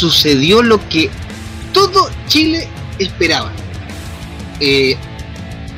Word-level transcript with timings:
sucedió 0.00 0.62
lo 0.62 0.80
que 0.88 1.10
todo 1.74 2.08
Chile 2.26 2.66
esperaba. 2.98 3.52
Eh, 4.58 4.96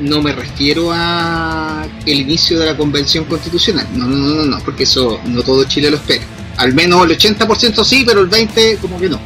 no 0.01 0.23
me 0.23 0.33
refiero 0.33 0.91
a 0.93 1.87
el 2.07 2.21
inicio 2.21 2.59
de 2.59 2.67
la 2.67 2.77
convención 2.77 3.25
constitucional, 3.25 3.87
no, 3.95 4.07
no, 4.07 4.17
no, 4.17 4.45
no, 4.45 4.59
porque 4.65 4.85
eso 4.85 5.21
no 5.27 5.43
todo 5.43 5.65
Chile 5.65 5.91
lo 5.91 5.97
espera. 5.97 6.25
Al 6.57 6.73
menos 6.73 7.05
el 7.05 7.19
80% 7.19 7.85
sí, 7.85 8.05
pero 8.07 8.21
el 8.21 8.31
20% 8.31 8.79
como 8.79 8.99
que 9.01 9.09
no. 9.09 9.21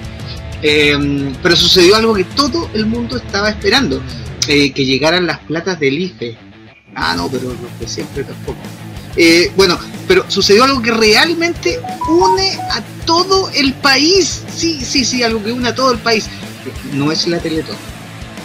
Eh, 0.62 1.34
pero 1.42 1.55
sucedió 1.55 1.97
algo 1.97 2.15
que 2.15 2.25
todo 2.25 2.70
el 2.73 2.87
mundo 2.87 3.19
estaba 3.19 3.51
esperando, 3.51 4.01
eh, 4.48 4.73
que 4.73 4.84
llegaran 4.87 5.27
las 5.27 5.39
platas 5.41 5.78
del 5.78 5.98
IFE. 5.98 6.37
Ah, 6.95 7.15
no, 7.17 7.28
pero 7.28 7.48
los 7.51 7.78
de 7.78 7.87
siempre 7.87 8.25
tampoco. 8.25 8.59
Eh, 9.16 9.52
bueno, 9.56 9.79
pero 10.06 10.25
sucedió 10.29 10.65
algo 10.65 10.83
que 10.83 10.91
realmente 10.91 11.80
une 12.09 12.59
a 12.70 12.83
todo 13.05 13.51
el 13.51 13.73
país. 13.75 14.42
Sí, 14.55 14.84
sí, 14.84 15.05
sí, 15.05 15.23
algo 15.23 15.42
que 15.42 15.52
une 15.52 15.69
a 15.69 15.75
todo 15.75 15.92
el 15.92 15.98
país. 15.98 16.27
No 16.92 17.11
es 17.12 17.27
la 17.27 17.39
Teletón. 17.39 17.77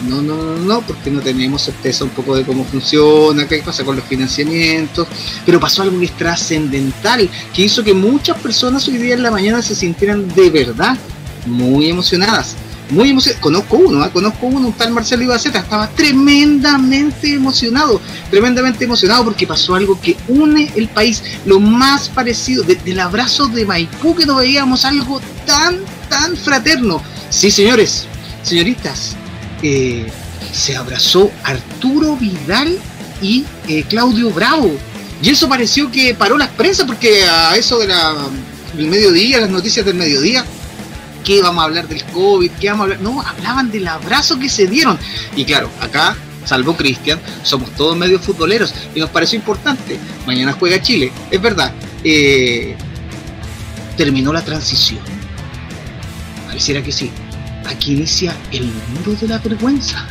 No, 0.07 0.19
no, 0.21 0.35
no, 0.35 0.55
no, 0.57 0.81
porque 0.81 1.11
no 1.11 1.21
tenemos 1.21 1.61
certeza 1.61 2.03
un 2.03 2.09
poco 2.09 2.35
de 2.35 2.43
cómo 2.43 2.65
funciona, 2.65 3.47
qué 3.47 3.59
pasa 3.59 3.83
con 3.83 3.95
los 3.95 4.05
financiamientos, 4.05 5.07
pero 5.45 5.59
pasó 5.59 5.83
algo 5.83 5.99
que 5.99 6.07
trascendental, 6.07 7.29
que 7.53 7.61
hizo 7.61 7.83
que 7.83 7.93
muchas 7.93 8.37
personas 8.39 8.87
hoy 8.87 8.97
día 8.97 9.13
en 9.13 9.21
la 9.21 9.29
mañana 9.29 9.61
se 9.61 9.75
sintieran 9.75 10.27
de 10.33 10.49
verdad 10.49 10.97
muy 11.45 11.89
emocionadas. 11.89 12.55
Muy 12.91 13.09
emocionadas. 13.09 13.41
Conozco 13.41 13.77
uno, 13.77 14.05
¿eh? 14.05 14.09
conozco 14.11 14.47
uno, 14.47 14.67
un 14.67 14.73
tal 14.73 14.91
Marcelo 14.91 15.23
Ibaceta, 15.23 15.59
estaba 15.59 15.89
tremendamente 15.89 17.33
emocionado, 17.33 18.01
tremendamente 18.29 18.83
emocionado 18.83 19.23
porque 19.23 19.47
pasó 19.47 19.75
algo 19.75 19.99
que 19.99 20.17
une 20.27 20.71
el 20.75 20.89
país, 20.89 21.23
lo 21.45 21.59
más 21.59 22.09
parecido, 22.09 22.63
desde 22.63 22.91
el 22.91 22.99
abrazo 22.99 23.47
de 23.47 23.65
Maipú 23.65 24.13
que 24.13 24.25
no 24.25 24.35
veíamos 24.35 24.83
algo 24.85 25.21
tan, 25.45 25.79
tan 26.09 26.35
fraterno. 26.35 27.01
Sí, 27.29 27.49
señores, 27.49 28.05
señoritas, 28.43 29.15
eh, 29.63 30.05
se 30.51 30.75
abrazó 30.75 31.31
Arturo 31.43 32.17
Vidal 32.17 32.77
y 33.21 33.45
eh, 33.67 33.83
Claudio 33.87 34.31
Bravo. 34.31 34.75
Y 35.21 35.29
eso 35.29 35.47
pareció 35.47 35.91
que 35.91 36.13
paró 36.13 36.37
las 36.37 36.49
prensas 36.49 36.85
porque 36.85 37.23
a 37.23 37.55
eso 37.55 37.79
de 37.79 37.87
la, 37.87 38.15
del 38.75 38.87
mediodía, 38.87 39.39
las 39.39 39.49
noticias 39.49 39.85
del 39.85 39.95
mediodía, 39.95 40.43
¿qué 41.23 41.41
vamos 41.41 41.61
a 41.61 41.65
hablar 41.65 41.87
del 41.87 42.03
COVID? 42.05 42.51
¿Qué 42.59 42.69
vamos 42.69 42.81
a 42.81 42.83
hablar? 42.83 43.01
No, 43.01 43.21
hablaban 43.21 43.71
del 43.71 43.87
abrazo 43.87 44.39
que 44.39 44.49
se 44.49 44.67
dieron. 44.67 44.97
Y 45.35 45.45
claro, 45.45 45.69
acá, 45.79 46.15
salvo 46.45 46.75
Cristian, 46.75 47.19
somos 47.43 47.71
todos 47.71 47.95
medio 47.97 48.19
futboleros 48.19 48.73
y 48.95 48.99
nos 48.99 49.09
pareció 49.09 49.37
importante. 49.37 49.99
Mañana 50.25 50.53
juega 50.53 50.81
Chile, 50.81 51.11
es 51.29 51.41
verdad. 51.41 51.73
Eh, 52.03 52.75
terminó 53.97 54.33
la 54.33 54.43
transición. 54.43 54.99
Pareciera 56.47 56.81
que 56.81 56.91
sí. 56.91 57.11
Aquí 57.65 57.93
inicia 57.93 58.35
el 58.51 58.65
muro 58.65 59.13
de 59.19 59.27
la 59.27 59.37
vergüenza. 59.37 60.07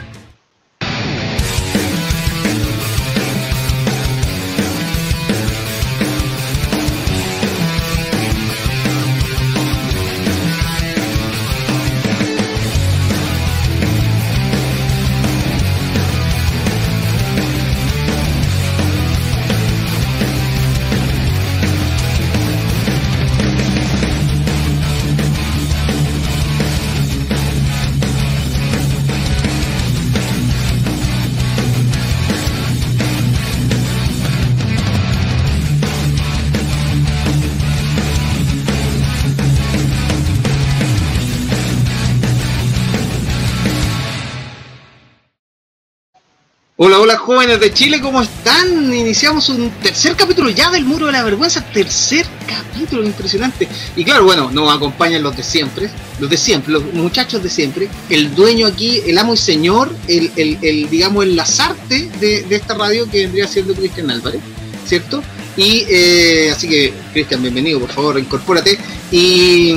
Hola, 46.82 46.98
hola 46.98 47.18
jóvenes 47.18 47.60
de 47.60 47.74
Chile, 47.74 48.00
¿cómo 48.00 48.22
están? 48.22 48.90
Iniciamos 48.94 49.50
un 49.50 49.68
tercer 49.82 50.16
capítulo 50.16 50.48
ya 50.48 50.70
del 50.70 50.86
Muro 50.86 51.04
de 51.04 51.12
la 51.12 51.22
Vergüenza, 51.22 51.62
tercer 51.62 52.24
capítulo, 52.46 53.04
impresionante. 53.04 53.68
Y 53.96 54.02
claro, 54.02 54.24
bueno, 54.24 54.50
nos 54.50 54.74
acompañan 54.74 55.22
los 55.22 55.36
de 55.36 55.42
siempre, 55.42 55.90
los 56.18 56.30
de 56.30 56.38
siempre, 56.38 56.72
los 56.72 56.82
muchachos 56.94 57.42
de 57.42 57.50
siempre, 57.50 57.90
el 58.08 58.34
dueño 58.34 58.66
aquí, 58.66 59.02
el 59.06 59.18
amo 59.18 59.34
y 59.34 59.36
señor, 59.36 59.94
el, 60.08 60.32
el, 60.36 60.88
digamos, 60.88 61.24
el 61.24 61.36
lazarte 61.36 62.08
de, 62.18 62.44
de, 62.44 62.56
esta 62.56 62.72
radio 62.72 63.06
que 63.10 63.24
vendría 63.24 63.46
siendo 63.46 63.74
Cristian 63.74 64.10
Álvarez, 64.10 64.40
¿cierto? 64.86 65.22
Y 65.58 65.84
eh, 65.86 66.50
así 66.50 66.66
que, 66.66 66.94
Cristian, 67.12 67.42
bienvenido, 67.42 67.78
por 67.78 67.90
favor, 67.90 68.18
incorpórate. 68.18 68.78
Y, 69.12 69.74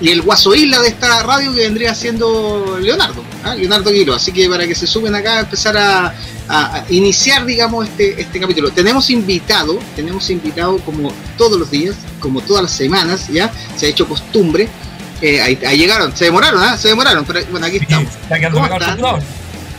y 0.00 0.08
el 0.08 0.22
guaso 0.22 0.54
isla 0.54 0.80
de 0.80 0.88
esta 0.88 1.22
radio 1.22 1.52
que 1.52 1.60
vendría 1.60 1.94
siendo 1.94 2.78
Leonardo, 2.80 3.22
¿ah? 3.44 3.54
Leonardo 3.54 3.90
Guiro. 3.90 4.14
Así 4.14 4.32
que 4.32 4.48
para 4.48 4.66
que 4.66 4.74
se 4.74 4.86
suben 4.86 5.14
acá 5.14 5.36
a 5.36 5.40
empezar 5.40 5.76
a, 5.76 6.14
a, 6.48 6.76
a, 6.76 6.84
iniciar, 6.88 7.44
digamos, 7.44 7.86
este, 7.86 8.20
este 8.20 8.40
capítulo. 8.40 8.70
Tenemos 8.70 9.10
invitado, 9.10 9.78
tenemos 9.94 10.30
invitado 10.30 10.78
como 10.78 11.12
todos 11.36 11.58
los 11.58 11.70
días, 11.70 11.96
como 12.18 12.40
todas 12.40 12.62
las 12.62 12.72
semanas, 12.72 13.28
ya 13.28 13.52
se 13.76 13.86
ha 13.86 13.88
hecho 13.90 14.08
costumbre. 14.08 14.68
Eh, 15.20 15.38
ahí, 15.40 15.58
ahí, 15.66 15.76
llegaron, 15.76 16.16
se 16.16 16.24
demoraron, 16.24 16.62
¿eh? 16.64 16.78
se 16.78 16.88
demoraron, 16.88 17.26
pero 17.26 17.40
bueno, 17.50 17.66
aquí 17.66 17.76
estamos. 17.76 18.10
¿Cómo 18.52 18.66
están? 18.66 18.98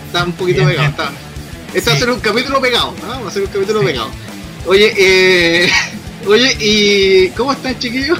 Está 0.05 0.23
un 0.23 0.33
poquito 0.33 0.59
bien, 0.59 0.69
pegado. 0.69 0.87
Bien. 0.87 0.91
Está, 0.91 1.11
este 1.73 1.81
sí. 1.81 1.89
va 1.89 1.95
a 1.95 1.99
ser 1.99 2.09
un 2.11 2.19
capítulo 2.19 2.61
pegado, 2.61 2.93
¿no? 3.01 3.23
va 3.23 3.29
a 3.29 3.33
ser 3.33 3.41
un 3.41 3.47
capítulo 3.47 3.79
sí. 3.79 3.85
pegado. 3.87 4.11
Oye, 4.67 4.93
eh, 4.95 5.71
oye, 6.27 6.57
¿y 6.59 7.29
cómo 7.29 7.53
están, 7.53 7.79
chiquillos? 7.79 8.19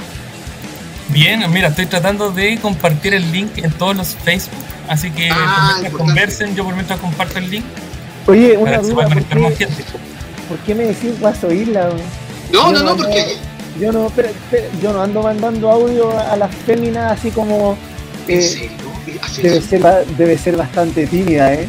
Bien, 1.12 1.44
mira, 1.52 1.68
estoy 1.68 1.86
tratando 1.86 2.30
de 2.30 2.58
compartir 2.58 3.12
el 3.12 3.30
link 3.30 3.58
en 3.58 3.70
todos 3.72 3.94
los 3.94 4.14
Facebook, 4.14 4.64
así 4.88 5.10
que 5.10 5.28
ah, 5.30 5.78
conversen, 5.96 6.54
yo 6.54 6.64
por 6.64 6.74
mientras 6.74 6.98
comparto 7.00 7.38
el 7.38 7.50
link. 7.50 7.64
Oye, 8.26 8.56
una 8.56 8.78
duda, 8.78 9.08
¿por 9.08 9.54
qué, 9.54 9.68
¿por 10.48 10.58
qué 10.64 10.74
me 10.74 10.84
decís 10.84 11.20
Guaso 11.20 11.52
Isla? 11.52 11.90
No, 12.52 12.72
no, 12.72 12.78
no, 12.78 12.84
no, 12.84 12.96
porque... 12.96 13.36
Yo 13.80 13.90
no, 13.90 14.12
pero, 14.14 14.28
pero, 14.50 14.64
yo 14.82 14.92
no 14.92 15.02
ando 15.02 15.22
mandando 15.22 15.70
audio 15.70 16.10
a 16.18 16.36
las 16.36 16.54
féminas 16.54 17.12
así 17.12 17.30
como... 17.30 17.76
Eh, 18.28 18.34
¿En 18.34 18.42
serio? 18.42 18.92
Debe 19.42 19.60
ser, 19.62 20.06
debe 20.16 20.38
ser 20.38 20.56
bastante 20.56 21.06
tímida, 21.06 21.54
¿eh? 21.54 21.68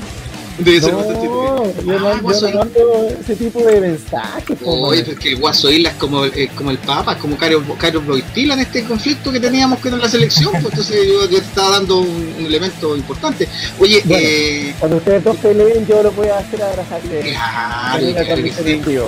Debe 0.58 0.82
ser 0.82 0.94
bastante. 0.94 1.26
Yo, 1.26 1.34
no, 1.34 1.64
ah, 1.64 1.72
yo 1.86 2.00
no 2.00 2.10
mando 2.10 3.08
ese 3.20 3.36
tipo 3.36 3.64
de 3.64 3.82
mensajes. 3.82 4.58
Oye, 4.64 5.04
porque 5.04 5.36
Guaso 5.36 5.72
Isla 5.72 5.90
es 5.90 5.96
como, 5.96 6.26
es 6.26 6.52
como 6.52 6.72
el 6.72 6.78
Papa, 6.78 7.14
es 7.14 7.18
como 7.18 7.38
Carlos 7.38 8.06
Boitila 8.06 8.54
en 8.54 8.60
este 8.60 8.84
conflicto 8.84 9.32
que 9.32 9.40
teníamos 9.40 9.80
con 9.80 10.00
la 10.00 10.08
selección. 10.08 10.52
Pues, 10.52 10.66
entonces 10.66 11.08
yo, 11.08 11.24
yo, 11.24 11.40
te 11.40 11.46
estaba 11.46 11.72
dando 11.72 12.00
un, 12.00 12.36
un 12.40 12.46
elemento 12.46 12.96
importante. 12.96 13.48
Oye, 13.80 14.02
bueno, 14.06 14.24
eh, 14.24 14.76
cuando 14.80 14.98
ustedes 14.98 15.24
dos 15.24 15.38
peleen, 15.38 15.86
yo 15.88 16.04
lo 16.04 16.12
voy 16.12 16.28
a 16.28 16.38
hacer 16.38 16.62
abrazarle. 16.62 17.22
Claro, 17.22 18.14
claro 18.14 18.42
sí. 18.64 19.00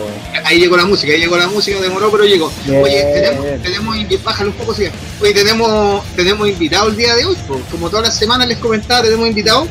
Ahí 0.44 0.60
llegó 0.60 0.78
la 0.78 0.86
música, 0.86 1.14
ahí 1.14 1.20
llegó 1.20 1.38
la 1.38 1.48
música, 1.48 1.80
demoró, 1.80 2.12
pero 2.12 2.26
llegó. 2.26 2.52
Bien. 2.66 2.84
Oye, 2.84 3.04
tenemos, 3.04 3.62
tenemos 3.62 4.24
bájale 4.24 4.50
un 4.50 4.56
poco, 4.56 4.74
sí. 4.74 4.86
Oye, 5.22 5.34
tenemos, 5.34 6.04
tenemos 6.16 6.48
invitado 6.48 6.90
el 6.90 6.96
día 6.96 7.16
de 7.16 7.26
hoy, 7.26 7.38
pues, 7.48 7.62
como 7.70 7.90
todas 7.90 8.08
las 8.08 8.18
semanas 8.18 8.48
les 8.48 8.58
comentaba, 8.58 9.04
tenemos 9.04 9.28
invitado. 9.28 9.68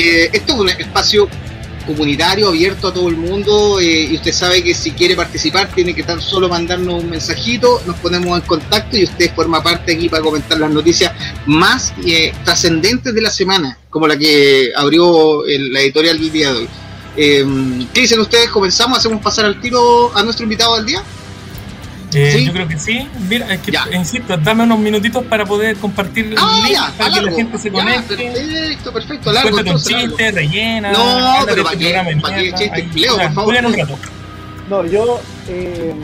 Eh, 0.00 0.30
esto 0.32 0.52
es 0.52 0.60
un 0.60 0.68
espacio 0.68 1.28
comunitario 1.84 2.46
abierto 2.46 2.86
a 2.86 2.94
todo 2.94 3.08
el 3.08 3.16
mundo 3.16 3.80
eh, 3.80 4.02
y 4.12 4.14
usted 4.14 4.32
sabe 4.32 4.62
que 4.62 4.72
si 4.72 4.92
quiere 4.92 5.16
participar 5.16 5.72
tiene 5.74 5.92
que 5.92 6.04
tan 6.04 6.20
solo 6.20 6.48
mandarnos 6.48 7.02
un 7.02 7.10
mensajito, 7.10 7.82
nos 7.84 7.96
ponemos 7.96 8.38
en 8.38 8.46
contacto 8.46 8.96
y 8.96 9.02
usted 9.02 9.34
forma 9.34 9.60
parte 9.60 9.94
aquí 9.94 10.08
para 10.08 10.22
comentar 10.22 10.56
las 10.60 10.70
noticias 10.70 11.12
más 11.46 11.92
eh, 12.06 12.32
trascendentes 12.44 13.12
de 13.12 13.20
la 13.20 13.30
semana, 13.30 13.76
como 13.90 14.06
la 14.06 14.16
que 14.16 14.70
abrió 14.76 15.42
la 15.44 15.80
editorial 15.80 16.20
del 16.20 16.30
día 16.30 16.52
de 16.52 16.58
hoy. 16.58 16.68
¿Qué 17.92 18.00
dicen 18.02 18.20
ustedes? 18.20 18.50
¿Comenzamos? 18.50 18.98
¿Hacemos 18.98 19.20
pasar 19.20 19.46
al 19.46 19.60
tiro 19.60 20.16
a 20.16 20.22
nuestro 20.22 20.44
invitado 20.44 20.76
del 20.76 20.86
día? 20.86 21.02
Eh, 22.14 22.32
¿Sí? 22.32 22.46
Yo 22.46 22.52
creo 22.52 22.68
que 22.68 22.78
sí. 22.78 23.06
Mira, 23.28 23.52
es 23.52 23.60
que, 23.60 23.72
ya. 23.72 23.86
insisto, 23.92 24.36
dame 24.38 24.62
unos 24.64 24.78
minutitos 24.78 25.24
para 25.24 25.44
poder 25.44 25.76
compartir 25.76 26.34
ah, 26.38 26.56
el 26.56 26.62
link 26.64 26.72
ya, 26.72 26.92
para 26.96 27.14
que 27.14 27.20
la 27.22 27.32
gente 27.32 27.58
se 27.58 27.70
conecte. 27.70 28.16
Ya, 28.16 28.32
perfecto, 28.32 28.92
perfecto. 28.92 29.32
Largo, 29.32 29.50
Cuéntate 29.50 29.76
un 29.76 29.82
chiste, 29.82 30.22
largo. 30.22 30.36
rellena. 30.38 30.92
No, 30.92 31.46
pero 31.46 31.64
¿para 31.64 31.76
qué, 31.76 32.18
¿para 32.20 32.36
qué 32.38 32.52
chiste? 32.52 32.88
Leo, 32.94 33.16
por 33.16 33.32
favor. 33.32 33.56
Un 33.66 33.72
rato. 33.74 33.98
No, 34.70 34.86
yo, 34.86 35.20
eh, 35.48 35.94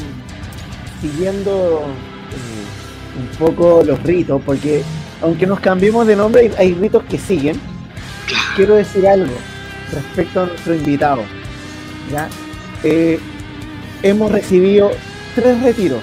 siguiendo 1.01 1.85
eh, 2.31 3.21
un 3.21 3.39
poco 3.39 3.83
los 3.85 4.03
ritos, 4.03 4.43
porque 4.45 4.83
aunque 5.23 5.47
nos 5.47 5.61
cambiemos 5.61 6.07
de 6.07 6.17
nombre, 6.17 6.43
hay, 6.43 6.53
hay 6.59 6.75
ritos 6.75 7.03
que 7.05 7.19
siguen. 7.19 7.59
Claro. 8.27 8.45
Quiero 8.57 8.75
decir 8.77 9.07
algo 9.07 9.35
respecto 9.93 10.43
a 10.43 10.47
nuestro 10.47 10.75
invitado. 10.75 11.23
¿ya? 12.11 12.29
Eh, 12.83 13.19
hemos 14.03 14.31
recibido 14.31 14.91
tres 15.35 15.61
retiros 15.63 16.03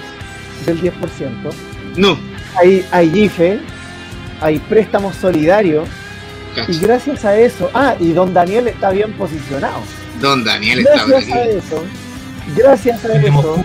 del 0.66 0.80
10%. 0.80 0.92
No. 1.96 2.18
Hay, 2.56 2.84
hay 2.90 3.24
IFE, 3.24 3.60
hay 4.40 4.58
préstamos 4.58 5.16
solidarios. 5.16 5.88
Y 6.68 6.78
gracias 6.78 7.24
a 7.24 7.34
eso, 7.38 7.70
ah, 7.72 7.96
y 7.98 8.12
don 8.12 8.34
Daniel 8.34 8.68
está 8.68 8.90
bien 8.90 9.14
posicionado. 9.14 9.80
Don 10.20 10.44
Daniel 10.44 10.84
gracias 10.84 11.22
está 11.22 11.44
bien. 11.44 11.56
a 11.56 11.58
eso, 11.58 11.84
gracias 12.54 13.04
a 13.06 13.12
eso, 13.14 13.64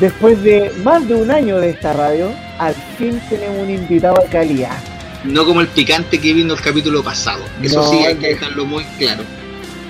después 0.00 0.42
de 0.42 0.70
más 0.82 1.08
de 1.08 1.14
un 1.14 1.30
año 1.30 1.58
de 1.58 1.70
esta 1.70 1.94
radio, 1.94 2.30
al 2.58 2.74
fin 2.98 3.18
tenemos 3.30 3.58
un 3.58 3.70
invitado 3.70 4.22
de 4.22 4.28
calidad. 4.28 4.76
No 5.24 5.46
como 5.46 5.62
el 5.62 5.68
picante 5.68 6.20
que 6.20 6.34
vino 6.34 6.52
el 6.52 6.60
capítulo 6.60 7.02
pasado. 7.02 7.42
Eso 7.62 7.90
sí 7.90 8.04
hay 8.04 8.16
que 8.16 8.28
dejarlo 8.28 8.66
muy 8.66 8.84
claro. 8.98 9.24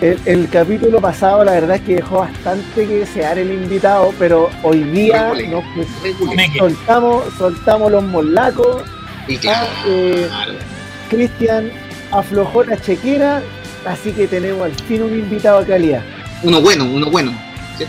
El, 0.00 0.48
capítulo 0.50 1.00
pasado 1.00 1.44
la 1.44 1.52
verdad 1.52 1.76
es 1.76 1.82
que 1.82 1.94
dejó 1.96 2.18
bastante 2.18 2.86
que 2.86 2.98
desear 2.98 3.38
el 3.38 3.52
invitado, 3.52 4.12
pero 4.18 4.50
hoy 4.62 4.82
día 4.82 5.32
nos 5.48 5.64
soltamos, 6.58 7.24
soltamos 7.38 7.92
los 7.92 8.02
molacos. 8.02 8.82
Y 9.28 9.38
claro, 9.38 9.66
ah, 9.70 9.84
eh, 9.86 10.28
Cristian 11.08 11.70
aflojó 12.10 12.64
la 12.64 12.76
chequera, 12.76 13.42
así 13.86 14.12
que 14.12 14.26
tenemos 14.26 14.64
al 14.64 14.74
fin 14.74 15.02
un 15.02 15.18
invitado 15.18 15.60
de 15.60 15.66
calidad. 15.66 16.02
Uno 16.42 16.60
bueno, 16.60 16.84
uno 16.84 17.10
bueno. 17.10 17.32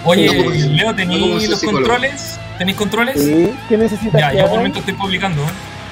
Oye, 0.06 0.32
Leo, 0.70 0.96
¿tenéis 0.96 1.50
los 1.50 1.62
controles? 1.62 2.40
¿Tenéis 2.58 2.78
controles? 2.78 3.22
Sí, 3.22 3.54
¿qué 3.68 3.78
necesitas? 3.78 4.22
Ya, 4.22 4.34
yo 4.34 4.42
por 4.44 4.52
el 4.52 4.58
momento 4.58 4.80
estoy 4.80 4.94
publicando. 4.94 5.42
¿eh? 5.44 5.48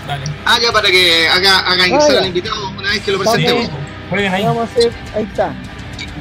Dale. 0.07 0.25
Ah, 0.45 0.57
ya 0.62 0.71
para 0.71 0.89
que 0.89 1.27
haga, 1.27 1.59
haga 1.59 1.88
ingresar 1.88 2.18
al 2.18 2.27
invitado 2.27 2.69
una 2.69 2.89
vez 2.89 3.01
que 3.01 3.12
lo 3.12 3.19
presentemos. 3.19 3.69
ahí. 4.12 4.44
Vamos 4.44 4.69
a 4.69 4.71
hacer, 4.71 4.92
ahí 5.16 5.24
está. 5.24 5.54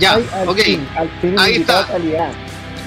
Ya, 0.02 0.18
ok. 0.46 0.58
Ahí 1.38 1.54
está. 1.54 1.86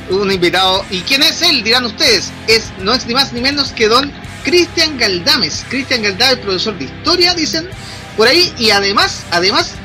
Un 0.10 0.30
invitado. 0.30 0.86
¿Y 0.92 1.00
quién 1.00 1.24
es 1.24 1.42
él? 1.42 1.64
Dirán 1.64 1.86
ustedes. 1.86 2.32
Es, 2.48 2.74
no 2.80 2.94
es 2.94 3.08
ni 3.08 3.14
más 3.14 3.32
ni 3.32 3.40
menos 3.40 3.72
que 3.72 3.88
don 3.88 4.12
Cristian 4.44 4.98
Galdames. 4.98 5.66
Cristian 5.70 6.04
Galdames, 6.04 6.40
profesor 6.40 6.78
de 6.78 6.86
historia, 6.86 7.34
dicen 7.34 7.70
por 8.18 8.28
ahí. 8.28 8.54
Y 8.58 8.72
además, 8.72 9.24
además, 9.32 9.76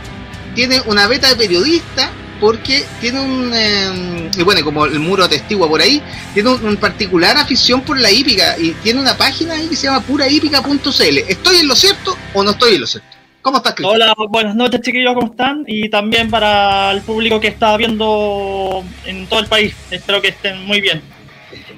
tiene 0.56 0.80
una 0.86 1.06
beta 1.06 1.28
de 1.28 1.36
periodista 1.36 2.10
porque 2.40 2.84
tiene 3.00 3.20
un, 3.20 3.52
eh, 3.54 4.42
bueno, 4.42 4.64
como 4.64 4.86
el 4.86 4.98
muro 4.98 5.22
atestigua 5.22 5.68
por 5.68 5.80
ahí, 5.80 6.02
tiene 6.34 6.48
un, 6.50 6.76
particular 6.78 7.36
afición 7.36 7.82
por 7.82 7.96
la 8.00 8.10
hípica 8.10 8.58
y 8.58 8.72
tiene 8.82 9.00
una 9.00 9.16
página 9.16 9.54
ahí 9.54 9.68
que 9.68 9.76
se 9.76 9.84
llama 9.84 10.00
purahípica.cl. 10.00 11.18
¿Estoy 11.28 11.58
en 11.58 11.68
lo 11.68 11.76
cierto 11.76 12.16
o 12.34 12.42
no 12.42 12.50
estoy 12.50 12.74
en 12.74 12.80
lo 12.80 12.86
cierto? 12.88 13.19
¿Cómo 13.42 13.56
estás, 13.56 13.74
Hola, 13.82 14.14
buenas 14.28 14.54
noches, 14.54 14.82
chiquillos, 14.82 15.14
¿cómo 15.14 15.28
están? 15.28 15.64
Y 15.66 15.88
también 15.88 16.28
para 16.28 16.90
el 16.90 17.00
público 17.00 17.40
que 17.40 17.48
está 17.48 17.74
viendo 17.78 18.84
en 19.06 19.26
todo 19.28 19.40
el 19.40 19.46
país, 19.46 19.74
espero 19.90 20.20
que 20.20 20.28
estén 20.28 20.62
muy 20.66 20.82
bien. 20.82 21.00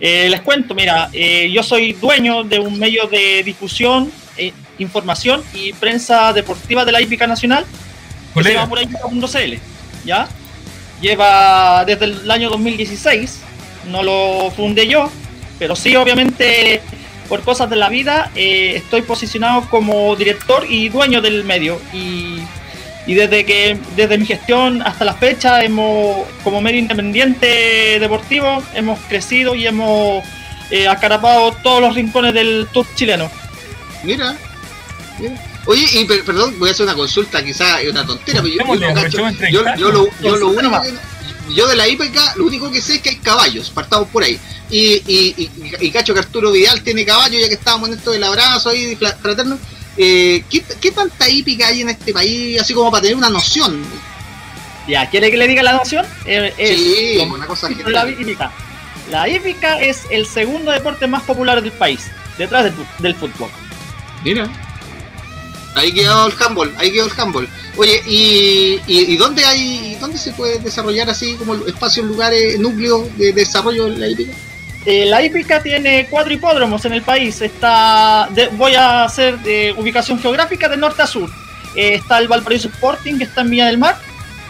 Eh, 0.01 0.27
les 0.29 0.41
cuento, 0.41 0.75
mira, 0.75 1.09
eh, 1.13 1.49
yo 1.53 1.63
soy 1.63 1.93
dueño 1.93 2.43
de 2.43 2.59
un 2.59 2.81
medio 2.81 3.07
de 3.07 3.45
difusión, 3.45 4.11
eh, 4.37 4.53
información 4.79 5.45
y 5.55 5.73
prensa 5.75 6.33
deportiva 6.33 6.85
de 6.85 6.91
la 6.91 7.01
hípica 7.01 7.29
nacional, 7.29 7.65
que 8.35 8.43
se 8.43 8.55
llama 8.55 8.69
Purahípica.cl, 8.69 9.55
¿ya? 10.05 10.29
Lleva 11.01 11.85
desde 11.85 12.07
el 12.07 12.29
año 12.29 12.51
2016, 12.51 13.41
no 13.89 14.03
lo 14.03 14.51
fundé 14.51 14.89
yo, 14.89 15.09
pero 15.61 15.77
sí, 15.77 15.95
obviamente 15.95 16.81
por 17.33 17.41
cosas 17.45 17.71
de 17.71 17.77
la 17.77 17.89
vida, 17.89 18.31
eh, 18.35 18.75
estoy 18.77 19.01
posicionado 19.01 19.63
como 19.71 20.15
director 20.17 20.67
y 20.69 20.91
dueño 20.91 21.23
del 21.23 21.45
medio. 21.45 21.81
Y, 21.91 22.43
desde 23.07 23.47
que 23.47 23.79
desde 23.97 24.19
mi 24.19 24.27
gestión 24.27 24.83
hasta 24.83 25.07
la 25.07 25.15
fecha, 25.15 25.65
hemos 25.65 26.27
como 26.45 26.61
medio 26.61 26.79
independiente 26.79 27.99
deportivo, 27.99 28.63
hemos 28.75 29.01
crecido 29.09 29.55
y 29.55 29.67
hemos 29.67 30.23
eh, 30.71 30.87
acarapado 30.87 31.53
todos 31.63 31.81
los 31.81 31.95
rincones 31.95 32.35
del 32.35 32.69
tour 32.71 32.87
chileno. 32.97 33.31
Mira, 34.03 34.37
Oye, 35.65 35.87
y 35.91 36.05
perdón, 36.05 36.59
voy 36.59 36.69
a 36.69 36.73
hacer 36.73 36.85
una 36.85 36.95
consulta, 36.95 37.43
quizás 37.43 37.81
es 37.81 37.91
una 37.91 38.05
tontera, 38.05 38.43
pero 38.43 38.55
yo, 39.09 39.09
yo, 39.49 39.65
yo, 39.79 39.91
lo, 39.91 40.07
yo 40.21 40.37
lo 40.37 40.49
único 40.49 40.83
yo 41.55 41.67
de 41.67 41.77
la 41.77 41.89
IPK 41.89 42.37
lo 42.37 42.47
único 42.47 42.71
que 42.71 42.81
sé 42.81 42.97
es 42.97 43.03
que 43.03 43.11
hay 43.11 43.17
caballos, 43.17 43.71
partamos 43.71 44.09
por 44.09 44.23
ahí. 44.23 44.39
Y, 44.71 45.03
y, 45.07 45.51
y, 45.81 45.91
cacho 45.91 46.15
que 46.15 46.21
Arturo 46.21 46.51
Vidal 46.51 46.83
tiene 46.83 47.05
caballo, 47.05 47.39
ya 47.39 47.49
que 47.49 47.55
estábamos 47.55 47.91
en 47.91 47.99
esto 47.99 48.11
del 48.11 48.25
abrazo 48.25 48.71
ahí 48.71 48.97
fraterno. 48.97 49.59
Eh, 49.99 50.45
¿qué, 50.49 50.91
tanta 50.91 51.29
hípica 51.29 51.67
hay 51.67 51.83
en 51.83 51.91
este 51.91 52.13
país, 52.13 52.61
así 52.61 52.73
como 52.73 52.91
para 52.91 53.03
tener 53.03 53.17
una 53.17 53.29
noción? 53.29 53.85
Ya, 54.89 55.09
¿quiere 55.11 55.31
que 55.31 55.37
le 55.37 55.47
diga 55.47 55.63
la 55.63 55.75
noción? 55.75 56.07
Eh, 56.25 56.55
sí, 56.57 57.23
una 57.31 57.47
cosa 57.47 57.69
la 57.87 58.09
hípica. 58.09 58.51
La 59.11 59.29
hípica 59.29 59.81
es 59.81 60.05
el 60.11 60.27
segundo 60.27 60.71
deporte 60.71 61.07
más 61.07 61.23
popular 61.23 61.61
del 61.61 61.73
país, 61.73 62.01
detrás 62.39 62.65
del, 62.65 62.75
del 62.99 63.15
fútbol. 63.15 63.51
Mira. 64.25 64.49
Ahí 65.75 65.93
quedó 65.93 66.27
el 66.27 66.35
handball, 66.39 66.75
ahí 66.79 66.93
quedó 66.93 67.07
el 67.07 67.13
handball. 67.19 67.49
Oye, 67.77 68.03
¿y, 68.07 68.81
y, 68.87 69.17
dónde 69.17 69.45
hay, 69.45 69.97
dónde 69.99 70.19
se 70.19 70.33
puede 70.33 70.59
desarrollar 70.59 71.09
así 71.09 71.35
como 71.37 71.55
espacios, 71.55 72.05
lugares, 72.07 72.59
núcleos 72.59 73.17
de 73.17 73.33
desarrollo 73.33 73.87
de 73.87 73.99
la 73.99 74.09
hípica? 74.09 74.33
Eh, 74.85 75.07
la 75.07 75.23
hípica 75.23 75.63
tiene 75.63 76.07
cuatro 76.11 76.33
hipódromos 76.33 76.85
en 76.85 76.93
el 76.93 77.03
país. 77.03 77.41
Está, 77.41 78.29
voy 78.53 78.75
a 78.75 79.05
hacer 79.05 79.39
de 79.39 79.75
ubicación 79.79 80.19
geográfica 80.19 80.69
de 80.69 80.77
norte 80.77 81.03
a 81.03 81.07
sur. 81.07 81.31
Eh, 81.75 81.95
está 81.95 82.19
el 82.19 82.29
Valparaíso 82.29 82.69
Sporting, 82.69 83.17
que 83.17 83.25
está 83.25 83.41
en 83.43 83.51
Villa 83.51 83.67
del 83.67 83.79
Mar. 83.79 83.97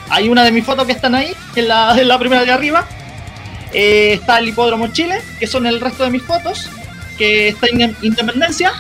Hay 0.09 0.29
una 0.29 0.43
de 0.45 0.51
mis 0.51 0.65
fotos 0.65 0.87
que 0.87 0.93
están 0.93 1.15
ahí, 1.15 1.33
es 1.55 1.67
la, 1.67 1.95
la 2.03 2.19
primera 2.19 2.45
de 2.45 2.51
arriba. 2.51 2.89
Eh, 3.73 4.15
está 4.15 4.39
el 4.39 4.49
Hipódromo 4.49 4.89
Chile, 4.89 5.23
que 5.39 5.47
son 5.47 5.67
el 5.67 5.81
resto 5.81 6.05
de 6.05 6.11
mis 6.11 6.23
fotos, 6.23 6.69
que 7.19 7.49
está 7.49 7.69
en 7.69 7.97
Independencia. 8.03 8.73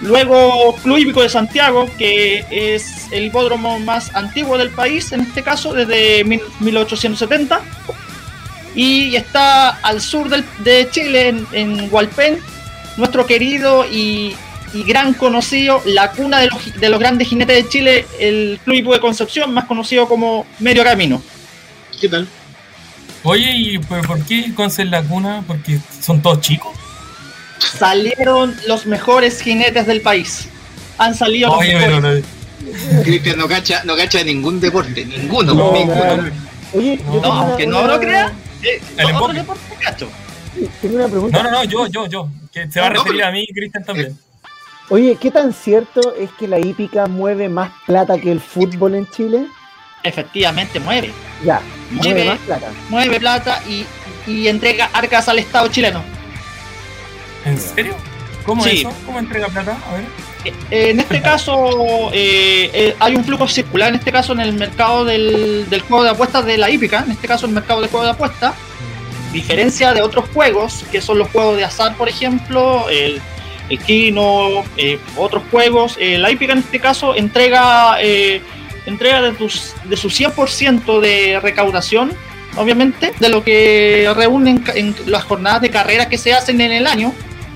Luego 0.00 0.76
Club 0.82 0.98
Hípico 0.98 1.22
de 1.22 1.28
Santiago, 1.28 1.88
que 1.98 2.44
es 2.50 3.10
el 3.10 3.24
hipódromo 3.26 3.80
más 3.80 4.14
antiguo 4.14 4.56
del 4.56 4.70
país, 4.70 5.10
en 5.12 5.20
este 5.20 5.42
caso 5.42 5.72
desde 5.72 6.24
1870. 6.60 7.60
Y 8.74 9.16
está 9.16 9.70
al 9.70 10.00
sur 10.00 10.28
de 10.30 10.88
Chile, 10.90 11.34
en, 11.52 11.88
Hualpén, 11.92 12.38
nuestro 12.96 13.26
querido 13.26 13.84
y, 13.90 14.36
gran 14.86 15.14
conocido, 15.14 15.82
la 15.84 16.12
cuna 16.12 16.38
de 16.38 16.48
los, 16.88 17.00
grandes 17.00 17.28
jinetes 17.28 17.64
de 17.64 17.68
Chile, 17.68 18.06
el 18.20 18.60
Club 18.62 18.76
Hípico 18.76 18.92
de 18.92 19.00
Concepción, 19.00 19.52
más 19.52 19.64
conocido 19.64 20.06
como 20.06 20.46
Medio 20.60 20.84
Camino. 20.84 21.20
¿Qué 22.00 22.08
tal? 22.08 22.28
Oye, 23.24 23.50
¿y 23.56 23.78
por 23.78 24.24
qué 24.26 24.54
Conce 24.54 24.84
la 24.84 25.02
cuna? 25.02 25.42
¿Porque 25.44 25.80
son 26.00 26.22
todos 26.22 26.40
chicos? 26.40 26.70
Salieron 27.58 28.54
los 28.66 28.86
mejores 28.86 29.40
jinetes 29.40 29.86
del 29.86 30.00
país. 30.00 30.48
Han 30.98 31.14
salido 31.14 31.52
Oye, 31.52 31.88
los 31.88 32.22
Cristian 33.04 33.38
no 33.38 33.48
cacha, 33.48 33.82
no 33.84 33.96
cacha 33.96 34.22
ningún 34.24 34.60
deporte, 34.60 35.04
ninguno, 35.04 35.54
no, 35.54 35.72
ninguno. 35.72 36.30
Oye, 36.74 37.00
no, 37.06 37.24
aunque 37.24 37.66
no 37.66 37.86
lo 37.86 38.00
crea, 38.00 38.32
eh, 38.62 38.80
el 38.96 39.14
otro 39.14 39.32
deporte 39.32 39.74
cacho. 39.80 40.08
Tengo 40.82 40.96
una 40.96 41.08
pregunta. 41.08 41.42
No, 41.42 41.50
no, 41.50 41.58
no, 41.58 41.64
yo, 41.64 41.86
yo, 41.86 42.06
yo. 42.06 42.28
Que 42.52 42.70
se 42.70 42.80
va 42.80 42.86
a 42.86 42.90
referir 42.90 43.22
a 43.22 43.30
mí 43.30 43.44
y 43.46 43.52
Cristian 43.52 43.84
también. 43.84 44.18
Oye, 44.90 45.16
¿qué 45.20 45.30
tan 45.30 45.52
cierto 45.52 46.14
es 46.16 46.30
que 46.32 46.48
la 46.48 46.58
hípica 46.58 47.06
mueve 47.06 47.48
más 47.48 47.70
plata 47.86 48.18
que 48.18 48.32
el 48.32 48.40
fútbol 48.40 48.94
en 48.94 49.08
Chile? 49.10 49.46
Efectivamente, 50.02 50.80
mueve. 50.80 51.12
Ya, 51.44 51.60
mueve, 51.90 52.24
más 52.24 52.38
plata. 52.38 52.72
Mueve 52.88 53.20
plata 53.20 53.62
y, 53.68 53.84
y 54.26 54.48
entrega 54.48 54.90
arcas 54.92 55.28
al 55.28 55.38
Estado 55.38 55.68
chileno. 55.68 56.02
¿En 57.44 57.58
serio? 57.58 57.94
¿Cómo 58.44 58.64
es 58.64 58.80
eso? 58.80 58.92
¿Cómo 59.04 59.18
entrega 59.18 59.48
plata? 59.48 59.76
A 59.88 59.92
ver. 59.92 60.04
Eh, 60.44 60.90
en 60.90 61.00
este 61.00 61.20
caso, 61.20 62.10
eh, 62.12 62.70
eh, 62.72 62.96
hay 62.98 63.16
un 63.16 63.24
flujo 63.24 63.48
circular, 63.48 63.90
en 63.90 63.96
este 63.96 64.12
caso 64.12 64.32
en 64.32 64.40
el 64.40 64.52
mercado 64.52 65.04
del, 65.04 65.66
juego 65.88 66.04
de 66.04 66.10
apuestas 66.10 66.46
de 66.46 66.58
la 66.58 66.70
hípica, 66.70 67.02
en 67.04 67.12
este 67.12 67.26
caso 67.26 67.46
el 67.46 67.52
mercado 67.52 67.80
del 67.80 67.90
juego 67.90 68.04
de 68.04 68.12
apuestas, 68.12 68.54
diferencia 69.32 69.92
de 69.92 70.02
otros 70.02 70.26
juegos, 70.32 70.84
que 70.90 71.00
son 71.00 71.18
los 71.18 71.28
juegos 71.28 71.56
de 71.56 71.64
azar, 71.64 71.96
por 71.96 72.08
ejemplo, 72.08 72.88
el, 72.88 73.20
el 73.68 73.78
Kino, 73.80 74.64
otros 75.16 75.42
juegos, 75.50 75.98
la 76.00 76.30
hípica 76.30 76.52
en 76.52 76.60
este 76.60 76.80
caso 76.80 77.14
entrega, 77.14 77.98
entrega 78.86 79.20
de, 79.20 79.32
tus, 79.32 79.74
de 79.84 79.96
su 79.96 80.08
100% 80.08 81.00
de 81.00 81.40
recaudación, 81.40 82.12
obviamente, 82.56 83.12
de 83.18 83.28
lo 83.28 83.44
que 83.44 84.10
reúnen 84.16 84.64
en 84.74 84.94
las 85.06 85.24
jornadas 85.24 85.60
de 85.60 85.70
carrera 85.70 86.08
que 86.08 86.16
se 86.16 86.32
hacen 86.32 86.60
en 86.62 86.72
el 86.72 86.86
año, 86.86 87.12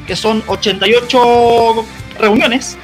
que 0.06 0.16
son 0.16 0.42
88 0.46 1.86
reuniones 2.18 2.76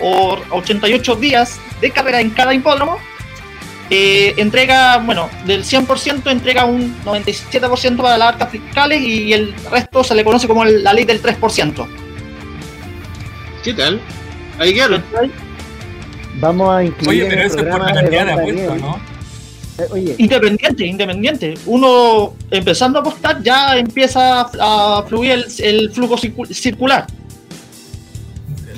o 0.00 0.38
88 0.50 1.16
días 1.16 1.58
de 1.80 1.90
carrera 1.90 2.20
en 2.20 2.30
cada 2.30 2.54
hipódromo, 2.54 2.98
eh, 3.88 4.34
entrega, 4.36 4.98
bueno, 4.98 5.30
del 5.44 5.64
100% 5.64 6.30
entrega 6.30 6.64
un 6.64 6.96
97% 7.04 7.96
para 8.02 8.18
las 8.18 8.28
arcas 8.30 8.50
fiscales 8.50 9.00
y 9.00 9.32
el 9.32 9.54
resto 9.70 10.02
se 10.02 10.14
le 10.14 10.24
conoce 10.24 10.48
como 10.48 10.64
la 10.64 10.92
ley 10.92 11.04
del 11.04 11.22
3%. 11.22 11.86
¿Qué 13.62 13.74
tal? 13.74 14.00
Ahí 14.58 14.74
quedaron. 14.74 15.04
Vamos 16.40 16.74
a 16.74 16.84
incluir. 16.84 17.24
Oye, 17.24 17.30
pero 17.30 17.42
eso 17.42 17.58
es 17.58 17.64
por 17.64 17.80
la 17.80 17.94
cantidad 17.94 18.26
de 18.26 18.32
apuestas, 18.32 18.80
¿no? 18.80 19.15
Eh, 19.78 20.14
independiente, 20.18 20.86
independiente. 20.86 21.54
Uno 21.66 22.34
empezando 22.50 22.98
a 22.98 23.02
apostar 23.02 23.42
ya 23.42 23.76
empieza 23.76 24.48
a 24.60 25.04
fluir 25.06 25.44
el, 25.58 25.90
flujo 25.90 26.16
circular. 26.16 27.06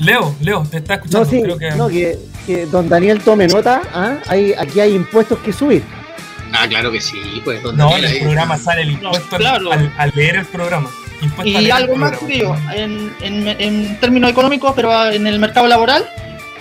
Leo, 0.00 0.35
Leo, 0.40 0.67
te 0.71 0.78
está 0.78 0.95
escuchando. 0.95 1.25
No, 1.25 1.31
sí, 1.31 1.43
Creo 1.43 1.59
que... 1.59 1.71
no 1.73 1.88
que, 1.88 2.67
don 2.67 2.88
Daniel 2.88 3.21
tome 3.21 3.47
nota. 3.47 3.83
¿ah? 3.93 4.19
Hay, 4.26 4.55
aquí 4.55 4.81
hay 4.81 4.95
impuestos 4.95 5.38
que 5.40 5.52
subir. 5.52 5.83
Ah, 6.52 6.67
claro 6.69 6.90
que 6.90 7.00
sí, 7.00 7.19
pues. 7.45 7.62
no, 7.62 7.97
en 7.97 8.05
el 8.05 8.21
programa 8.21 8.57
sale 8.57 8.83
el 8.83 8.93
impuesto 8.93 9.37
al, 9.37 10.12
leer 10.14 10.37
el 10.37 10.47
programa. 10.47 10.90
y 11.45 11.71
algo 11.71 11.97
más, 11.97 12.19
tío, 12.26 12.57
en, 12.75 13.12
en, 13.21 14.00
términos 14.00 14.31
económicos, 14.31 14.73
pero 14.75 15.11
en 15.11 15.26
el 15.26 15.38
mercado 15.38 15.67
laboral, 15.69 16.09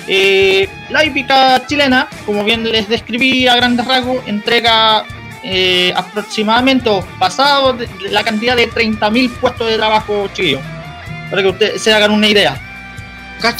eh, 0.08 0.70
la 0.90 1.04
hípica 1.04 1.66
chilena, 1.68 2.08
como 2.26 2.44
bien 2.44 2.64
les 2.64 2.88
describí 2.88 3.48
a 3.48 3.56
grandes 3.56 3.86
rasgos, 3.86 4.26
entrega 4.26 5.04
eh, 5.44 5.94
aproximadamente 5.96 6.90
pasado 7.20 7.78
la 8.10 8.24
cantidad 8.24 8.56
de 8.56 8.70
30.000 8.70 9.32
puestos 9.40 9.68
de 9.70 9.78
trabajo 9.78 10.28
chiquillos. 10.34 10.62
Para 11.30 11.42
que 11.42 11.48
ustedes 11.50 11.82
se 11.82 11.94
hagan 11.94 12.12
una 12.12 12.28
idea. 12.28 12.58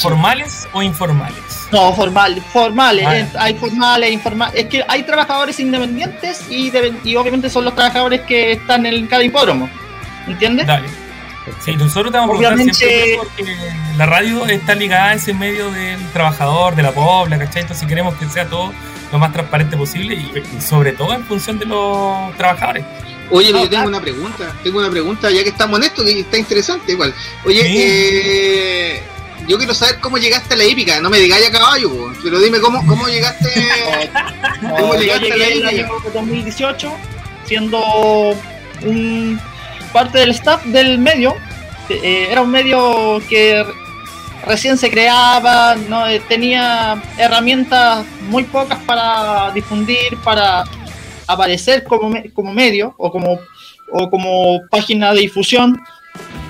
¿Formales 0.00 0.66
o 0.72 0.82
informales? 0.82 1.38
No, 1.70 1.92
formal, 1.92 2.42
formales. 2.52 3.06
Eh, 3.06 3.28
hay 3.38 3.54
formales, 3.54 4.10
informales. 4.10 4.64
Es 4.64 4.68
que 4.68 4.84
hay 4.88 5.02
trabajadores 5.02 5.60
independientes 5.60 6.50
y, 6.50 6.72
y 7.04 7.16
obviamente 7.16 7.50
son 7.50 7.64
los 7.64 7.74
trabajadores 7.74 8.22
que 8.22 8.52
están 8.52 8.86
en 8.86 9.06
cada 9.06 9.22
hipódromo. 9.22 9.68
¿Entiendes? 10.26 10.66
Dale. 10.66 10.88
Sí, 11.64 11.76
nosotros 11.76 12.12
te 12.12 12.18
vamos 12.18 12.36
a 12.36 12.38
preguntar 12.38 12.74
siempre 12.74 13.16
porque 13.16 13.56
la 13.96 14.06
radio 14.06 14.46
está 14.46 14.74
ligada 14.74 15.10
a 15.10 15.14
ese 15.14 15.34
medio 15.34 15.70
del 15.70 16.00
trabajador, 16.12 16.74
de 16.74 16.82
la 16.82 16.92
pobla, 16.92 17.38
¿cachai? 17.38 17.62
Entonces 17.62 17.86
queremos 17.86 18.14
que 18.16 18.26
sea 18.26 18.46
todo 18.46 18.72
lo 19.12 19.18
más 19.18 19.32
transparente 19.32 19.76
posible 19.76 20.14
y, 20.14 20.60
sobre 20.60 20.92
todo 20.92 21.14
en 21.14 21.24
función 21.24 21.58
de 21.58 21.66
los 21.66 22.36
trabajadores. 22.36 22.84
Oye, 23.30 23.52
yo 23.52 23.68
tengo 23.68 23.88
una 23.88 24.00
pregunta, 24.00 24.54
tengo 24.62 24.78
una 24.78 24.90
pregunta, 24.90 25.30
ya 25.30 25.42
que 25.42 25.50
estamos 25.50 25.78
en 25.78 25.86
esto, 25.86 26.02
que 26.02 26.20
está 26.20 26.38
interesante 26.38 26.92
igual. 26.92 27.14
Oye, 27.44 27.62
eh, 27.64 29.02
yo 29.46 29.58
quiero 29.58 29.74
saber 29.74 29.98
cómo 30.00 30.16
llegaste 30.16 30.54
a 30.54 30.56
la 30.56 30.64
hípica, 30.64 31.00
no 31.00 31.10
me 31.10 31.18
digáis 31.18 31.46
a 31.48 31.52
caballo, 31.52 32.12
pero 32.22 32.40
dime 32.40 32.58
cómo, 32.60 32.86
cómo 32.86 33.06
llegaste, 33.08 33.50
¿cómo 34.78 34.94
llegaste 34.94 35.32
a 35.32 35.36
la 35.36 35.50
hípica. 35.50 35.70
En 35.70 35.78
el 35.78 35.84
año 35.84 35.94
2018, 36.12 36.92
siendo 37.44 37.80
un 38.82 39.40
parte 39.92 40.18
del 40.18 40.30
staff 40.30 40.64
del 40.64 40.98
medio, 40.98 41.34
eh, 41.88 42.28
era 42.30 42.42
un 42.42 42.50
medio 42.50 43.20
que 43.28 43.64
recién 44.46 44.76
se 44.78 44.90
creaba, 44.90 45.74
no 45.88 46.06
eh, 46.06 46.20
tenía 46.28 47.02
herramientas 47.18 48.04
muy 48.28 48.44
pocas 48.44 48.78
para 48.84 49.50
difundir, 49.52 50.16
para 50.24 50.64
aparecer 51.26 51.84
como, 51.84 52.14
como 52.32 52.52
medio 52.52 52.94
o 52.96 53.10
como, 53.10 53.38
o 53.92 54.10
como 54.10 54.60
página 54.70 55.12
de 55.12 55.20
difusión. 55.20 55.80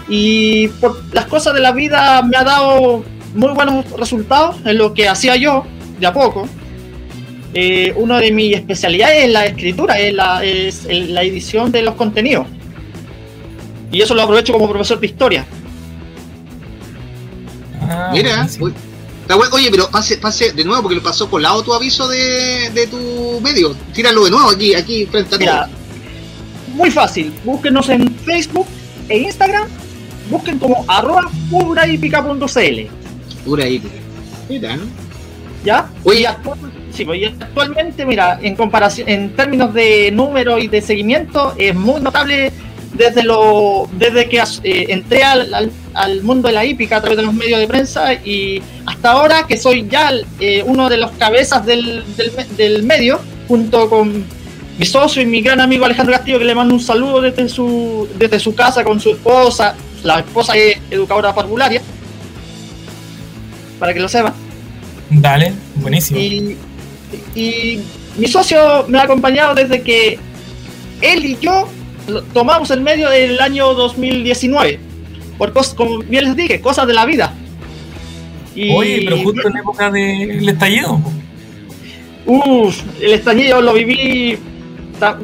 Y 0.08 0.68
por 0.80 1.02
las 1.12 1.26
cosas 1.26 1.54
de 1.54 1.60
la 1.60 1.72
vida 1.72 2.22
me 2.22 2.36
ha 2.36 2.44
dado 2.44 3.04
muy 3.34 3.50
buenos 3.52 3.90
resultados 3.92 4.56
en 4.64 4.78
lo 4.78 4.94
que 4.94 5.08
hacía 5.08 5.36
yo 5.36 5.64
de 5.98 6.06
a 6.06 6.12
poco. 6.12 6.48
Eh, 7.54 7.92
una 7.96 8.18
de 8.18 8.30
mis 8.30 8.54
especialidades 8.54 9.24
es 9.24 9.30
la 9.30 9.46
escritura, 9.46 9.98
es 9.98 10.14
la, 10.14 10.44
es 10.44 10.84
la 10.84 11.22
edición 11.22 11.72
de 11.72 11.82
los 11.82 11.94
contenidos. 11.94 12.46
Y 13.90 14.00
eso 14.02 14.14
lo 14.14 14.22
aprovecho 14.22 14.52
como 14.52 14.68
profesor 14.68 15.00
de 15.00 15.06
historia. 15.06 15.46
Ah, 17.82 18.10
Mira, 18.12 18.46
oye, 19.52 19.70
pero 19.70 19.90
pase, 19.90 20.18
pase 20.18 20.52
de 20.52 20.64
nuevo 20.64 20.82
porque 20.82 20.96
lo 20.96 21.02
pasó 21.02 21.28
por 21.28 21.40
lado 21.40 21.62
tu 21.62 21.72
aviso 21.72 22.08
de, 22.08 22.70
de 22.70 22.86
tu 22.86 23.40
medio. 23.40 23.74
Tíralo 23.94 24.24
de 24.24 24.30
nuevo 24.30 24.50
aquí, 24.50 24.74
aquí 24.74 25.06
frente 25.06 25.34
a 25.34 25.38
Mira, 25.38 25.68
Muy 26.74 26.90
fácil, 26.90 27.32
búsquenos 27.44 27.88
en 27.88 28.14
Facebook 28.16 28.66
e 29.08 29.18
Instagram, 29.18 29.68
busquen 30.30 30.58
como 30.58 30.84
arroba 30.88 31.30
purahipica.cl. 31.50 32.80
Pura 33.44 33.64
Mira, 34.48 34.76
¿no? 34.76 34.82
¿Ya? 35.64 35.90
Oye, 36.04 36.26
sí, 36.92 37.04
pues, 37.04 37.32
actualmente, 37.40 38.06
mira, 38.06 38.38
en 38.40 38.54
comparación, 38.54 39.08
en 39.08 39.34
términos 39.34 39.74
de 39.74 40.10
número 40.12 40.58
y 40.58 40.68
de 40.68 40.80
seguimiento, 40.80 41.54
es 41.58 41.74
muy 41.74 42.00
notable 42.00 42.52
desde 42.94 43.22
lo 43.22 43.88
desde 43.92 44.28
que 44.28 44.38
eh, 44.38 44.86
entré 44.88 45.22
al, 45.22 45.70
al, 45.94 46.22
mundo 46.22 46.48
de 46.48 46.54
la 46.54 46.64
hípica 46.64 46.96
a 46.96 47.00
través 47.00 47.16
de 47.16 47.24
los 47.24 47.34
medios 47.34 47.60
de 47.60 47.66
prensa 47.66 48.14
y 48.14 48.62
hasta 48.86 49.12
ahora 49.12 49.46
que 49.46 49.56
soy 49.56 49.86
ya 49.88 50.10
eh, 50.40 50.62
uno 50.66 50.88
de 50.88 50.96
los 50.96 51.10
cabezas 51.12 51.64
del, 51.66 52.02
del, 52.56 52.82
medio 52.82 53.20
junto 53.46 53.88
con 53.88 54.24
mi 54.78 54.86
socio 54.86 55.22
y 55.22 55.26
mi 55.26 55.42
gran 55.42 55.60
amigo 55.60 55.84
Alejandro 55.84 56.14
Castillo 56.14 56.38
que 56.38 56.44
le 56.44 56.54
mando 56.54 56.74
un 56.74 56.80
saludo 56.80 57.20
desde 57.20 57.48
su 57.48 58.08
desde 58.16 58.38
su 58.38 58.54
casa 58.54 58.84
con 58.84 59.00
su 59.00 59.10
esposa. 59.10 59.74
La 60.04 60.20
esposa 60.20 60.56
es 60.56 60.78
educadora 60.90 61.34
parvularia 61.34 61.82
para 63.78 63.92
que 63.92 64.00
lo 64.00 64.08
sepa 64.08 64.32
dale 65.10 65.52
buenísimo. 65.76 66.20
Y, 66.20 66.56
y 67.34 67.80
mi 68.16 68.28
socio 68.28 68.84
me 68.88 68.98
ha 68.98 69.02
acompañado 69.02 69.54
desde 69.54 69.82
que 69.82 70.18
él 71.00 71.24
y 71.24 71.38
yo 71.40 71.68
tomamos 72.32 72.70
el 72.70 72.80
medio 72.80 73.08
del 73.08 73.40
año 73.40 73.74
2019. 73.74 74.78
Por 75.36 75.52
cosas, 75.52 75.74
como 75.74 75.98
bien 75.98 76.24
les 76.24 76.36
dije, 76.36 76.60
cosas 76.60 76.86
de 76.86 76.94
la 76.94 77.06
vida. 77.06 77.32
Y, 78.54 78.72
Oye, 78.72 79.02
pero 79.04 79.18
justo 79.18 79.48
en 79.48 79.56
época 79.56 79.90
del 79.90 80.48
estallido. 80.48 81.00
Uff, 82.26 82.82
el 83.00 83.12
estallido 83.12 83.60
lo 83.60 83.74
viví. 83.74 84.38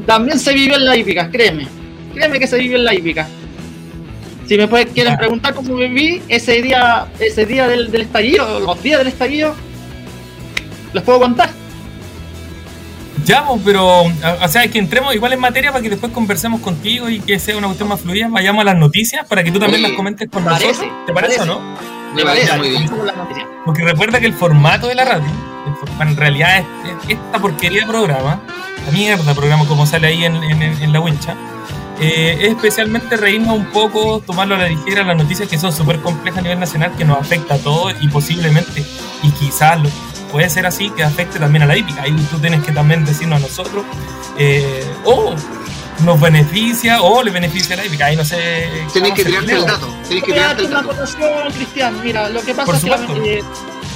también 0.07 0.39
se 0.39 0.55
vivió 0.55 0.77
en 0.77 0.85
la 0.85 0.97
hípica, 0.97 1.31
créeme. 1.31 1.67
Créeme 2.15 2.39
que 2.39 2.47
se 2.47 2.59
vivió 2.59 2.77
en 2.77 2.85
la 2.85 2.95
hípica. 2.95 3.29
Si 4.47 4.57
me 4.57 4.69
quieren 4.69 5.17
preguntar 5.17 5.55
cómo 5.55 5.75
viví 5.75 6.23
ese 6.29 6.61
día, 6.61 7.07
ese 7.19 7.47
día 7.47 7.67
del, 7.67 7.91
del 7.91 8.03
estallido, 8.03 8.61
los 8.61 8.83
días 8.83 8.99
del 8.99 9.09
estallido, 9.09 9.55
les 10.93 11.03
puedo 11.03 11.19
contar. 11.19 11.64
Ya, 13.25 13.47
pues, 13.47 13.63
pero, 13.65 14.03
o 14.03 14.49
sea, 14.49 14.65
es 14.65 14.71
que 14.71 14.79
entremos 14.79 15.15
igual 15.15 15.33
en 15.33 15.41
materia 15.41 15.73
para 15.73 15.83
que 15.83 15.91
después 15.91 16.13
conversemos 16.13 16.61
contigo 16.61 17.09
y 17.09 17.21
que 17.21 17.39
sea 17.39 17.57
una 17.57 17.69
cuestión 17.69 17.89
más 17.89 18.01
fluida. 18.01 18.29
Vayamos 18.29 18.63
a 18.63 18.65
las 18.65 18.77
noticias 18.77 19.27
para 19.27 19.43
que 19.43 19.51
tú 19.51 19.59
también 19.59 19.83
las 19.83 19.93
comentes 19.93 20.29
con 20.31 20.45
nosotros. 20.45 20.83
¿Te 21.07 21.13
parece, 21.13 21.41
o 21.41 21.47
no? 21.47 21.61
Me 22.15 22.23
parece 22.23 22.57
muy 22.59 22.69
bien. 22.71 22.91
Porque 23.65 23.83
recuerda 23.83 24.21
que 24.21 24.27
el 24.27 24.35
formato 24.35 24.89
de 24.89 24.95
la 24.95 25.05
radio, 25.05 25.27
en 26.01 26.17
realidad 26.17 26.59
es, 26.59 26.67
esta 27.09 27.39
porquería 27.39 27.81
de 27.81 27.87
programa, 27.87 28.41
la 28.85 28.93
mierda 28.93 29.35
programa 29.35 29.67
como 29.67 29.87
sale 29.87 30.09
ahí 30.09 30.25
en, 30.25 30.37
en, 30.43 30.93
la 30.93 31.01
wincha, 31.01 31.35
eh, 32.01 32.37
es 32.43 32.51
especialmente 32.51 33.17
reírnos 33.17 33.57
un 33.57 33.67
poco, 33.67 34.21
tomarlo 34.21 34.57
a 34.57 34.59
la 34.59 34.69
ligera 34.69 35.03
las 35.03 35.17
noticias 35.17 35.49
que 35.49 35.59
son 35.59 35.73
súper 35.73 36.01
complejas 36.01 36.41
a 36.41 36.43
nivel 36.43 36.61
nacional, 36.61 36.93
que 36.97 37.05
nos 37.05 37.19
afecta 37.19 37.55
a 37.55 37.59
todos 37.59 37.95
y 38.01 38.09
posiblemente, 38.09 38.85
y 39.23 39.31
quizás 39.31 39.81
lo, 39.83 39.89
puede 40.35 40.51
ser 40.51 40.67
así 40.67 40.91
que 40.91 41.05
afecte 41.05 41.39
también 41.39 41.63
a 41.63 41.67
la 41.67 41.77
hípica. 41.77 42.03
Ahí 42.03 42.11
tú 42.29 42.41
tienes 42.41 42.61
que 42.65 42.73
también 42.73 43.05
decirnos 43.05 43.39
a 43.39 43.47
nosotros, 43.47 43.85
eh, 44.37 44.85
o 45.05 45.33
nos 46.05 46.21
beneficia 46.21 47.03
o 47.03 47.23
le 47.23 47.31
beneficia 47.31 47.75
a 47.75 47.77
la 47.77 47.87
hípica. 47.87 48.07
Ahí 48.07 48.17
no 48.17 48.25
sé. 48.25 48.69
Tienes 48.93 49.13
que 49.13 49.23
crearte 49.23 49.53
el 49.53 49.65
dato. 49.65 49.95
Tienes 50.09 50.25
que 50.25 50.33
crearte 50.33 50.63
el 50.65 50.71
dato. 50.71 50.91
Cristian. 51.55 52.01
Mira, 52.03 52.29
lo 52.31 52.43
que 52.43 52.53
pasa 52.53 52.77
es 52.77 52.83
que. 52.83 53.39
Eh, 53.39 53.45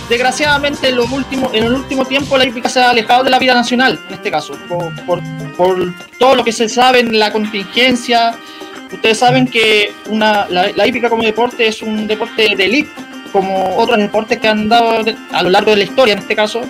desgraciadamente 0.09 0.91
en, 0.91 0.97
lo 0.97 1.07
último, 1.07 1.51
en 1.53 1.65
el 1.65 1.73
último 1.73 2.05
tiempo 2.05 2.39
la 2.39 2.47
hípica 2.47 2.69
se 2.69 2.81
ha 2.81 2.91
alejado 2.91 3.25
de 3.25 3.31
la 3.31 3.41
vida 3.41 3.55
nacional, 3.55 3.99
en 4.09 4.15
este 4.15 4.31
caso, 4.31 4.57
por, 4.69 5.21
por, 5.57 5.93
todo 6.21 6.37
lo 6.37 6.45
que 6.45 6.53
se 6.53 6.69
sabe 6.69 7.01
en 7.01 7.19
la 7.19 7.33
contingencia. 7.33 8.37
Ustedes 8.93 9.19
saben 9.19 9.49
que 9.49 9.93
una, 10.07 10.47
la, 10.49 10.69
la 10.69 10.87
hípica 10.87 11.11
como 11.11 11.25
deporte 11.25 11.67
es 11.67 11.83
un 11.83 12.07
deporte 12.07 12.55
de 12.55 12.65
élite 12.65 13.08
como 13.33 13.77
otros 13.77 13.99
deportes 13.99 14.39
que 14.39 14.49
han 14.49 14.69
dado 14.69 15.05
a 15.33 15.43
lo 15.43 15.51
largo 15.51 15.71
de 15.71 15.79
la 15.79 15.85
historia 15.85 16.13
en 16.13 16.21
este 16.21 16.37
caso. 16.37 16.63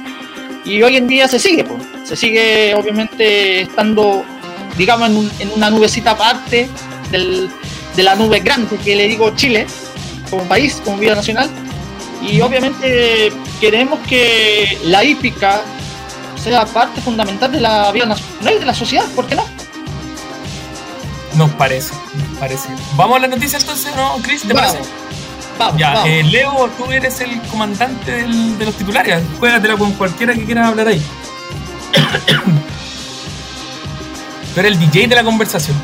Y 0.65 0.83
hoy 0.83 0.97
en 0.97 1.07
día 1.07 1.29
se 1.29 1.39
sigue, 1.39 1.65
pues. 1.65 1.83
se 2.05 2.17
sigue 2.17 2.75
obviamente 2.75 3.63
estando, 3.63 4.25
digamos, 4.77 5.11
en, 5.41 5.51
una 5.57 5.71
nubecita 5.71 6.11
aparte 6.11 6.69
de 7.11 8.03
la 8.03 8.15
nube 8.17 8.41
grande 8.41 8.77
que 8.77 8.95
le 8.95 9.09
digo 9.09 9.35
Chile, 9.35 9.67
como 10.31 10.45
país, 10.45 10.81
como 10.85 10.99
vida 10.99 11.15
nacional. 11.15 11.49
Y 12.21 12.41
obviamente 12.41 13.33
queremos 13.61 14.01
que 14.07 14.79
la 14.85 15.05
hípica 15.05 15.63
sea 16.43 16.67
parte 16.67 17.01
fundamental 17.01 17.51
de 17.51 17.61
la 17.61 17.91
vida 17.93 18.07
nacional 18.07 18.55
y 18.55 18.59
de 18.59 18.67
la 18.67 18.75
sociedad, 18.75 19.07
¿por 19.15 19.27
qué 19.27 19.35
no? 19.35 19.45
Nos 21.37 21.51
parece, 21.53 21.95
nos 22.15 22.39
parece. 22.39 22.69
Vamos 22.97 23.17
a 23.17 23.21
la 23.21 23.29
noticia 23.29 23.59
entonces, 23.59 23.95
¿no, 23.95 24.17
Chris? 24.23 24.43
¿Te 24.43 24.55
parece? 24.55 24.79
Ya, 25.77 26.05
Eh, 26.07 26.23
Leo, 26.25 26.69
tú 26.77 26.91
eres 26.91 27.21
el 27.21 27.41
comandante 27.43 28.11
del, 28.11 28.59
de 28.59 28.65
los 28.67 28.75
titulares. 28.75 29.23
Juégatela 29.39 29.77
con 29.77 29.93
cualquiera 29.93 30.35
que 30.35 30.45
quieras 30.45 30.67
hablar 30.69 30.89
ahí. 30.89 31.03
tú 34.55 34.61
eres 34.61 34.73
el 34.73 34.79
DJ 34.79 35.09
de 35.09 35.17
la 35.17 35.25
conversación. 35.25 35.77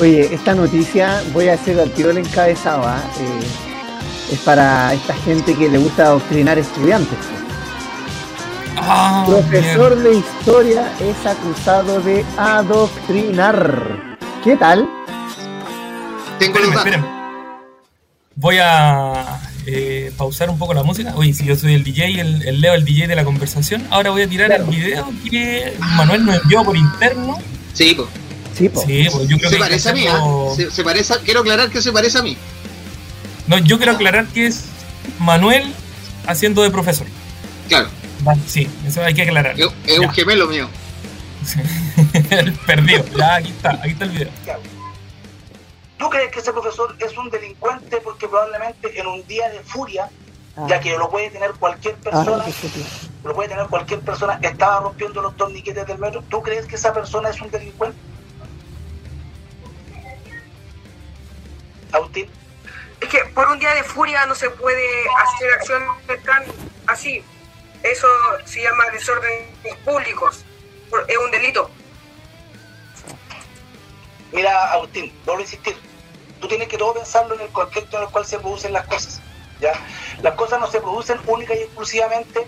Oye, 0.00 0.32
esta 0.32 0.54
noticia, 0.54 1.22
voy 1.32 1.48
a 1.48 1.54
hacer 1.54 1.78
al 1.80 1.90
tiro 1.90 2.10
el 2.10 2.18
encabezado, 2.18 2.86
¿ah? 2.86 3.00
eh, 3.20 4.32
es 4.32 4.38
para 4.40 4.94
esta 4.94 5.12
gente 5.14 5.54
que 5.54 5.68
le 5.68 5.78
gusta 5.78 6.04
adoctrinar 6.04 6.56
estudiantes. 6.56 7.18
Ah, 8.76 9.24
Profesor 9.26 9.96
de 9.96 10.14
historia 10.14 10.92
es 11.00 11.26
acusado 11.26 12.00
de 12.00 12.24
adoctrinar. 12.36 14.16
¿Qué 14.44 14.56
tal? 14.56 14.88
Tengo 16.38 16.58
espérenme, 16.58 17.17
voy 18.38 18.58
a, 18.60 19.40
eh, 19.66 20.12
pausar 20.16 20.48
un 20.48 20.58
poco 20.58 20.72
la 20.72 20.82
música. 20.82 21.12
Oye, 21.16 21.34
si 21.34 21.44
yo 21.44 21.56
soy 21.56 21.74
el 21.74 21.84
DJ, 21.84 22.20
el, 22.20 22.60
Leo, 22.60 22.74
el 22.74 22.84
DJ 22.84 23.08
de 23.08 23.16
la 23.16 23.24
conversación, 23.24 23.86
ahora 23.90 24.10
voy 24.10 24.22
a 24.22 24.28
tirar 24.28 24.52
el 24.52 24.64
video 24.64 25.12
que 25.28 25.74
Manuel 25.78 26.24
nos 26.24 26.42
envió 26.42 26.64
por 26.64 26.76
interno. 26.76 27.38
Sí, 27.74 27.94
pues. 27.94 28.08
Sí, 28.56 28.68
pues. 28.68 28.86
Sí, 28.86 29.04
yo 29.28 29.38
creo 29.38 29.50
se 29.50 29.58
parece 29.58 29.88
a 29.88 29.92
mí, 29.92 30.04
¿eh? 30.06 30.68
se, 30.70 30.82
parece 30.82 31.14
quiero 31.24 31.40
aclarar 31.40 31.70
que 31.70 31.82
se 31.82 31.92
parece 31.92 32.18
a 32.18 32.22
mí. 32.22 32.36
No, 33.46 33.58
yo 33.58 33.76
quiero 33.76 33.92
aclarar 33.92 34.26
que 34.28 34.46
es 34.46 34.64
Manuel 35.18 35.72
haciendo 36.26 36.62
de 36.62 36.70
profesor. 36.70 37.06
Claro. 37.68 37.88
Sí, 38.46 38.68
eso 38.86 39.02
hay 39.02 39.14
que 39.14 39.22
aclarar. 39.22 39.56
Es, 39.58 39.98
un 39.98 40.10
gemelo 40.10 40.46
mío. 40.48 40.68
Perdido. 42.66 43.04
Ya, 43.16 43.36
aquí 43.36 43.50
está, 43.50 43.70
aquí 43.70 43.90
está 43.90 44.04
el 44.04 44.10
video. 44.10 44.30
¿Tú 45.98 46.08
crees 46.08 46.30
que 46.30 46.38
ese 46.38 46.52
profesor 46.52 46.94
es 47.00 47.18
un 47.18 47.28
delincuente 47.28 48.00
porque 48.00 48.28
probablemente 48.28 48.98
en 48.98 49.06
un 49.06 49.26
día 49.26 49.48
de 49.50 49.60
furia, 49.60 50.08
ya 50.68 50.76
ah. 50.76 50.80
que 50.80 50.96
lo 50.96 51.10
puede 51.10 51.30
tener 51.30 51.52
cualquier 51.54 51.96
ah, 51.96 52.10
persona, 52.10 52.44
lo 53.24 53.34
puede 53.34 53.48
tener 53.48 53.66
cualquier 53.66 54.00
persona, 54.00 54.38
estaba 54.40 54.80
rompiendo 54.80 55.20
los 55.20 55.36
torniquetes 55.36 55.86
del 55.86 55.98
metro? 55.98 56.22
¿Tú 56.28 56.40
crees 56.40 56.66
que 56.66 56.76
esa 56.76 56.92
persona 56.92 57.30
es 57.30 57.40
un 57.40 57.50
delincuente? 57.50 57.98
Agustín. 61.90 62.30
Es 63.00 63.08
que 63.08 63.18
por 63.34 63.48
un 63.48 63.58
día 63.58 63.74
de 63.74 63.82
furia 63.82 64.24
no 64.26 64.34
se 64.34 64.50
puede 64.50 64.84
hacer 65.24 65.52
acciones 65.54 66.24
tan 66.24 66.44
así. 66.86 67.24
Eso 67.82 68.08
se 68.44 68.62
llama 68.62 68.84
desorden 68.92 69.46
públicos. 69.84 70.44
Es 71.06 71.18
un 71.18 71.30
delito. 71.30 71.70
Mira, 74.32 74.72
Agustín, 74.72 75.12
vuelvo 75.24 75.40
a 75.40 75.44
insistir. 75.44 75.76
Tú 76.40 76.48
tienes 76.48 76.68
que 76.68 76.78
todo 76.78 76.94
pensarlo 76.94 77.34
en 77.34 77.40
el 77.40 77.48
contexto 77.48 77.96
en 77.96 78.04
el 78.04 78.08
cual 78.10 78.24
se 78.24 78.38
producen 78.38 78.72
las 78.72 78.86
cosas. 78.86 79.20
¿ya? 79.60 79.72
Las 80.22 80.34
cosas 80.34 80.60
no 80.60 80.66
se 80.66 80.80
producen 80.80 81.18
única 81.26 81.54
y 81.54 81.60
exclusivamente. 81.60 82.46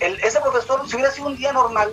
Ese 0.00 0.40
profesor, 0.40 0.86
si 0.88 0.94
hubiera 0.94 1.10
sido 1.10 1.26
un 1.26 1.36
día 1.36 1.52
normal, 1.52 1.92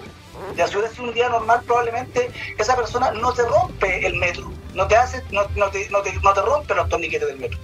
ya 0.56 0.68
si 0.68 0.76
hubiera 0.76 0.92
sido 0.92 1.06
un 1.06 1.14
día 1.14 1.30
normal, 1.30 1.62
probablemente 1.66 2.32
esa 2.58 2.76
persona 2.76 3.12
no 3.12 3.34
te 3.34 3.44
rompe 3.44 4.06
el 4.06 4.16
metro, 4.16 4.52
no 4.74 4.88
te 4.88 4.96
hace, 4.96 5.24
no, 5.32 5.46
te, 5.46 5.60
no, 5.60 5.70
te, 5.70 5.90
no 5.90 6.34
te 6.34 6.42
rompe 6.42 6.76
los 6.76 6.90
torniquetes 6.90 7.28
del 7.28 7.40
metro. 7.40 7.60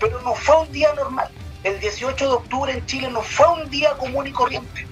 Pero 0.00 0.20
no 0.22 0.34
fue 0.34 0.56
un 0.60 0.72
día 0.72 0.92
normal. 0.94 1.28
El 1.62 1.80
18 1.80 2.28
de 2.28 2.34
octubre 2.34 2.72
en 2.72 2.84
Chile 2.86 3.08
no 3.10 3.22
fue 3.22 3.48
un 3.48 3.70
día 3.70 3.94
común 3.94 4.26
y 4.26 4.32
corriente. 4.32 4.86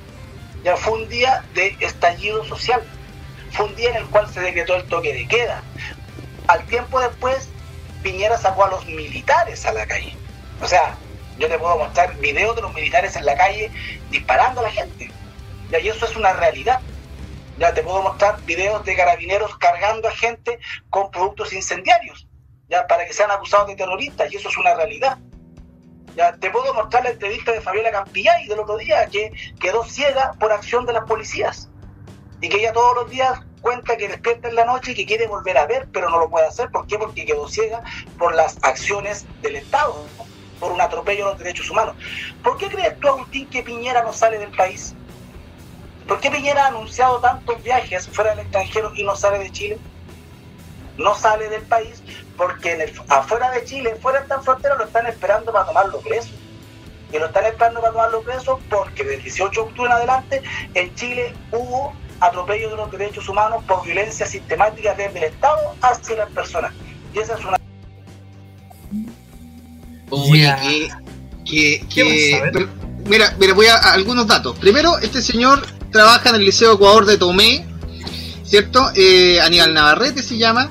Ya 0.64 0.76
fue 0.76 0.94
un 0.94 1.08
día 1.08 1.44
de 1.54 1.76
estallido 1.80 2.44
social. 2.44 2.82
Fue 3.50 3.66
un 3.66 3.74
día 3.74 3.90
en 3.90 3.96
el 3.96 4.06
cual 4.06 4.32
se 4.32 4.40
decretó 4.40 4.76
el 4.76 4.84
toque 4.84 5.12
de 5.12 5.26
queda. 5.26 5.62
Al 6.49 6.64
tiempo 6.66 7.00
después, 7.00 7.49
Piñera 8.02 8.37
sacó 8.37 8.64
a 8.64 8.70
los 8.70 8.87
militares 8.87 9.64
a 9.66 9.72
la 9.72 9.87
calle. 9.87 10.16
O 10.61 10.66
sea, 10.66 10.96
yo 11.38 11.49
te 11.49 11.58
puedo 11.58 11.78
mostrar 11.78 12.16
videos 12.18 12.56
de 12.56 12.62
los 12.62 12.75
militares 12.75 13.16
en 13.16 13.25
la 13.25 13.37
calle 13.37 13.70
disparando 14.11 14.61
a 14.61 14.64
la 14.64 14.70
gente. 14.70 15.11
Y 15.70 15.88
eso 15.88 16.04
es 16.04 16.16
una 16.16 16.32
realidad. 16.34 16.80
Ya 17.58 17.72
te 17.72 17.82
puedo 17.82 18.02
mostrar 18.02 18.40
videos 18.42 18.84
de 18.84 18.96
carabineros 18.96 19.57
cargando 19.59 20.09
a 20.09 20.12
gente 20.12 20.59
con 20.90 21.11
productos 21.11 21.52
incendiarios, 21.52 22.26
ya 22.68 22.87
para 22.87 23.07
que 23.07 23.12
sean 23.12 23.31
acusados 23.31 23.68
de 23.68 23.76
terroristas, 23.76 24.33
y 24.33 24.37
eso 24.37 24.48
es 24.48 24.57
una 24.57 24.74
realidad. 24.74 25.18
Ya 26.14 26.33
te 26.37 26.50
puedo 26.50 26.74
mostrar 26.74 27.05
la 27.05 27.11
entrevista 27.11 27.52
de 27.52 27.61
Fabiola 27.61 27.90
Campillay 27.90 28.46
del 28.46 28.61
otro 28.61 28.76
día, 28.76 29.07
que 29.07 29.33
quedó 29.61 29.85
ciega 29.85 30.33
por 30.38 30.52
acción 30.52 30.85
de 30.85 30.92
las 30.92 31.05
policías. 31.05 31.70
Y 32.42 32.48
que 32.48 32.59
ella 32.59 32.72
todos 32.72 32.96
los 32.96 33.11
días 33.11 33.40
cuenta 33.62 33.96
que 33.96 34.09
despierta 34.09 34.48
en 34.48 34.57
la 34.57 34.64
noche 34.64 34.90
y 34.90 34.94
que 34.94 35.07
quiere 35.07 35.28
volver 35.28 35.57
a 35.57 35.66
ver, 35.66 35.88
pero 35.92 36.11
no 36.11 36.18
lo 36.18 36.28
puede 36.28 36.46
hacer. 36.46 36.70
¿Por 36.70 36.87
qué? 36.87 36.98
Porque 36.98 37.24
quedó 37.24 37.48
ciega 37.48 37.83
por 38.18 38.35
las 38.35 38.59
acciones 38.62 39.24
del 39.40 39.57
Estado, 39.57 40.05
por 40.59 40.72
un 40.72 40.81
atropello 40.81 41.26
a 41.26 41.31
los 41.31 41.38
derechos 41.38 41.70
humanos. 41.70 41.94
¿Por 42.42 42.59
qué 42.59 42.68
crees 42.68 42.98
tú, 42.98 43.09
Agustín, 43.09 43.48
que 43.48 43.62
Piñera 43.62 44.02
no 44.02 44.12
sale 44.12 44.38
del 44.38 44.50
país? 44.50 44.94
¿Por 46.09 46.20
qué 46.20 46.31
Piñera 46.31 46.64
ha 46.64 46.68
anunciado 46.68 47.20
tantos 47.20 47.62
viajes 47.62 48.09
fuera 48.09 48.31
del 48.31 48.40
extranjero 48.40 48.92
y 48.96 49.05
no 49.05 49.14
sale 49.14 49.38
de 49.38 49.52
Chile? 49.52 49.78
No 50.98 51.14
sale 51.14 51.48
del 51.48 51.62
país 51.62 52.02
porque 52.37 52.72
en 52.72 52.92
afuera 53.09 53.52
de 53.52 53.64
Chile, 53.64 53.96
fuera 54.02 54.18
de 54.18 54.24
esta 54.24 54.40
frontera, 54.40 54.74
lo 54.74 54.85
están 54.85 55.07
esperando 55.07 55.52
para 55.52 55.66
tomarlo 55.66 56.00
preso. 56.00 56.31
Y 57.12 57.18
lo 57.18 57.26
están 57.26 57.44
esperando 57.44 57.81
para 57.81 57.92
tomarlo 57.92 58.22
preso 58.22 58.59
porque 58.68 59.05
del 59.05 59.22
18 59.22 59.52
de 59.52 59.68
octubre 59.68 59.90
en 59.90 59.96
adelante 59.96 60.42
en 60.74 60.94
Chile 60.96 61.35
hubo 61.52 61.94
atropello 62.22 62.70
de 62.70 62.76
los 62.76 62.90
derechos 62.90 63.28
humanos 63.28 63.62
por 63.66 63.85
violencia 63.85 64.26
sistemática 64.26 64.94
desde 64.94 65.18
el 65.18 65.24
Estado 65.24 65.74
hacia 65.82 66.16
las 66.16 66.30
personas. 66.30 66.72
Y 67.12 67.18
esa 67.18 67.35
es 67.35 67.44
una... 67.44 67.58
Oye, 70.11 70.88
que, 71.44 71.85
que, 71.92 72.68
mira, 73.06 73.35
mira, 73.38 73.54
voy 73.54 73.66
a, 73.66 73.76
a, 73.76 73.94
algunos 73.94 74.26
datos. 74.26 74.56
Primero, 74.58 74.98
este 74.98 75.20
señor 75.22 75.66
trabaja 75.90 76.30
en 76.30 76.37
el 76.37 76.44
Liceo 76.44 76.74
Ecuador 76.74 77.06
de 77.06 77.16
Tomé, 77.16 77.66
¿cierto? 78.44 78.90
Eh, 78.94 79.40
Aníbal 79.40 79.74
Navarrete 79.74 80.22
se 80.22 80.37
llama, 80.37 80.70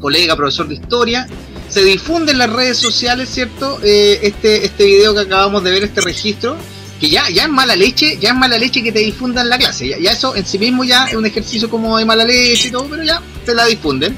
colega, 0.00 0.36
profesor 0.36 0.66
de 0.68 0.74
historia. 0.74 1.28
Se 1.68 1.82
difunde 1.84 2.32
en 2.32 2.38
las 2.38 2.50
redes 2.50 2.78
sociales, 2.78 3.28
¿cierto? 3.28 3.78
Eh, 3.82 4.20
este, 4.22 4.64
este 4.64 4.86
video 4.86 5.14
que 5.14 5.20
acabamos 5.20 5.62
de 5.62 5.70
ver, 5.70 5.84
este 5.84 6.00
registro, 6.00 6.56
que 7.04 7.10
ya, 7.10 7.28
ya 7.28 7.42
es 7.42 7.50
mala 7.50 7.76
leche, 7.76 8.16
ya 8.18 8.30
es 8.30 8.34
mala 8.34 8.56
leche 8.56 8.82
que 8.82 8.90
te 8.90 9.00
difundan 9.00 9.50
la 9.50 9.58
clase. 9.58 9.86
Ya, 10.00 10.10
eso 10.10 10.34
en 10.34 10.46
sí 10.46 10.58
mismo 10.58 10.84
ya 10.84 11.04
es 11.04 11.14
un 11.14 11.26
ejercicio 11.26 11.68
como 11.68 11.98
de 11.98 12.06
mala 12.06 12.24
leche 12.24 12.68
y 12.68 12.70
todo, 12.70 12.86
pero 12.88 13.02
ya 13.02 13.20
te 13.44 13.54
la 13.54 13.66
difunden. 13.66 14.16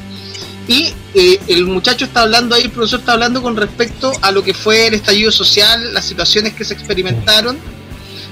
Y 0.68 0.94
eh, 1.14 1.40
el 1.48 1.66
muchacho 1.66 2.04
está 2.04 2.22
hablando 2.22 2.54
ahí, 2.54 2.62
el 2.62 2.70
profesor 2.70 3.00
está 3.00 3.14
hablando 3.14 3.42
con 3.42 3.56
respecto 3.56 4.12
a 4.22 4.30
lo 4.30 4.44
que 4.44 4.54
fue 4.54 4.86
el 4.86 4.94
estallido 4.94 5.32
social, 5.32 5.92
las 5.92 6.04
situaciones 6.04 6.54
que 6.54 6.64
se 6.64 6.74
experimentaron. 6.74 7.58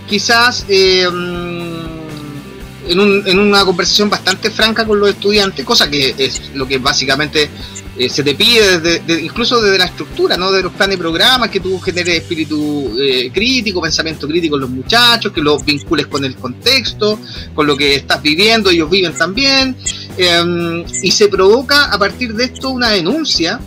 Quizás 0.08 0.66
eh, 0.68 1.02
en, 1.02 3.00
un, 3.00 3.22
en, 3.26 3.38
una 3.40 3.64
conversación 3.64 4.08
bastante 4.08 4.52
franca 4.52 4.86
con 4.86 5.00
los 5.00 5.08
estudiantes, 5.08 5.64
cosa 5.64 5.90
que 5.90 6.14
es 6.16 6.54
lo 6.54 6.68
que 6.68 6.78
básicamente 6.78 7.50
eh, 7.96 8.08
se 8.08 8.24
te 8.24 8.34
pide 8.34 8.80
desde, 8.80 9.22
incluso 9.22 9.60
desde 9.60 9.78
la 9.78 9.84
estructura, 9.84 10.36
¿no? 10.36 10.50
de 10.50 10.62
los 10.62 10.72
planes 10.72 10.96
y 10.96 10.98
programas, 10.98 11.48
que 11.50 11.60
tú 11.60 11.78
generes 11.80 12.22
espíritu 12.22 12.92
eh, 12.98 13.30
crítico, 13.32 13.80
pensamiento 13.80 14.26
crítico 14.26 14.56
en 14.56 14.62
los 14.62 14.70
muchachos, 14.70 15.32
que 15.32 15.40
los 15.40 15.64
vincules 15.64 16.06
con 16.08 16.24
el 16.24 16.34
contexto, 16.34 17.20
con 17.54 17.66
lo 17.66 17.76
que 17.76 17.94
estás 17.94 18.20
viviendo, 18.20 18.70
ellos 18.70 18.90
viven 18.90 19.14
también, 19.14 19.76
em, 20.16 20.84
y 21.02 21.10
se 21.10 21.28
provoca 21.28 21.84
a 21.92 21.98
partir 21.98 22.34
de 22.34 22.44
esto 22.44 22.70
una 22.70 22.90
denuncia, 22.90 23.60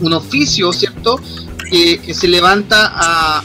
un 0.00 0.12
oficio, 0.12 0.72
¿cierto?, 0.72 1.20
que, 1.70 2.14
se 2.14 2.28
levanta 2.28 2.92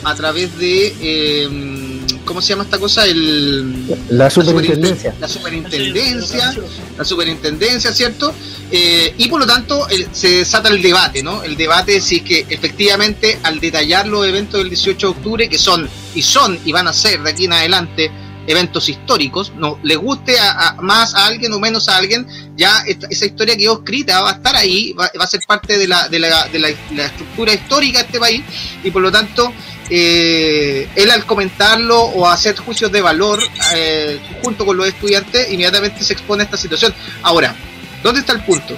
a, 0.03 0.15
través 0.15 0.55
de 0.59 1.43
em, 1.43 1.90
¿cómo 2.31 2.41
se 2.41 2.53
llama 2.53 2.63
esta 2.63 2.79
cosa? 2.79 3.05
El, 3.05 3.85
la 4.09 4.29
superintendencia. 4.29 5.13
La 5.19 5.27
superintendencia, 5.27 6.53
la 6.97 7.03
superintendencia, 7.03 7.91
¿cierto? 7.91 8.33
Eh, 8.71 9.13
y 9.17 9.27
por 9.27 9.41
lo 9.41 9.45
tanto 9.45 9.85
se 10.13 10.29
desata 10.29 10.69
el 10.69 10.81
debate, 10.81 11.21
¿no? 11.21 11.43
El 11.43 11.57
debate 11.57 11.91
de 11.91 12.01
si 12.01 12.17
es 12.17 12.21
que 12.21 12.45
efectivamente 12.47 13.37
al 13.43 13.59
detallar 13.59 14.07
los 14.07 14.25
eventos 14.25 14.61
del 14.61 14.69
18 14.69 15.07
de 15.07 15.11
octubre, 15.11 15.49
que 15.49 15.57
son 15.57 15.89
y 16.15 16.21
son 16.21 16.57
y 16.63 16.71
van 16.71 16.87
a 16.87 16.93
ser 16.93 17.21
de 17.21 17.31
aquí 17.31 17.45
en 17.45 17.53
adelante 17.53 18.09
eventos 18.47 18.87
históricos, 18.87 19.51
no 19.57 19.77
le 19.83 19.97
guste 19.97 20.39
a, 20.39 20.77
más 20.79 21.13
a 21.13 21.27
alguien 21.27 21.51
o 21.51 21.59
menos 21.59 21.89
a 21.89 21.97
alguien, 21.97 22.25
ya 22.55 22.81
esa 22.87 23.25
historia 23.25 23.57
quedó 23.57 23.79
escrita, 23.79 24.21
va 24.21 24.31
a 24.31 24.33
estar 24.35 24.55
ahí, 24.55 24.93
va, 24.93 25.11
a 25.19 25.27
ser 25.27 25.41
parte 25.45 25.77
de 25.77 25.87
la, 25.87 26.07
de, 26.07 26.19
la, 26.19 26.47
de 26.47 26.59
la 26.59 27.05
estructura 27.05 27.53
histórica 27.53 27.99
de 27.99 28.05
este 28.05 28.19
país 28.19 28.41
y 28.83 28.89
por 28.89 29.01
lo 29.01 29.11
tanto 29.11 29.53
eh, 29.93 30.87
él 30.95 31.11
al 31.11 31.25
comentarlo 31.25 31.99
o 31.99 32.25
hacer 32.25 32.55
juicios 32.55 32.89
de 32.93 33.01
valor 33.01 33.43
eh, 33.75 34.21
junto 34.41 34.65
con 34.65 34.77
los 34.77 34.87
estudiantes, 34.87 35.51
inmediatamente 35.51 36.01
se 36.01 36.13
expone 36.13 36.43
a 36.43 36.45
esta 36.45 36.55
situación. 36.55 36.93
Ahora, 37.21 37.53
¿dónde 38.01 38.21
está 38.21 38.31
el 38.31 38.41
punto? 38.41 38.77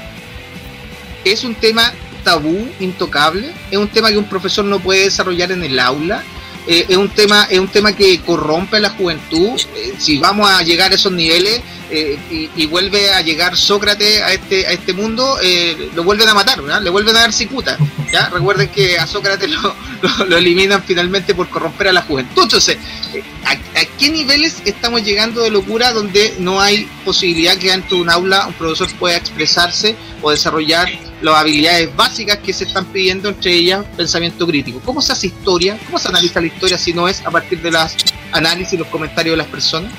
Es 1.24 1.44
un 1.44 1.54
tema 1.54 1.94
tabú, 2.24 2.68
intocable, 2.80 3.54
es 3.70 3.78
un 3.78 3.90
tema 3.90 4.10
que 4.10 4.18
un 4.18 4.28
profesor 4.28 4.66
no 4.66 4.80
puede 4.80 5.04
desarrollar 5.04 5.52
en 5.52 5.64
el 5.64 5.80
aula, 5.80 6.24
eh, 6.68 6.86
es 6.88 6.98
un 6.98 7.10
tema 7.10 7.48
es 7.50 7.60
un 7.60 7.68
tema 7.68 7.94
que 7.94 8.20
corrompe 8.22 8.78
a 8.78 8.80
la 8.80 8.90
juventud. 8.90 9.60
si 9.98 10.18
vamos 10.18 10.50
a 10.50 10.62
llegar 10.64 10.92
a 10.92 10.96
esos 10.96 11.12
niveles, 11.12 11.62
eh, 11.96 12.50
y, 12.56 12.66
vuelve 12.66 13.12
a 13.12 13.22
llegar 13.22 13.56
Sócrates 13.56 14.20
a 14.24 14.34
este 14.34 14.66
a 14.66 14.72
este 14.72 14.94
mundo, 14.94 15.38
eh, 15.44 15.92
lo 15.94 16.04
vuelven 16.04 16.28
a 16.28 16.34
matar, 16.34 16.60
le 16.82 16.90
vuelven 16.90 17.16
a 17.16 17.20
dar 17.20 17.34
cicuta. 17.34 17.78
¿ya? 18.12 18.30
Recuerden 18.30 18.70
que 18.70 18.98
a 18.98 19.06
Sócrates 19.06 19.52
lo, 19.52 20.38
eliminan 20.38 20.82
finalmente 20.84 21.36
por 21.36 21.50
corromper 21.50 21.90
a 21.90 21.94
la 21.94 22.02
juventud. 22.02 22.44
Entonces, 22.44 22.78
eh, 23.14 23.22
¿a, 23.46 23.86
qué 24.00 24.10
niveles 24.10 24.64
estamos 24.66 25.04
llegando 25.04 25.42
de 25.42 25.52
locura 25.52 25.94
donde 25.94 26.34
no 26.40 26.60
hay 26.60 26.90
posibilidad 27.06 27.58
que 27.58 27.70
dentro 27.70 27.98
de 27.98 28.04
un 28.04 28.10
aula 28.10 28.48
un 28.48 28.54
profesor 28.54 28.92
pueda 28.96 29.18
expresarse 29.18 29.96
o 30.24 30.32
desarrollar 30.32 30.90
las 31.24 31.36
habilidades 31.36 31.96
básicas 31.96 32.38
que 32.38 32.54
se 32.54 32.66
están 32.66 32.86
pidiendo, 32.86 33.30
entre 33.30 33.54
ellas 33.54 33.86
pensamiento 33.98 34.46
crítico? 34.46 34.80
¿Cómo 34.86 35.02
se 35.02 35.14
hace 35.14 35.28
historia? 35.28 35.78
¿Cómo 35.86 35.98
se 35.98 36.10
analiza 36.10 36.40
la 36.40 36.48
historia 36.48 36.78
si 36.78 36.94
no 36.94 37.08
es 37.08 37.26
a 37.26 37.32
partir 37.32 37.62
de 37.62 37.72
las 37.72 37.96
análisis 38.32 38.74
y 38.74 38.78
los 38.78 38.88
comentarios 38.88 39.34
de 39.34 39.38
las 39.38 39.48
personas? 39.48 39.92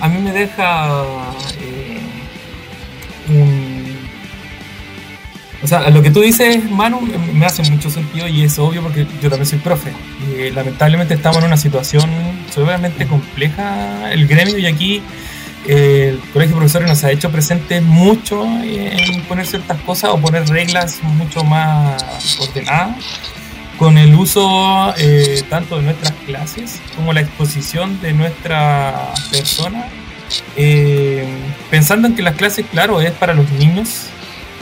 a 0.00 0.08
mí 0.08 0.18
me 0.18 0.32
deja 0.32 1.04
eh. 1.60 2.00
O 5.62 5.66
sea, 5.66 5.90
lo 5.90 6.02
que 6.02 6.10
tú 6.10 6.22
dices, 6.22 6.70
Manu, 6.70 7.02
me 7.34 7.44
hace 7.44 7.62
mucho 7.70 7.90
sentido 7.90 8.26
y 8.26 8.44
es 8.44 8.58
obvio 8.58 8.82
porque 8.82 9.06
yo 9.20 9.28
también 9.28 9.44
soy 9.44 9.58
profe. 9.58 9.92
Y, 10.26 10.50
lamentablemente 10.50 11.12
estamos 11.12 11.38
en 11.38 11.44
una 11.44 11.58
situación 11.58 12.10
sumamente 12.52 13.06
compleja, 13.06 14.10
el 14.10 14.26
gremio, 14.26 14.56
y 14.56 14.66
aquí 14.66 14.96
eh, 14.96 15.02
el 15.66 16.18
Colegio 16.32 16.54
de 16.54 16.58
Profesores 16.58 16.88
nos 16.88 17.04
ha 17.04 17.10
hecho 17.10 17.30
presente 17.30 17.80
mucho 17.80 18.44
en 18.62 19.22
poner 19.24 19.46
ciertas 19.46 19.80
cosas 19.82 20.10
o 20.10 20.18
poner 20.18 20.48
reglas 20.48 21.02
mucho 21.02 21.44
más 21.44 22.38
ordenadas 22.40 22.96
con 23.80 23.96
el 23.96 24.14
uso 24.14 24.92
eh, 24.98 25.42
tanto 25.48 25.76
de 25.76 25.82
nuestras 25.82 26.12
clases 26.26 26.78
como 26.94 27.14
la 27.14 27.22
exposición 27.22 27.98
de 28.02 28.12
nuestra 28.12 29.14
persona, 29.30 29.86
eh, 30.54 31.26
pensando 31.70 32.06
en 32.06 32.14
que 32.14 32.20
las 32.20 32.36
clases, 32.36 32.66
claro, 32.70 33.00
es 33.00 33.12
para 33.12 33.32
los 33.32 33.50
niños, 33.52 34.08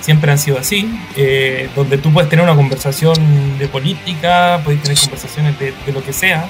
siempre 0.00 0.30
han 0.30 0.38
sido 0.38 0.56
así, 0.56 0.88
eh, 1.16 1.68
donde 1.74 1.98
tú 1.98 2.12
puedes 2.12 2.30
tener 2.30 2.44
una 2.44 2.54
conversación 2.54 3.58
de 3.58 3.66
política, 3.66 4.61
puedes 4.62 4.80
tener 4.82 4.96
conversaciones 4.96 5.58
de, 5.58 5.74
lo 5.92 6.00
que 6.04 6.12
sea, 6.12 6.48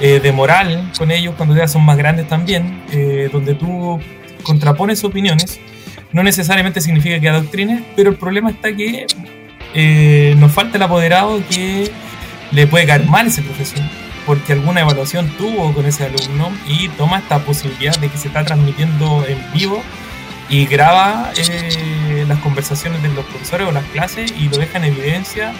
eh, 0.00 0.20
de 0.20 0.32
moral 0.32 0.90
con 0.98 1.10
ellos 1.10 1.34
cuando 1.36 1.54
ya 1.54 1.68
son 1.68 1.84
más 1.84 1.96
grandes 1.96 2.28
también, 2.28 2.82
eh, 2.90 3.28
donde 3.32 3.54
tú 3.54 4.00
contrapones 4.42 5.04
opiniones, 5.04 5.60
no 6.12 6.22
necesariamente 6.22 6.80
significa 6.80 7.20
que 7.20 7.28
adoctrines, 7.28 7.82
pero 7.96 8.10
el 8.10 8.16
problema 8.16 8.50
está 8.50 8.74
que 8.74 9.06
nos 10.36 10.52
falta 10.52 10.76
el 10.76 10.82
apoderado 10.82 11.42
que 11.48 11.90
le 12.50 12.66
puede 12.66 12.86
caer 12.86 13.06
mal 13.06 13.26
ese 13.28 13.42
profesor 13.42 13.82
porque 14.26 14.52
alguna 14.52 14.80
evaluación 14.80 15.28
tuvo 15.36 15.72
con 15.72 15.86
ese 15.86 16.04
alumno 16.04 16.52
y 16.66 16.88
toma 16.90 17.18
esta 17.18 17.40
posibilidad 17.40 17.96
de 17.98 18.08
que 18.08 18.18
se 18.18 18.28
está 18.28 18.44
transmitiendo 18.44 19.24
en 19.26 19.38
vivo 19.52 19.82
y 20.48 20.66
graba 20.66 21.32
eh, 21.36 22.24
las 22.28 22.38
conversaciones 22.40 23.02
de 23.02 23.08
los 23.08 23.24
profesores 23.24 23.66
o 23.68 23.72
las 23.72 23.84
clases 23.86 24.32
y 24.38 24.48
lo 24.48 24.58
deja 24.58 24.78
en 24.78 24.84
evidencia. 24.84 25.52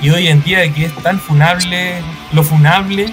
Y 0.00 0.10
hoy 0.10 0.28
en 0.28 0.42
día 0.42 0.72
que 0.72 0.84
es 0.84 0.94
tan 0.96 1.18
funable, 1.18 1.94
lo 2.32 2.42
funable, 2.42 3.04
eh, 3.04 3.12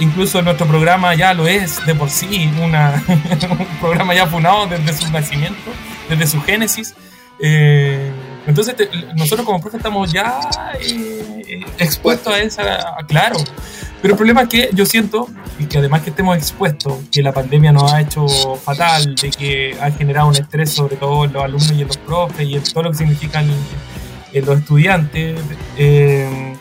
incluso 0.00 0.42
nuestro 0.42 0.66
programa 0.66 1.14
ya 1.14 1.34
lo 1.34 1.46
es 1.46 1.84
de 1.86 1.94
por 1.94 2.10
sí, 2.10 2.50
una, 2.62 3.02
un 3.08 3.66
programa 3.80 4.14
ya 4.14 4.26
funado 4.26 4.66
desde 4.66 4.92
su 4.92 5.10
nacimiento, 5.12 5.70
desde 6.08 6.26
su 6.26 6.40
génesis. 6.42 6.94
Eh, 7.40 8.10
entonces 8.46 8.74
nosotros 9.14 9.46
como 9.46 9.60
profe 9.60 9.76
estamos 9.76 10.10
ya 10.12 10.40
expuestos 11.78 12.32
a 12.32 12.38
esa, 12.40 12.96
claro, 13.06 13.36
pero 14.00 14.14
el 14.14 14.16
problema 14.16 14.42
es 14.42 14.48
que 14.48 14.70
yo 14.72 14.86
siento, 14.86 15.28
y 15.58 15.66
que 15.66 15.78
además 15.78 16.02
que 16.02 16.10
estemos 16.10 16.36
expuestos, 16.36 16.94
que 17.12 17.22
la 17.22 17.32
pandemia 17.32 17.72
nos 17.72 17.92
ha 17.92 18.00
hecho 18.00 18.26
fatal, 18.56 19.14
de 19.16 19.30
que 19.30 19.76
ha 19.80 19.90
generado 19.90 20.28
un 20.28 20.36
estrés 20.36 20.70
sobre 20.70 20.96
todo 20.96 21.24
en 21.24 21.32
los 21.32 21.42
alumnos 21.42 21.72
y 21.72 21.82
en 21.82 21.88
los 21.88 21.98
profes 21.98 22.48
y 22.48 22.54
en 22.54 22.62
todo 22.62 22.84
lo 22.84 22.90
que 22.92 22.98
significan 22.98 23.50
en 24.32 24.46
los 24.46 24.58
estudiantes, 24.58 25.40
eh, 25.76 26.56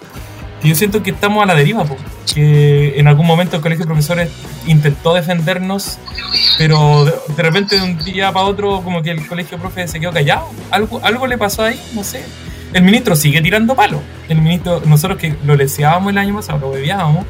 yo 0.67 0.75
siento 0.75 1.03
que 1.03 1.11
estamos 1.11 1.43
a 1.43 1.45
la 1.45 1.55
deriva, 1.55 1.85
que 2.33 2.99
en 2.99 3.07
algún 3.07 3.25
momento 3.25 3.55
el 3.55 3.61
colegio 3.61 3.85
de 3.85 3.87
profesores 3.87 4.29
intentó 4.65 5.13
defendernos, 5.13 5.99
pero 6.57 7.05
de, 7.05 7.43
repente 7.43 7.77
de 7.79 7.83
un 7.83 7.97
día 7.97 8.31
para 8.31 8.45
otro 8.45 8.81
como 8.81 9.01
que 9.01 9.11
el 9.11 9.25
colegio 9.27 9.57
de 9.57 9.61
profes 9.61 9.91
se 9.91 9.99
quedó 9.99 10.11
callado, 10.11 10.49
algo, 10.71 10.99
algo 11.03 11.27
le 11.27 11.37
pasó 11.37 11.63
ahí, 11.63 11.79
no 11.93 12.03
sé 12.03 12.23
el 12.73 12.83
ministro 12.83 13.15
sigue 13.15 13.41
tirando 13.41 13.75
palo. 13.75 14.01
El 14.27 14.41
ministro, 14.41 14.81
nosotros 14.85 15.17
que 15.17 15.35
lo 15.45 15.55
leseábamos 15.55 16.11
el 16.11 16.17
año 16.17 16.35
pasado, 16.35 16.59
lo 16.59 16.71
bebiábamos, 16.71 17.25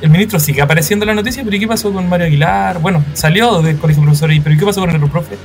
el 0.00 0.10
ministro 0.10 0.38
sigue 0.38 0.62
apareciendo 0.62 1.04
en 1.04 1.08
la 1.08 1.14
noticia, 1.14 1.42
pero 1.44 1.56
¿y 1.56 1.60
qué 1.60 1.66
pasó 1.66 1.92
con 1.92 2.08
Mario 2.08 2.26
Aguilar? 2.26 2.80
Bueno, 2.80 3.04
salió 3.14 3.62
del 3.62 3.78
colegio 3.78 4.02
de 4.02 4.06
profesores, 4.06 4.40
pero 4.42 4.54
¿y 4.54 4.58
qué 4.58 4.64
pasó 4.64 4.80
con 4.80 4.90
el 4.90 5.10
profe? 5.10 5.36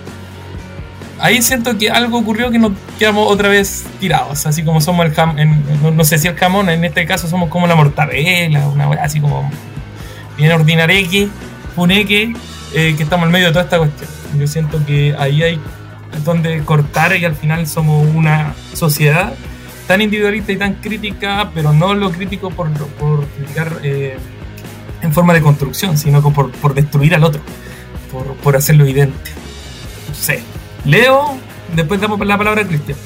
Ahí 1.22 1.42
siento 1.44 1.78
que 1.78 1.92
algo 1.92 2.18
ocurrió 2.18 2.50
que 2.50 2.58
nos 2.58 2.72
quedamos 2.98 3.32
otra 3.32 3.48
vez 3.48 3.86
tirados, 4.00 4.48
así 4.48 4.64
como 4.64 4.82
somos 4.82 5.06
el 5.06 5.14
jamón, 5.14 5.96
no, 5.96 6.04
sé 6.04 6.18
si 6.18 6.28
el 6.28 6.36
jamón, 6.36 6.68
en 6.70 6.84
este 6.84 7.06
caso 7.06 7.28
somos 7.28 7.50
como 7.50 7.68
la 7.68 7.76
mortadela, 7.76 8.68
una 8.68 8.86
así 9.04 9.22
como 9.22 9.48
bien 10.36 10.52
ordinareque, 10.52 11.30
puneque, 11.76 12.34
eh, 12.74 12.96
que 12.98 13.04
estamos 13.04 13.28
en 13.28 13.32
medio 13.34 13.48
de 13.48 13.52
toda 13.52 13.66
esta 13.66 13.78
cuestión. 13.78 14.10
Yo 14.40 14.48
siento 14.48 14.84
que 14.84 15.16
ahí 15.20 15.44
hay 15.44 15.60
donde 16.26 16.64
cortar 16.64 17.16
y 17.16 17.24
al 17.24 17.36
final 17.36 17.68
somos 17.68 18.08
una 18.16 18.56
sociedad 18.74 19.34
tan 19.88 20.02
individualista 20.02 20.52
y 20.52 20.58
tan 20.58 20.74
crítica, 20.76 21.52
pero 21.54 21.72
no 21.72 21.94
lo 21.94 22.12
crítico 22.12 22.50
por, 22.50 22.72
por 22.72 23.28
criticar 23.28 23.80
eh, 23.84 24.18
en 25.04 25.14
forma 25.14 25.34
de 25.34 25.42
construcción, 25.42 25.98
sino 26.00 26.22
por, 26.22 26.52
por 26.52 26.74
destruir 26.74 27.14
al 27.14 27.24
otro, 27.24 27.42
por, 28.12 28.36
por 28.38 28.56
hacerlo 28.56 28.86
evidente. 28.86 29.32
No 30.10 30.16
sé. 30.16 30.42
Leo, 30.86 31.38
después 31.76 32.02
damos 32.02 32.20
la 32.26 32.38
palabra 32.38 32.62
a 32.62 32.68
Cristian. 32.68 32.98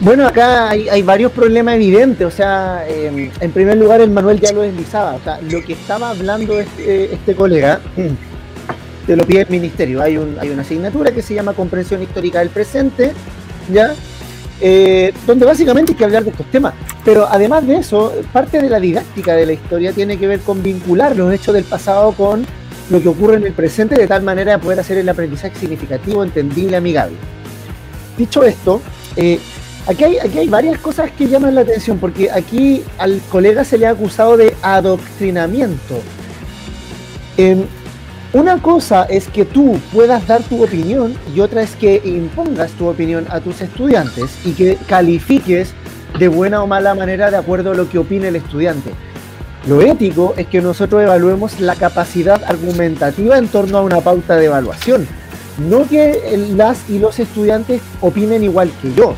Bueno, 0.00 0.26
acá 0.26 0.70
hay, 0.70 1.02
varios 1.02 1.30
problemas 1.30 1.76
evidentes. 1.76 2.26
O 2.26 2.30
sea, 2.30 2.84
em, 2.88 3.30
en 3.40 3.52
primer 3.52 3.76
lugar, 3.76 4.00
el 4.00 4.10
Manuel 4.10 4.40
ya 4.40 4.52
lo 4.52 4.62
deslizaba. 4.62 5.14
O 5.14 5.20
sea, 5.22 5.40
lo 5.40 5.62
que 5.62 5.74
estaba 5.74 6.10
hablando 6.10 6.58
este, 6.58 7.14
este 7.14 7.36
colega 7.36 7.80
te 9.06 9.16
lo 9.16 9.24
pide 9.24 9.42
el 9.42 9.48
ministerio. 9.48 10.02
Hay 10.02 10.16
una 10.16 10.62
asignatura 10.62 11.12
que 11.12 11.22
se 11.22 11.34
llama 11.34 11.52
Comprensión 11.52 12.02
Histórica 12.02 12.40
del 12.40 12.50
Presente, 12.50 13.12
¿ya? 13.72 13.94
Eh, 14.60 15.12
donde 15.26 15.44
básicamente 15.44 15.92
hay 15.92 15.98
que 15.98 16.04
hablar 16.04 16.24
de 16.24 16.30
estos 16.30 16.46
temas. 16.46 16.74
Pero 17.04 17.26
además 17.28 17.64
de 17.66 17.76
eso, 17.76 18.12
parte 18.32 18.60
de 18.60 18.70
la 18.70 18.80
didáctica 18.80 19.34
de 19.34 19.46
la 19.46 19.52
historia 19.52 19.92
tiene 19.92 20.18
que 20.18 20.26
ver 20.26 20.40
con 20.40 20.62
vincular 20.62 21.16
los 21.16 21.32
hechos 21.32 21.54
del 21.54 21.64
pasado 21.64 22.12
con 22.12 22.44
lo 22.92 23.00
que 23.00 23.08
ocurre 23.08 23.36
en 23.36 23.46
el 23.46 23.54
presente 23.54 23.94
de 23.94 24.06
tal 24.06 24.22
manera 24.22 24.52
de 24.52 24.58
poder 24.58 24.78
hacer 24.78 24.98
el 24.98 25.08
aprendizaje 25.08 25.58
significativo, 25.58 26.22
entendible, 26.22 26.76
amigable. 26.76 27.16
Dicho 28.18 28.42
esto, 28.42 28.82
eh, 29.16 29.40
aquí, 29.86 30.04
hay, 30.04 30.18
aquí 30.18 30.38
hay 30.38 30.48
varias 30.48 30.78
cosas 30.78 31.10
que 31.10 31.26
llaman 31.26 31.54
la 31.54 31.62
atención, 31.62 31.98
porque 31.98 32.30
aquí 32.30 32.82
al 32.98 33.22
colega 33.30 33.64
se 33.64 33.78
le 33.78 33.86
ha 33.86 33.90
acusado 33.90 34.36
de 34.36 34.54
adoctrinamiento. 34.60 36.00
Eh, 37.38 37.64
una 38.34 38.60
cosa 38.60 39.04
es 39.04 39.26
que 39.28 39.46
tú 39.46 39.78
puedas 39.90 40.26
dar 40.26 40.42
tu 40.42 40.62
opinión 40.62 41.14
y 41.34 41.40
otra 41.40 41.62
es 41.62 41.74
que 41.74 42.02
impongas 42.04 42.72
tu 42.72 42.88
opinión 42.88 43.26
a 43.30 43.40
tus 43.40 43.62
estudiantes 43.62 44.38
y 44.44 44.52
que 44.52 44.76
califiques 44.86 45.72
de 46.18 46.28
buena 46.28 46.62
o 46.62 46.66
mala 46.66 46.94
manera 46.94 47.30
de 47.30 47.38
acuerdo 47.38 47.70
a 47.70 47.74
lo 47.74 47.88
que 47.88 47.96
opine 47.96 48.28
el 48.28 48.36
estudiante. 48.36 48.90
Lo 49.66 49.80
ético 49.80 50.34
es 50.36 50.46
que 50.48 50.60
nosotros 50.60 51.02
evaluemos 51.02 51.60
la 51.60 51.76
capacidad 51.76 52.42
argumentativa 52.44 53.38
en 53.38 53.48
torno 53.48 53.78
a 53.78 53.82
una 53.82 54.00
pauta 54.00 54.36
de 54.36 54.46
evaluación, 54.46 55.06
no 55.58 55.86
que 55.88 56.36
las 56.56 56.90
y 56.90 56.98
los 56.98 57.18
estudiantes 57.20 57.80
opinen 58.00 58.42
igual 58.42 58.70
que 58.80 58.92
yo. 58.94 59.14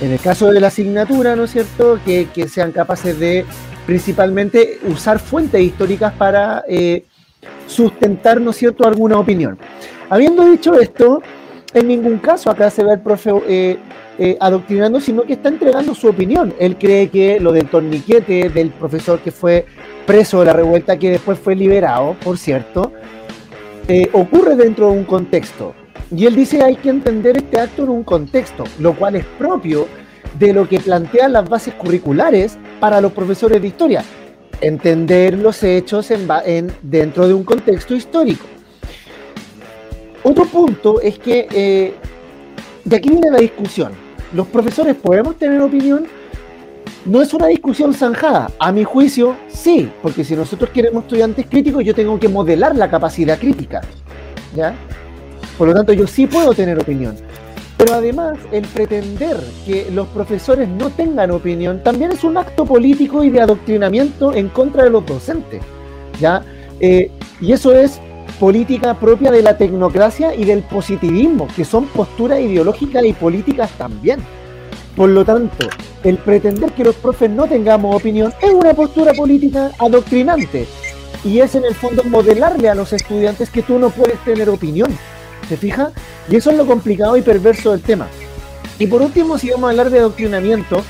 En 0.00 0.12
el 0.12 0.20
caso 0.20 0.50
de 0.50 0.60
la 0.60 0.68
asignatura, 0.68 1.36
¿no 1.36 1.44
es 1.44 1.52
cierto?, 1.52 1.98
que, 2.04 2.28
sean 2.48 2.72
capaces 2.72 3.18
de 3.18 3.44
principalmente 3.86 4.78
usar 4.84 5.18
fuentes 5.18 5.60
históricas 5.60 6.12
para... 6.14 6.64
Eh, 6.68 7.04
sustentar, 7.66 8.40
¿no 8.40 8.50
es 8.50 8.56
cierto?, 8.56 8.86
alguna 8.86 9.18
opinión. 9.18 9.58
Habiendo 10.08 10.44
dicho 10.44 10.78
esto, 10.78 11.22
en 11.74 11.88
ningún 11.88 12.18
caso 12.18 12.50
acá 12.50 12.70
se 12.70 12.84
ve 12.84 12.92
el 12.92 13.00
profe 13.00 13.30
eh, 13.48 13.78
eh, 14.18 14.36
adoctrinando, 14.40 15.00
sino 15.00 15.22
que 15.22 15.34
está 15.34 15.48
entregando 15.48 15.94
su 15.94 16.08
opinión. 16.08 16.54
Él 16.58 16.76
cree 16.76 17.08
que 17.08 17.40
lo 17.40 17.52
del 17.52 17.68
torniquete 17.68 18.48
del 18.48 18.70
profesor 18.70 19.20
que 19.20 19.30
fue 19.30 19.66
preso 20.06 20.40
de 20.40 20.46
la 20.46 20.52
revuelta, 20.52 20.98
que 20.98 21.10
después 21.10 21.38
fue 21.38 21.54
liberado, 21.54 22.16
por 22.22 22.38
cierto, 22.38 22.92
eh, 23.88 24.08
ocurre 24.12 24.56
dentro 24.56 24.90
de 24.90 24.98
un 24.98 25.04
contexto. 25.04 25.74
Y 26.14 26.26
él 26.26 26.36
dice 26.36 26.62
hay 26.62 26.76
que 26.76 26.90
entender 26.90 27.36
este 27.36 27.60
acto 27.60 27.84
en 27.84 27.90
un 27.90 28.04
contexto, 28.04 28.64
lo 28.78 28.94
cual 28.94 29.16
es 29.16 29.24
propio 29.38 29.86
de 30.38 30.52
lo 30.52 30.68
que 30.68 30.78
plantean 30.78 31.32
las 31.32 31.48
bases 31.48 31.74
curriculares 31.74 32.58
para 32.78 33.00
los 33.00 33.12
profesores 33.12 33.60
de 33.60 33.68
historia 33.68 34.04
entender 34.60 35.38
los 35.38 35.62
hechos 35.62 36.10
en, 36.10 36.72
dentro 36.82 37.28
de 37.28 37.34
un 37.34 37.44
contexto 37.44 37.94
histórico. 37.94 38.46
Otro 40.22 40.44
punto 40.46 41.00
es 41.00 41.18
que 41.18 41.46
eh, 41.52 41.94
de 42.84 42.96
aquí 42.96 43.10
viene 43.10 43.30
la 43.30 43.38
discusión. 43.38 44.05
¿Los 44.32 44.46
profesores 44.48 44.96
podemos 44.96 45.36
tener 45.36 45.60
opinión? 45.60 46.06
No 47.04 47.22
es 47.22 47.32
una 47.32 47.46
discusión 47.46 47.94
zanjada. 47.94 48.50
A 48.58 48.72
mi 48.72 48.82
juicio, 48.84 49.36
sí, 49.48 49.90
porque 50.02 50.24
si 50.24 50.34
nosotros 50.34 50.70
queremos 50.70 51.04
estudiantes 51.04 51.46
críticos, 51.46 51.84
yo 51.84 51.94
tengo 51.94 52.18
que 52.18 52.28
modelar 52.28 52.74
la 52.74 52.90
capacidad 52.90 53.38
crítica. 53.38 53.80
¿Ya? 54.54 54.74
Por 55.56 55.68
lo 55.68 55.74
tanto, 55.74 55.92
yo 55.92 56.06
sí 56.06 56.26
puedo 56.26 56.52
tener 56.52 56.78
opinión. 56.78 57.14
Pero 57.76 57.94
además, 57.94 58.38
el 58.52 58.66
pretender 58.66 59.38
que 59.66 59.90
los 59.90 60.08
profesores 60.08 60.68
no 60.68 60.90
tengan 60.90 61.30
opinión 61.30 61.82
también 61.82 62.10
es 62.10 62.24
un 62.24 62.36
acto 62.36 62.64
político 62.64 63.22
y 63.22 63.30
de 63.30 63.40
adoctrinamiento 63.40 64.34
en 64.34 64.48
contra 64.48 64.84
de 64.84 64.90
los 64.90 65.04
docentes. 65.04 65.62
¿ya? 66.18 66.42
Eh, 66.80 67.10
y 67.40 67.52
eso 67.52 67.72
es 67.72 68.00
política 68.38 68.98
propia 68.98 69.30
de 69.30 69.42
la 69.42 69.56
tecnocracia 69.56 70.34
y 70.34 70.44
del 70.44 70.62
positivismo, 70.62 71.48
que 71.54 71.64
son 71.64 71.86
posturas 71.86 72.40
ideológicas 72.40 73.04
y 73.04 73.12
políticas 73.12 73.70
también. 73.78 74.20
Por 74.94 75.10
lo 75.10 75.24
tanto, 75.24 75.68
el 76.04 76.18
pretender 76.18 76.72
que 76.72 76.84
los 76.84 76.94
profes 76.94 77.30
no 77.30 77.46
tengamos 77.46 77.94
opinión 77.94 78.32
es 78.40 78.50
una 78.50 78.74
postura 78.74 79.12
política 79.12 79.70
adoctrinante. 79.78 80.66
Y 81.24 81.40
es 81.40 81.54
en 81.54 81.64
el 81.64 81.74
fondo 81.74 82.04
modelarle 82.04 82.68
a 82.68 82.74
los 82.74 82.92
estudiantes 82.92 83.50
que 83.50 83.62
tú 83.62 83.78
no 83.78 83.90
puedes 83.90 84.18
tener 84.24 84.48
opinión 84.48 84.96
¿Se 85.48 85.56
fija? 85.56 85.92
Y 86.28 86.36
eso 86.36 86.50
es 86.50 86.56
lo 86.56 86.66
complicado 86.66 87.16
y 87.16 87.22
perverso 87.22 87.70
del 87.70 87.80
tema. 87.80 88.08
Y 88.78 88.86
por 88.88 89.00
último, 89.00 89.38
si 89.38 89.50
vamos 89.50 89.68
a 89.68 89.70
hablar 89.70 89.90
de 89.90 90.00
adoctrinamiento, 90.00 90.82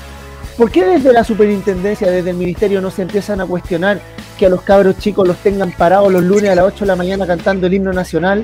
¿por 0.57 0.71
qué 0.71 0.85
desde 0.85 1.13
la 1.13 1.23
superintendencia, 1.23 2.09
desde 2.09 2.31
el 2.31 2.35
ministerio, 2.37 2.81
no 2.81 2.91
se 2.91 3.03
empiezan 3.03 3.39
a 3.41 3.45
cuestionar 3.45 3.99
que 4.37 4.47
a 4.47 4.49
los 4.49 4.61
cabros 4.61 4.97
chicos 4.97 5.27
los 5.27 5.37
tengan 5.37 5.71
parados 5.71 6.11
los 6.11 6.23
lunes 6.23 6.49
a 6.49 6.55
las 6.55 6.65
8 6.65 6.79
de 6.79 6.85
la 6.85 6.95
mañana 6.95 7.27
cantando 7.27 7.67
el 7.67 7.73
himno 7.73 7.93
nacional? 7.93 8.43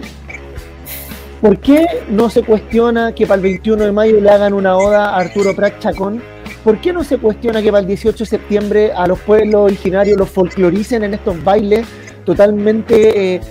¿Por 1.41 1.59
qué 1.59 1.85
no 2.09 2.29
se 2.29 2.41
cuestiona 2.41 3.13
que 3.13 3.27
para 3.27 3.35
el 3.35 3.41
21 3.41 3.83
de 3.83 3.91
mayo 3.91 4.21
le 4.21 4.29
hagan 4.29 4.53
una 4.53 4.77
oda 4.77 5.09
a 5.09 5.17
Arturo 5.17 5.53
Prat 5.53 5.77
Chacón? 5.79 6.21
¿Por 6.63 6.79
qué 6.79 6.93
no 6.93 7.03
se 7.03 7.17
cuestiona 7.17 7.61
que 7.61 7.69
para 7.69 7.81
el 7.81 7.87
18 7.87 8.17
de 8.17 8.25
septiembre 8.25 8.93
a 8.93 9.05
los 9.07 9.19
pueblos 9.19 9.55
originarios 9.55 10.17
los 10.17 10.29
folcloricen 10.29 11.03
en 11.03 11.15
estos 11.15 11.43
bailes 11.43 11.85
totalmente 12.25 13.35
eh, 13.35 13.41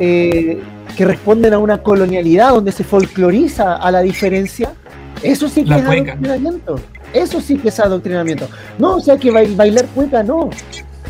eh, 0.00 0.62
que 0.96 1.04
responden 1.04 1.52
a 1.52 1.58
una 1.58 1.82
colonialidad 1.82 2.50
donde 2.50 2.72
se 2.72 2.82
folcloriza 2.82 3.76
a 3.76 3.90
la 3.90 4.00
diferencia? 4.00 4.72
Eso 5.22 5.50
sí 5.50 5.64
que 5.64 5.74
es 5.74 5.84
adoctrinamiento. 5.84 6.80
Eso 7.12 7.40
sí 7.40 7.58
que 7.58 7.68
es 7.68 7.80
adoctrinamiento. 7.80 8.48
No, 8.78 8.96
o 8.96 9.00
sea 9.00 9.16
que 9.16 9.30
bailar 9.30 9.86
cueca 9.94 10.22
no. 10.22 10.50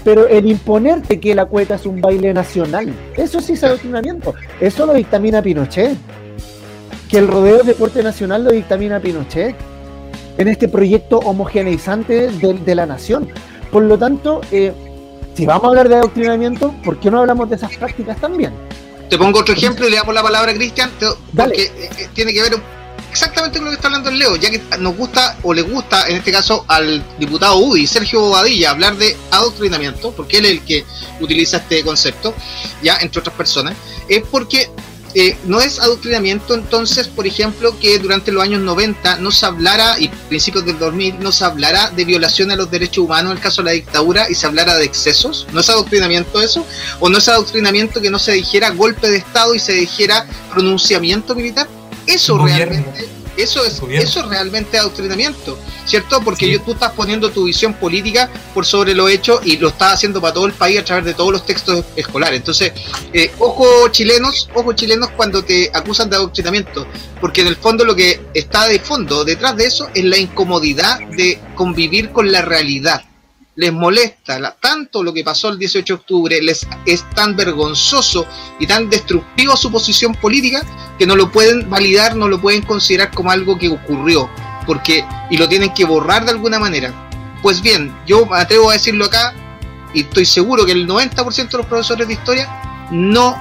Pero 0.04 0.26
el 0.28 0.46
imponerte 0.46 1.18
que 1.18 1.34
la 1.34 1.46
cueca 1.46 1.74
es 1.74 1.84
un 1.84 2.00
baile 2.00 2.32
nacional, 2.32 2.94
eso 3.16 3.40
sí 3.40 3.54
es 3.54 3.64
adoctrinamiento. 3.64 4.34
Eso 4.60 4.86
lo 4.86 4.94
dictamina 4.94 5.42
Pinochet. 5.42 5.96
Que 7.08 7.18
el 7.18 7.26
rodeo 7.26 7.62
deporte 7.62 8.02
nacional 8.02 8.44
lo 8.44 8.52
dictamina 8.52 9.00
Pinochet 9.00 9.56
en 10.36 10.48
este 10.48 10.68
proyecto 10.68 11.18
homogeneizante 11.18 12.30
de, 12.30 12.74
la 12.74 12.86
nación. 12.86 13.28
Por 13.72 13.82
lo 13.82 13.98
tanto, 13.98 14.40
eh, 14.52 14.72
si 15.34 15.44
vamos 15.46 15.64
a 15.64 15.68
hablar 15.68 15.88
de 15.88 15.96
adoctrinamiento, 15.96 16.74
¿por 16.84 16.98
qué 17.00 17.10
no 17.10 17.20
hablamos 17.20 17.50
de 17.50 17.56
esas 17.56 17.76
prácticas 17.76 18.20
también? 18.20 18.52
Te 19.10 19.18
pongo 19.18 19.40
otro 19.40 19.54
ejemplo 19.54 19.86
y 19.86 19.90
le 19.90 19.96
damos 19.96 20.14
la 20.14 20.22
palabra 20.22 20.52
a 20.52 20.54
Cristian, 20.54 20.90
porque 21.34 21.62
eh, 21.62 21.90
eh, 21.98 22.08
tiene 22.14 22.32
que 22.32 22.42
ver 22.42 22.52
exactamente 23.10 23.60
lo 23.60 23.66
que 23.66 23.76
está 23.76 23.88
hablando 23.88 24.10
el 24.10 24.18
Leo, 24.18 24.36
ya 24.36 24.50
que 24.50 24.62
nos 24.78 24.96
gusta 24.96 25.36
o 25.42 25.52
le 25.52 25.62
gusta, 25.62 26.08
en 26.08 26.16
este 26.16 26.32
caso, 26.32 26.64
al 26.68 27.04
diputado 27.18 27.58
UDI, 27.58 27.86
Sergio 27.86 28.20
Bobadilla, 28.20 28.70
hablar 28.70 28.96
de 28.96 29.16
adoctrinamiento, 29.30 30.12
porque 30.12 30.38
él 30.38 30.46
es 30.46 30.50
el 30.52 30.64
que 30.64 30.84
utiliza 31.20 31.58
este 31.58 31.82
concepto, 31.82 32.34
ya 32.82 32.98
entre 33.00 33.20
otras 33.20 33.36
personas, 33.36 33.74
es 34.08 34.22
porque 34.30 34.70
eh, 35.14 35.38
no 35.44 35.60
es 35.60 35.80
adoctrinamiento 35.80 36.54
entonces, 36.54 37.08
por 37.08 37.26
ejemplo, 37.26 37.78
que 37.80 37.98
durante 37.98 38.30
los 38.30 38.42
años 38.42 38.60
90 38.60 39.16
no 39.16 39.30
se 39.30 39.46
hablara, 39.46 39.98
y 39.98 40.08
principios 40.28 40.66
del 40.66 40.78
2000, 40.78 41.20
no 41.20 41.32
se 41.32 41.44
hablara 41.44 41.90
de 41.90 42.04
violación 42.04 42.50
a 42.50 42.56
los 42.56 42.70
derechos 42.70 43.04
humanos 43.04 43.32
en 43.32 43.38
el 43.38 43.42
caso 43.42 43.62
de 43.62 43.66
la 43.66 43.72
dictadura 43.72 44.30
y 44.30 44.34
se 44.34 44.46
hablara 44.46 44.76
de 44.76 44.84
excesos. 44.84 45.46
¿No 45.52 45.60
es 45.60 45.70
adoctrinamiento 45.70 46.40
eso? 46.40 46.64
¿O 47.00 47.08
no 47.08 47.18
es 47.18 47.28
adoctrinamiento 47.28 48.00
que 48.00 48.10
no 48.10 48.18
se 48.18 48.32
dijera 48.32 48.70
golpe 48.70 49.10
de 49.10 49.16
Estado 49.16 49.54
y 49.54 49.58
se 49.58 49.72
dijera 49.72 50.26
pronunciamiento 50.52 51.34
militar? 51.34 51.68
Eso 52.08 52.38
realmente 52.38 53.08
eso 53.38 53.64
es, 53.64 53.80
eso 53.90 54.20
es 54.20 54.26
realmente 54.26 54.78
adoctrinamiento, 54.78 55.56
¿cierto? 55.86 56.20
Porque 56.22 56.50
yo, 56.50 56.60
tú 56.60 56.72
estás 56.72 56.90
poniendo 56.90 57.30
tu 57.30 57.44
visión 57.44 57.72
política 57.72 58.28
por 58.52 58.66
sobre 58.66 58.96
lo 58.96 59.08
hecho 59.08 59.40
y 59.44 59.58
lo 59.58 59.68
estás 59.68 59.94
haciendo 59.94 60.20
para 60.20 60.34
todo 60.34 60.46
el 60.46 60.52
país 60.52 60.80
a 60.80 60.84
través 60.84 61.04
de 61.04 61.14
todos 61.14 61.30
los 61.30 61.46
textos 61.46 61.84
escolares. 61.94 62.40
Entonces, 62.40 62.72
eh, 63.12 63.30
ojo 63.38 63.86
chilenos, 63.90 64.50
ojo 64.54 64.72
chilenos 64.72 65.10
cuando 65.10 65.44
te 65.44 65.70
acusan 65.72 66.10
de 66.10 66.16
adoctrinamiento, 66.16 66.84
porque 67.20 67.42
en 67.42 67.46
el 67.46 67.56
fondo 67.56 67.84
lo 67.84 67.94
que 67.94 68.20
está 68.34 68.66
de 68.66 68.80
fondo 68.80 69.24
detrás 69.24 69.56
de 69.56 69.66
eso 69.66 69.88
es 69.94 70.04
la 70.04 70.18
incomodidad 70.18 70.98
de 71.10 71.38
convivir 71.54 72.10
con 72.10 72.32
la 72.32 72.42
realidad 72.42 73.04
les 73.58 73.72
molesta 73.72 74.56
tanto 74.60 75.02
lo 75.02 75.12
que 75.12 75.24
pasó 75.24 75.48
el 75.48 75.58
18 75.58 75.84
de 75.84 76.00
octubre, 76.00 76.40
les 76.40 76.64
es 76.86 77.04
tan 77.10 77.34
vergonzoso 77.34 78.24
y 78.60 78.68
tan 78.68 78.88
destructivo 78.88 79.56
su 79.56 79.72
posición 79.72 80.14
política 80.14 80.62
que 80.96 81.08
no 81.08 81.16
lo 81.16 81.32
pueden 81.32 81.68
validar, 81.68 82.14
no 82.14 82.28
lo 82.28 82.40
pueden 82.40 82.62
considerar 82.62 83.10
como 83.10 83.32
algo 83.32 83.58
que 83.58 83.68
ocurrió, 83.68 84.30
porque 84.64 85.04
y 85.28 85.36
lo 85.38 85.48
tienen 85.48 85.74
que 85.74 85.84
borrar 85.84 86.24
de 86.24 86.30
alguna 86.30 86.60
manera. 86.60 86.94
Pues 87.42 87.60
bien, 87.60 87.92
yo 88.06 88.26
me 88.26 88.38
atrevo 88.38 88.70
a 88.70 88.74
decirlo 88.74 89.06
acá 89.06 89.34
y 89.92 90.02
estoy 90.02 90.24
seguro 90.24 90.64
que 90.64 90.72
el 90.72 90.86
90% 90.86 91.50
de 91.50 91.58
los 91.58 91.66
profesores 91.66 92.06
de 92.06 92.14
historia 92.14 92.48
no 92.92 93.36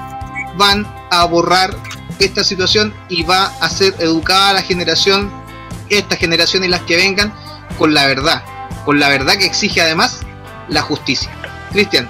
van 0.57 0.83
a 1.11 1.25
borrar 1.25 1.77
esta 2.17 2.43
situación 2.43 2.91
y 3.07 3.21
va 3.21 3.53
a 3.61 3.69
ser 3.69 3.93
educada 3.99 4.53
la 4.53 4.61
generación, 4.63 5.31
esta 5.89 6.15
generación 6.15 6.63
y 6.63 6.69
las 6.69 6.81
que 6.81 6.95
vengan 6.95 7.31
con 7.77 7.93
la 7.93 8.07
verdad 8.07 8.43
con 8.87 9.01
la 9.01 9.09
verdad 9.09 9.33
que 9.37 9.45
exige 9.45 9.81
además 9.81 10.21
la 10.69 10.81
justicia. 10.81 11.29
Cristian. 11.73 12.09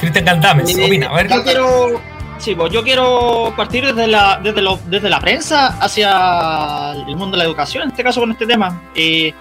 Cristian 0.00 0.24
Caldames, 0.24 0.76
opina. 0.84 1.06
A 1.06 1.14
ver, 1.14 1.28
yo 1.28 1.44
quiero, 1.44 2.02
sí, 2.38 2.56
pues 2.56 2.72
yo 2.72 2.82
quiero 2.82 3.54
partir 3.56 3.86
desde 3.86 4.08
la, 4.08 4.40
desde, 4.42 4.62
lo, 4.62 4.80
desde 4.86 5.08
la 5.08 5.20
prensa 5.20 5.78
hacia 5.78 6.90
el 6.90 7.14
mundo 7.14 7.36
de 7.36 7.38
la 7.38 7.44
educación, 7.44 7.84
en 7.84 7.90
este 7.90 8.02
caso 8.02 8.18
con 8.18 8.32
este 8.32 8.46
tema. 8.46 8.82
Eh, 8.96 9.32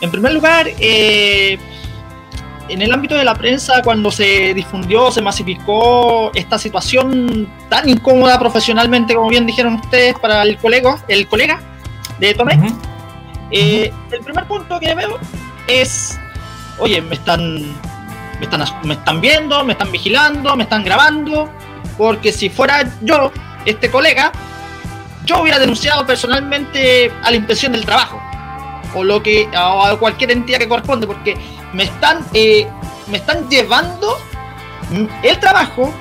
en 0.00 0.10
primer 0.10 0.32
lugar, 0.32 0.66
eh, 0.80 1.58
en 2.68 2.82
el 2.82 2.92
ámbito 2.92 3.14
de 3.14 3.24
la 3.24 3.36
prensa, 3.36 3.80
cuando 3.84 4.10
se 4.10 4.52
difundió, 4.52 5.12
se 5.12 5.22
masificó 5.22 6.32
esta 6.34 6.58
situación 6.58 7.48
tan 7.68 7.88
incómoda 7.88 8.36
profesionalmente, 8.40 9.14
como 9.14 9.28
bien 9.28 9.46
dijeron 9.46 9.74
ustedes, 9.74 10.18
para 10.18 10.42
el 10.42 10.58
colega, 10.58 10.98
el 11.06 11.28
colega 11.28 11.62
de 12.18 12.34
Tomé, 12.34 12.58
eh, 13.52 13.92
el 14.10 14.20
primer 14.24 14.44
punto 14.46 14.80
que 14.80 14.92
veo 14.92 15.20
es, 15.66 16.18
oye, 16.78 17.00
me 17.00 17.14
están, 17.14 17.62
me 18.38 18.44
están, 18.44 18.64
me 18.84 18.94
están 18.94 19.20
viendo, 19.20 19.64
me 19.64 19.72
están 19.72 19.90
vigilando, 19.92 20.56
me 20.56 20.64
están 20.64 20.84
grabando, 20.84 21.50
porque 21.96 22.32
si 22.32 22.50
fuera 22.50 22.90
yo, 23.02 23.32
este 23.64 23.90
colega, 23.90 24.32
yo 25.24 25.40
hubiera 25.40 25.58
denunciado 25.58 26.06
personalmente 26.06 27.10
a 27.22 27.30
la 27.30 27.36
inspección 27.36 27.72
del 27.72 27.84
trabajo 27.84 28.20
o 28.94 29.02
lo 29.02 29.22
que 29.22 29.48
a 29.54 29.96
cualquier 29.98 30.30
entidad 30.30 30.58
que 30.58 30.68
corresponde 30.68 31.06
porque 31.06 31.36
me 31.72 31.84
están 31.84 32.24
eh, 32.32 32.66
me 33.08 33.18
están 33.18 33.48
llevando 33.48 34.16
el 35.22 35.38
trabajo 35.40 35.92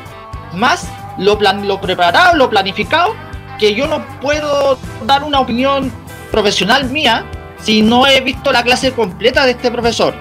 más 0.54 0.88
lo 1.18 1.38
plan, 1.38 1.68
lo 1.68 1.82
preparado 1.82 2.36
lo 2.36 2.50
planificado 2.50 3.16
que 3.60 3.74
yo 3.74 3.88
no 3.88 4.06
puedo 4.20 4.78
dar 5.06 5.24
una 5.24 5.40
opinión 5.40 5.92
profesional 6.32 6.90
mía 6.90 7.26
si 7.64 7.82
no 7.82 8.06
he 8.06 8.22
visto 8.22 8.52
la 8.52 8.64
clase 8.64 8.92
completa 8.92 9.46
de 9.46 9.52
este 9.52 9.72
profesor. 9.72 10.14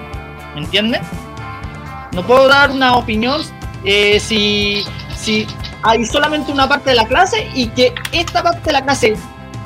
¿Me 0.55 0.61
entiendes? 0.61 1.01
No 2.13 2.25
puedo 2.25 2.47
dar 2.47 2.71
una 2.71 2.95
opinión 2.95 3.41
eh, 3.83 4.19
si, 4.19 4.83
si 5.17 5.45
hay 5.81 6.05
solamente 6.05 6.51
una 6.51 6.69
parte 6.69 6.91
de 6.91 6.95
la 6.95 7.05
clase 7.05 7.49
y 7.53 7.67
que 7.67 7.93
esta 8.11 8.43
parte 8.43 8.61
de 8.63 8.71
la 8.71 8.83
clase, 8.83 9.15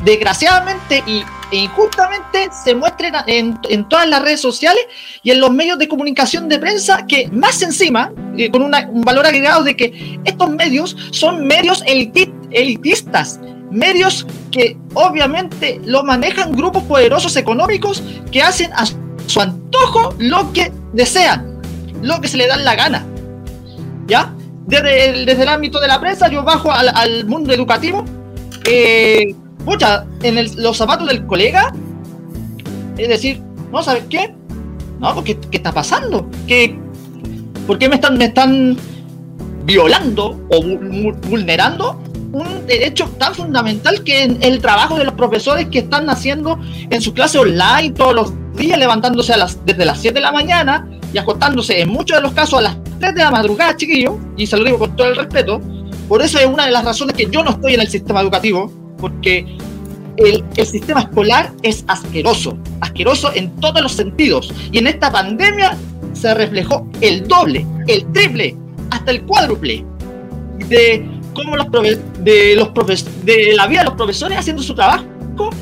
desgraciadamente 0.03 1.03
y, 1.05 1.23
e 1.51 1.57
injustamente, 1.57 2.49
se 2.63 2.73
muestre 2.73 3.11
en, 3.27 3.87
todas 3.89 4.07
las 4.07 4.21
redes 4.21 4.41
sociales 4.41 4.83
y 5.21 5.31
en 5.31 5.39
los 5.39 5.51
medios 5.51 5.77
de 5.77 5.87
comunicación 5.87 6.49
de 6.49 6.59
prensa, 6.59 7.05
que 7.05 7.29
más 7.29 7.61
encima, 7.61 8.11
eh, 8.37 8.49
con 8.49 8.63
un 8.63 9.01
valor 9.01 9.25
agregado 9.25 9.63
de 9.63 9.75
que 9.75 10.19
estos 10.23 10.49
medios 10.49 10.95
son 11.11 11.45
medios 11.45 11.83
elitistas 11.85 13.39
medios 13.71 14.25
que 14.51 14.77
obviamente 14.93 15.81
lo 15.85 16.03
manejan 16.03 16.53
grupos 16.53 16.83
poderosos 16.83 17.35
económicos 17.35 18.03
que 18.31 18.41
hacen 18.41 18.71
a 18.73 18.85
su 18.85 19.41
antojo 19.41 20.15
lo 20.19 20.51
que 20.53 20.71
desean, 20.93 21.61
lo 22.01 22.21
que 22.21 22.27
se 22.27 22.37
le 22.37 22.47
dan 22.47 22.63
la 22.63 22.75
gana. 22.75 23.05
¿Ya? 24.07 24.33
Desde 24.65 25.09
el, 25.09 25.25
desde 25.25 25.43
el 25.43 25.49
ámbito 25.49 25.79
de 25.79 25.87
la 25.87 25.99
prensa 25.99 26.27
yo 26.29 26.43
bajo 26.43 26.71
al, 26.71 27.25
mundo 27.25 27.53
educativo. 27.53 28.03
Eh, 28.65 29.35
en 30.23 30.63
los 30.63 30.77
zapatos 30.77 31.07
del 31.09 31.25
colega, 31.25 31.73
es 32.97 33.09
decir, 33.09 33.41
no, 33.71 33.83
¿sabes 33.83 34.05
qué? 34.09 34.33
No, 34.99 35.23
¿qué, 35.23 35.37
qué 35.37 35.57
está 35.57 35.73
pasando? 35.73 36.29
¿Qué, 36.47 36.79
¿Por 37.67 37.77
qué 37.77 37.89
me 37.89 37.95
están, 37.95 38.17
me 38.17 38.25
están 38.25 38.77
violando 39.65 40.39
o 40.49 40.61
vulnerando 41.27 42.01
un 42.31 42.65
derecho 42.67 43.07
tan 43.17 43.33
fundamental 43.33 44.03
que 44.03 44.23
el 44.23 44.59
trabajo 44.59 44.97
de 44.97 45.05
los 45.05 45.13
profesores 45.13 45.67
que 45.67 45.79
están 45.79 46.09
haciendo 46.09 46.59
en 46.89 47.01
su 47.01 47.13
clase 47.13 47.37
online 47.37 47.91
todos 47.91 48.13
los 48.13 48.33
días, 48.55 48.77
levantándose 48.77 49.33
a 49.33 49.37
las, 49.37 49.63
desde 49.65 49.85
las 49.85 50.01
7 50.01 50.15
de 50.15 50.21
la 50.21 50.31
mañana 50.31 50.87
y 51.13 51.17
acostándose 51.17 51.79
en 51.79 51.89
muchos 51.89 52.17
de 52.17 52.23
los 52.23 52.33
casos 52.33 52.59
a 52.59 52.63
las 52.63 52.77
3 52.99 53.15
de 53.15 53.21
la 53.21 53.31
madrugada, 53.31 53.75
chiquillo, 53.75 54.17
y 54.35 54.47
se 54.47 54.57
lo 54.57 54.65
digo 54.65 54.79
con 54.79 54.95
todo 54.95 55.07
el 55.07 55.15
respeto. 55.15 55.61
Por 56.07 56.21
eso 56.21 56.39
es 56.39 56.45
una 56.45 56.65
de 56.65 56.71
las 56.71 56.83
razones 56.83 57.15
que 57.15 57.27
yo 57.29 57.43
no 57.43 57.51
estoy 57.51 57.75
en 57.75 57.81
el 57.81 57.87
sistema 57.87 58.21
educativo, 58.21 58.71
porque 58.97 59.45
el, 60.17 60.43
el, 60.55 60.65
sistema 60.65 61.01
escolar 61.01 61.51
es 61.63 61.85
asqueroso, 61.87 62.57
asqueroso 62.81 63.31
en 63.35 63.55
todos 63.57 63.81
los 63.81 63.91
sentidos. 63.91 64.51
Y 64.71 64.79
en 64.79 64.87
esta 64.87 65.11
pandemia 65.11 65.77
se 66.13 66.33
reflejó 66.33 66.87
el 67.01 67.27
doble, 67.27 67.65
el 67.87 68.11
triple, 68.11 68.57
hasta 68.89 69.11
el 69.11 69.23
cuádruple 69.23 69.85
de 70.69 71.16
como 71.37 71.55
los 71.55 71.67
de 72.19 72.55
los 72.55 72.69
profes 72.69 73.05
de 73.23 73.53
la 73.55 73.67
vida 73.67 73.79
de 73.81 73.85
los 73.85 73.95
profesores 73.95 74.37
haciendo 74.37 74.63
su 74.63 74.73
trabajo 74.73 75.05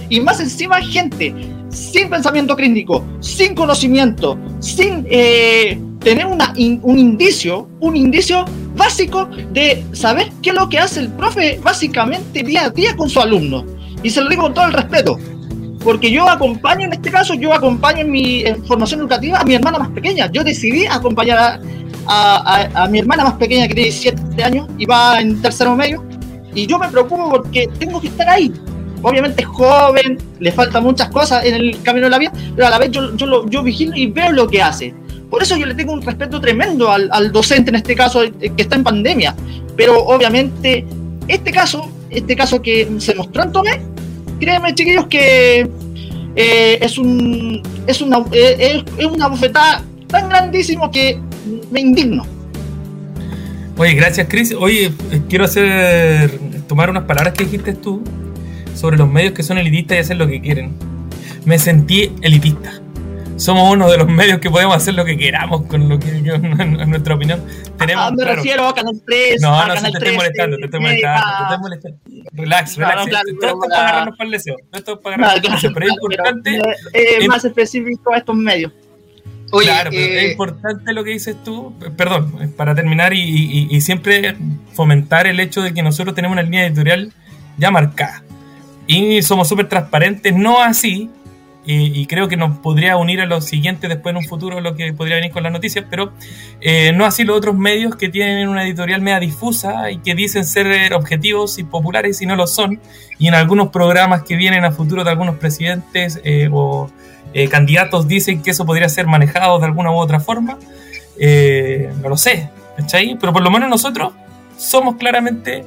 y 0.09 0.19
más 0.21 0.39
encima 0.39 0.81
gente 0.81 1.33
sin 1.69 2.09
pensamiento 2.09 2.55
crítico, 2.55 3.05
sin 3.19 3.53
conocimiento, 3.53 4.39
sin 4.59 5.05
eh, 5.09 5.77
tener 5.99 6.25
una, 6.25 6.53
un 6.81 6.97
indicio, 6.97 7.67
un 7.81 7.97
indicio 7.97 8.45
básico 8.75 9.27
de 9.51 9.83
saber 9.91 10.31
qué 10.41 10.51
es 10.51 10.55
lo 10.55 10.69
que 10.69 10.79
hace 10.79 11.01
el 11.01 11.11
profe 11.11 11.59
básicamente 11.61 12.43
día 12.43 12.65
a 12.65 12.69
día 12.69 12.95
con 12.95 13.09
su 13.09 13.19
alumno. 13.19 13.65
Y 14.03 14.09
se 14.09 14.21
lo 14.21 14.29
digo 14.29 14.43
con 14.43 14.53
todo 14.53 14.65
el 14.67 14.73
respeto. 14.73 15.17
Porque 15.85 16.09
yo 16.09 16.27
acompaño, 16.27 16.85
en 16.85 16.93
este 16.93 17.11
caso, 17.11 17.35
yo 17.35 17.53
acompaño 17.53 18.01
en 18.01 18.11
mi 18.11 18.43
formación 18.67 19.01
educativa 19.01 19.37
a 19.37 19.43
mi 19.43 19.53
hermana 19.53 19.77
más 19.77 19.89
pequeña. 19.89 20.31
Yo 20.31 20.43
decidí 20.43 20.87
acompañar 20.87 21.61
a, 22.07 22.71
a, 22.73 22.87
mi 22.87 22.97
hermana 22.97 23.23
más 23.23 23.33
pequeña 23.33 23.67
que 23.67 23.75
tiene 23.75 23.91
17 23.91 24.43
años 24.43 24.67
y 24.79 24.87
va 24.87 25.21
en 25.21 25.39
tercero 25.43 25.75
medio, 25.75 26.03
y 26.55 26.65
yo 26.65 26.79
me 26.79 26.87
preocupo 26.89 27.29
porque 27.29 27.69
tengo 27.77 28.01
que 28.01 28.07
estar 28.07 28.27
ahí. 28.27 28.51
Obviamente 29.03 29.43
es 29.43 29.47
joven, 29.47 30.17
le 30.39 30.51
faltan 30.51 30.81
muchas 30.81 31.09
cosas 31.09 31.45
en 31.45 31.53
el 31.53 31.79
camino 31.83 32.07
de 32.07 32.09
la 32.09 32.17
vida, 32.17 32.31
pero 32.55 32.65
a 32.65 32.71
la 32.71 32.79
vez 32.79 32.89
yo, 32.89 33.15
yo, 33.15 33.47
yo 33.47 33.61
vigilo 33.61 33.95
y 33.95 34.07
veo 34.07 34.31
lo 34.31 34.47
que 34.47 34.63
hace. 34.63 34.91
Por 35.29 35.43
eso 35.43 35.55
yo 35.55 35.67
le 35.67 35.75
tengo 35.75 35.93
un 35.93 36.01
respeto 36.01 36.41
tremendo 36.41 36.91
al, 36.91 37.09
al 37.11 37.31
docente 37.31 37.69
en 37.69 37.75
este 37.75 37.93
caso 37.93 38.21
que 38.39 38.53
está 38.57 38.75
en 38.75 38.83
pandemia. 38.83 39.35
Pero 39.75 40.03
obviamente 40.03 40.83
este 41.27 41.51
caso, 41.51 41.91
este 42.09 42.35
caso 42.35 42.59
que 42.59 42.89
se 42.97 43.13
mostró 43.13 43.43
en 43.43 43.51
Tomé, 43.51 43.94
créanme 44.39 44.73
chiquillos 44.73 45.07
que 45.07 45.69
eh, 46.35 46.79
es, 46.81 46.97
un, 46.97 47.61
es, 47.87 48.01
una, 48.01 48.23
eh, 48.31 48.83
es, 48.97 49.05
una 49.05 49.27
bufetada 49.27 49.83
tan 50.07 50.29
grandísimo 50.29 50.91
que 50.91 51.19
me 51.71 51.81
indigno. 51.81 52.25
Oye, 53.77 53.93
gracias 53.93 54.27
Chris. 54.29 54.53
Oye, 54.53 54.91
eh, 55.11 55.21
quiero 55.29 55.45
hacer 55.45 56.39
tomar 56.67 56.89
unas 56.89 57.03
palabras 57.03 57.33
que 57.33 57.43
dijiste 57.43 57.73
tú 57.73 58.03
sobre 58.75 58.97
los 58.97 59.09
medios 59.09 59.33
que 59.33 59.43
son 59.43 59.57
elitistas 59.57 59.97
y 59.97 59.99
hacer 59.99 60.17
lo 60.17 60.27
que 60.27 60.41
quieren. 60.41 60.73
Me 61.45 61.59
sentí 61.59 62.11
elitista 62.21 62.81
somos 63.37 63.73
uno 63.73 63.89
de 63.89 63.97
los 63.97 64.07
medios 64.07 64.39
que 64.39 64.49
podemos 64.49 64.75
hacer 64.75 64.93
lo 64.93 65.05
que 65.05 65.17
queramos 65.17 65.63
con 65.63 65.89
lo 65.89 65.99
que 65.99 66.09
en, 66.17 66.89
nuestra 66.89 67.15
opinión 67.15 67.43
tenemos. 67.77 68.05
Ah, 68.05 68.11
me 68.11 68.23
refiero 68.23 68.67
a 68.67 68.73
Canal 68.73 69.01
3. 69.05 69.41
No, 69.41 69.67
no, 69.67 69.73
te 69.73 69.87
estoy 69.87 70.15
molestando, 70.15 70.57
te 70.57 70.65
estoy 70.65 70.79
molestando, 70.79 71.21
te 71.37 71.43
estoy 71.43 71.59
molestando. 71.59 71.99
Relax, 72.31 72.77
relax. 72.77 73.07
esto 73.27 73.47
es 73.47 73.53
para 73.69 73.81
agarrarnos 73.81 74.17
para 74.17 74.25
el 74.25 74.31
deseo. 74.31 74.55
Esto 74.71 74.93
es 74.93 74.99
para 74.99 75.15
agarrarnos 75.15 75.41
para 75.41 75.49
el 75.49 75.55
deseo. 75.55 75.71
Pero 75.73 75.85
es 75.85 75.93
importante. 75.93 77.27
Más 77.27 77.45
específico 77.45 78.13
a 78.13 78.17
estos 78.17 78.35
medios. 78.35 78.71
Oye, 79.51 79.67
claro, 79.67 79.91
pero 79.91 80.03
es 80.03 80.23
eh, 80.23 80.31
importante 80.31 80.93
lo 80.93 81.03
que 81.03 81.11
dices 81.11 81.35
tú, 81.43 81.73
perdón, 81.95 82.53
para 82.57 82.73
terminar 82.73 83.13
y, 83.13 83.21
y, 83.21 83.67
y, 83.69 83.81
siempre 83.81 84.35
fomentar 84.73 85.27
el 85.27 85.39
hecho 85.39 85.61
de 85.61 85.71
que 85.71 85.83
nosotros 85.83 86.15
tenemos 86.15 86.33
una 86.33 86.41
línea 86.41 86.65
editorial 86.65 87.13
ya 87.57 87.69
marcada 87.69 88.23
y 88.87 89.21
somos 89.21 89.47
súper 89.47 89.69
transparentes, 89.69 90.33
no 90.35 90.61
así 90.61 91.09
y, 91.67 92.05
creo 92.05 92.27
que 92.27 92.37
nos 92.37 92.59
podría 92.59 92.95
unir 92.97 93.21
a 93.21 93.25
lo 93.25 93.41
siguiente 93.41 93.87
después 93.87 94.13
en 94.13 94.17
un 94.17 94.25
futuro 94.25 94.61
lo 94.61 94.75
que 94.75 94.93
podría 94.93 95.15
venir 95.15 95.31
con 95.31 95.43
las 95.43 95.51
noticias, 95.51 95.85
pero 95.89 96.13
eh, 96.61 96.91
no 96.93 97.05
así 97.05 97.23
los 97.23 97.37
otros 97.37 97.55
medios 97.55 97.95
que 97.95 98.09
tienen 98.09 98.47
una 98.47 98.63
editorial 98.63 99.01
media 99.01 99.19
difusa 99.19 99.89
y 99.89 99.97
que 99.97 100.13
dicen 100.13 100.45
ser 100.45 100.93
objetivos 100.93 101.57
y 101.57 101.63
populares 101.63 102.21
y 102.21 102.25
no 102.25 102.35
lo 102.35 102.45
son, 102.45 102.79
y 103.17 103.27
en 103.27 103.33
algunos 103.33 103.69
programas 103.69 104.23
que 104.23 104.35
vienen 104.35 104.63
a 104.63 104.71
futuro 104.71 105.03
de 105.03 105.09
algunos 105.09 105.37
presidentes 105.37 106.21
eh, 106.23 106.49
o 106.51 106.89
eh, 107.33 107.47
candidatos 107.47 108.07
dicen 108.07 108.43
que 108.43 108.51
eso 108.51 108.65
podría 108.65 108.87
ser 108.87 109.07
manejado 109.07 109.57
de 109.59 109.65
alguna 109.65 109.91
u 109.91 109.95
otra 109.95 110.19
forma, 110.19 110.59
no 111.17 112.09
lo 112.09 112.17
sé, 112.17 112.49
¿cachai? 112.77 113.17
Pero 113.19 113.33
por 113.33 113.41
lo 113.41 113.49
menos 113.49 113.69
nosotros 113.69 114.13
somos 114.57 114.95
claramente 114.95 115.65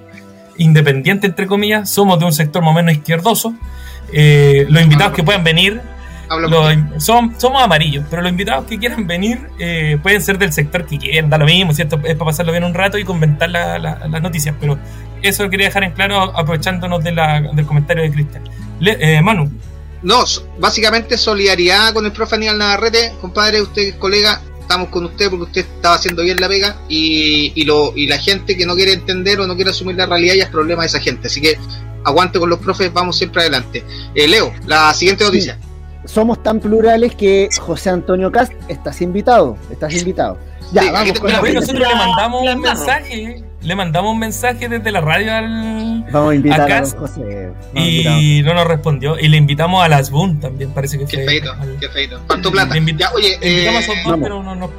independientes, 0.59 1.31
entre 1.31 1.47
comillas, 1.47 1.91
somos 1.91 2.19
de 2.19 2.27
un 2.27 2.33
sector 2.33 2.63
más 2.63 2.73
o 2.73 2.75
menos 2.75 2.93
izquierdoso, 2.93 3.55
eh, 4.13 4.67
los 4.69 4.83
invitados 4.83 5.13
que 5.15 5.23
puedan 5.23 5.45
venir 5.45 5.81
son, 6.99 7.35
somos 7.39 7.63
amarillos, 7.63 8.05
pero 8.11 8.23
los 8.23 8.31
invitados 8.31 8.67
que 8.67 8.79
quieran 8.79 9.07
venir 9.07 9.49
eh, 9.59 9.99
pueden 10.03 10.23
ser 10.23 10.39
del 10.39 10.53
sector 10.53 10.85
que 10.87 10.99
quieran, 10.99 11.31
da 11.31 11.39
lo 11.39 11.47
mismo, 11.47 11.73
¿cierto? 11.73 11.97
Es 12.05 12.15
para 12.17 12.27
pasarlo 12.31 12.53
bien 12.53 12.65
un 12.65 12.75
rato 12.75 12.99
y 12.99 13.05
comentar 13.05 13.49
las 13.49 14.23
noticias, 14.23 14.55
pero 14.61 14.79
eso 15.23 15.45
lo 15.45 15.51
quería 15.51 15.67
dejar 15.67 15.85
en 15.85 15.93
claro 15.93 16.37
aprovechándonos 16.37 17.03
de 17.03 17.13
del 17.55 17.67
comentario 17.67 18.03
de 18.03 18.11
Cristian. 18.11 18.45
Eh, 18.81 19.21
Manu. 19.23 19.51
No, 20.03 20.25
básicamente 20.61 21.19
solidaridad 21.19 21.93
con 21.93 22.05
el 22.05 22.13
profe 22.13 22.37
Aníbal 22.37 22.59
Navarrete, 22.59 23.15
compadre, 23.21 23.61
usted 23.61 23.99
colega, 23.99 24.41
estamos 24.61 24.91
con 24.91 25.07
usted 25.07 25.29
porque 25.29 25.45
usted 25.45 25.61
estaba 25.63 25.97
haciendo 25.97 26.23
bien 26.23 26.39
la 26.39 26.47
pega 26.47 26.77
y, 26.89 27.53
y, 27.55 27.65
lo, 27.65 27.93
y 27.97 28.07
la 28.07 28.19
gente 28.19 28.57
que 28.57 28.65
no 28.65 28.77
quiere 28.77 28.93
entender 28.93 29.41
o 29.41 29.47
no 29.47 29.57
quiere 29.57 29.71
asumir 29.71 29.97
la 29.97 30.07
realidad 30.07 30.35
ya 30.35 30.45
es 30.45 30.51
problema 30.51 30.83
de 30.83 30.87
esa 30.87 31.01
gente. 31.01 31.27
Así 31.27 31.41
que 31.41 31.59
aguante 32.09 32.39
con 32.39 32.51
los 32.51 32.59
profes, 32.59 32.93
vamos 32.93 33.17
siempre 33.17 33.43
adelante. 33.43 33.85
Eh, 34.15 34.29
Leo, 34.29 34.53
la 34.67 34.93
siguiente 34.95 35.25
noticia. 35.25 35.59
Somos 36.05 36.43
tan 36.43 36.61
plurales 36.61 37.15
que 37.15 37.49
José 37.61 37.91
Antonio 37.91 38.33
Cast, 38.33 38.53
estás 38.69 39.01
invitado, 39.03 39.57
estás 39.71 39.95
invitado. 39.95 40.39
Ya, 40.73 40.91
vamos 40.93 41.19
con 41.19 41.33
nosotros 41.33 41.89
le 41.89 41.95
mandamos 41.95 42.43
un 42.43 42.61
mensaje, 42.61 43.45
le 43.63 43.75
mandamos 43.75 44.13
un 44.13 44.19
mensaje 44.19 44.69
desde 44.69 44.93
la 44.93 45.01
radio 45.01 45.35
al 45.35 46.05
vamos 46.11 46.33
a 46.33 46.35
invitar 46.35 46.73
a, 46.73 46.87
José. 46.87 47.53
y 47.75 48.43
no 48.45 48.55
nos 48.55 48.67
respondió. 48.67 49.19
Y 49.19 49.29
le 49.29 49.37
invitamos 49.37 49.83
a 49.83 49.89
Las 49.89 50.11
Boom 50.11 50.41
también, 50.41 50.71
parece 50.73 50.99
que 50.99 51.07
qué 51.07 51.25
Feito, 51.25 51.55
Qué 51.81 51.89
feito, 51.89 52.21
¿Cuánto 52.27 52.51
plata? 52.51 52.75
Le 52.75 52.81
oye, 52.81 53.39
invitamos 53.43 53.89
a 53.89 53.93
eh, 53.93 54.03
dos, 54.05 54.19
pero 54.23 54.43
no 54.43 54.55
nos 54.55 54.71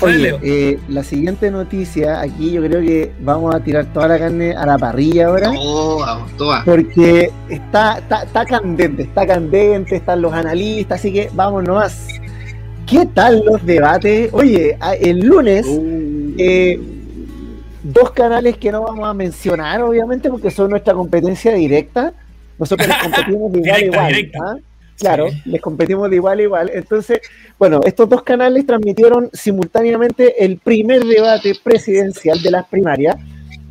Oye, 0.00 0.38
eh, 0.42 0.78
la 0.88 1.04
siguiente 1.04 1.50
noticia, 1.50 2.20
aquí 2.20 2.52
yo 2.52 2.62
creo 2.62 2.80
que 2.80 3.12
vamos 3.20 3.54
a 3.54 3.60
tirar 3.60 3.86
toda 3.86 4.08
la 4.08 4.18
carne 4.18 4.52
a 4.52 4.66
la 4.66 4.76
parrilla 4.76 5.28
ahora. 5.28 5.52
Porque 6.64 7.30
está, 7.48 7.98
está, 7.98 8.44
candente, 8.44 9.02
está 9.02 9.26
candente, 9.26 9.96
están 9.96 10.22
los 10.22 10.32
analistas, 10.32 11.00
así 11.00 11.12
que 11.12 11.30
vamos 11.32 11.64
nomás. 11.64 12.08
¿Qué 12.86 13.06
tal 13.06 13.42
los 13.44 13.64
debates? 13.64 14.30
Oye, 14.32 14.76
el 15.00 15.20
lunes, 15.20 15.66
uh. 15.66 16.34
eh, 16.36 16.78
dos 17.82 18.10
canales 18.10 18.58
que 18.58 18.70
no 18.72 18.82
vamos 18.82 19.08
a 19.08 19.14
mencionar, 19.14 19.80
obviamente, 19.82 20.28
porque 20.28 20.50
son 20.50 20.70
nuestra 20.70 20.92
competencia 20.92 21.54
directa. 21.54 22.12
Nosotros 22.58 22.88
les 22.88 22.96
competimos 23.02 23.52
de 23.52 23.58
igual 23.60 23.74
a 23.74 23.80
igual. 23.80 24.32
¿ah? 24.42 24.56
Claro, 24.98 25.26
les 25.44 25.60
competimos 25.60 26.08
de 26.08 26.16
igual 26.16 26.38
a 26.38 26.42
igual. 26.42 26.70
Entonces, 26.72 27.20
bueno, 27.58 27.80
estos 27.84 28.08
dos 28.08 28.22
canales 28.22 28.64
transmitieron 28.64 29.28
simultáneamente 29.32 30.44
el 30.44 30.58
primer 30.58 31.04
debate 31.04 31.54
presidencial 31.62 32.40
de 32.40 32.50
las 32.50 32.66
primarias. 32.66 33.16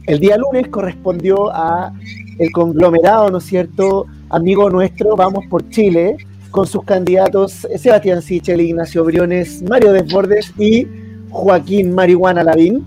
El 0.06 0.20
día 0.20 0.38
lunes 0.38 0.68
correspondió 0.68 1.50
a 1.54 1.94
el 2.40 2.52
conglomerado, 2.52 3.30
¿no 3.30 3.38
es 3.38 3.46
cierto? 3.46 4.06
Amigo 4.30 4.70
nuestro, 4.70 5.16
Vamos 5.16 5.46
por 5.50 5.70
Chile, 5.70 6.18
con 6.52 6.68
sus 6.68 6.84
candidatos 6.84 7.68
Sebastián 7.78 8.22
Sichel, 8.22 8.60
Ignacio 8.60 9.04
Briones, 9.06 9.64
Mario 9.64 9.94
Desbordes 9.94 10.54
y 10.58 10.88
Joaquín 11.30 11.96
Marihuana 11.96 12.44
Lavín. 12.44 12.86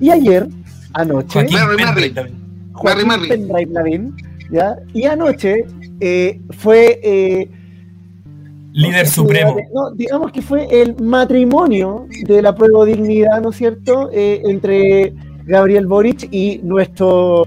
Y 0.00 0.10
ayer, 0.10 0.48
anoche, 0.94 1.46
Joaquín 2.72 3.72
Lavín, 3.72 4.16
¿ya? 4.50 4.76
Y 4.92 5.04
anoche 5.04 5.66
eh, 6.00 6.40
fue 6.50 7.00
eh, 7.02 7.48
Líder 8.72 9.06
supremo. 9.08 9.56
No, 9.74 9.90
digamos 9.92 10.30
que 10.32 10.42
fue 10.42 10.68
el 10.70 10.94
matrimonio 11.02 12.06
de 12.26 12.42
la 12.42 12.54
prueba 12.54 12.84
de 12.84 12.94
dignidad, 12.94 13.40
¿no 13.40 13.50
es 13.50 13.56
cierto?, 13.56 14.10
eh, 14.12 14.42
entre 14.44 15.12
Gabriel 15.44 15.86
Boric 15.86 16.28
y 16.30 16.60
nuestro 16.62 17.46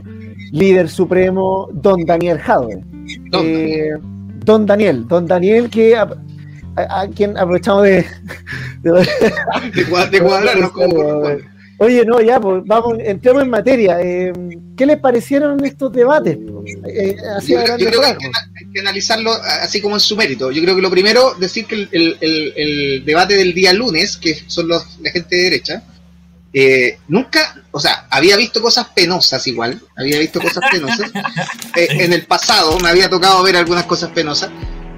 líder 0.52 0.90
supremo, 0.90 1.70
don 1.72 2.06
Daniel 2.06 2.40
Jadwe. 2.40 2.84
Eh, 3.34 3.92
don, 4.44 4.66
Daniel, 4.66 5.08
don 5.08 5.26
Daniel, 5.26 5.70
que 5.70 5.96
a, 5.96 6.08
quien 7.16 7.38
aprovechamos 7.38 7.84
de... 7.84 8.06
de, 8.82 8.92
de, 10.12 10.20
cuadrarnos 10.22 10.72
Oye, 11.84 12.06
no, 12.06 12.22
ya, 12.22 12.40
pues 12.40 12.64
vamos, 12.66 12.98
entremos 13.00 13.44
en 13.44 13.50
materia. 13.50 14.00
Eh, 14.02 14.32
¿Qué 14.78 14.86
les 14.86 14.98
parecieron 15.00 15.64
estos 15.66 15.92
debates? 15.92 16.38
Eh, 16.88 17.18
yo, 17.46 17.58
creo 17.62 18.02
que 18.02 18.08
hay, 18.08 18.16
que 18.74 18.80
analizarlo 18.80 19.34
así 19.34 19.82
como 19.82 19.96
en 19.96 20.00
su 20.00 20.16
mérito. 20.16 20.50
Yo 20.52 20.62
creo 20.62 20.76
que 20.78 20.82
lo 20.82 20.90
primero, 20.90 21.34
decir 21.34 21.66
que 21.66 21.90
el, 21.92 23.04
debate 23.06 23.36
del 23.36 23.54
día 23.54 23.74
lunes, 23.74 24.16
que 24.16 24.44
son 24.48 24.70
los, 24.70 24.98
la 25.02 25.12
gente 25.12 25.36
de 25.36 25.42
derecha, 25.44 25.84
eh, 26.54 27.00
nunca, 27.10 27.62
o 27.72 27.80
sea, 27.80 28.08
había 28.10 28.38
visto 28.38 28.62
cosas 28.62 28.88
penosas 28.96 29.46
igual, 29.48 29.82
había 29.98 30.20
visto 30.20 30.40
cosas 30.40 30.64
penosas. 30.72 31.12
en 31.76 32.14
el 32.14 32.26
pasado 32.26 32.80
me 32.80 32.88
había 32.88 33.10
tocado 33.10 33.44
ver 33.44 33.58
algunas 33.58 33.86
cosas 33.86 34.12
penosas, 34.12 34.52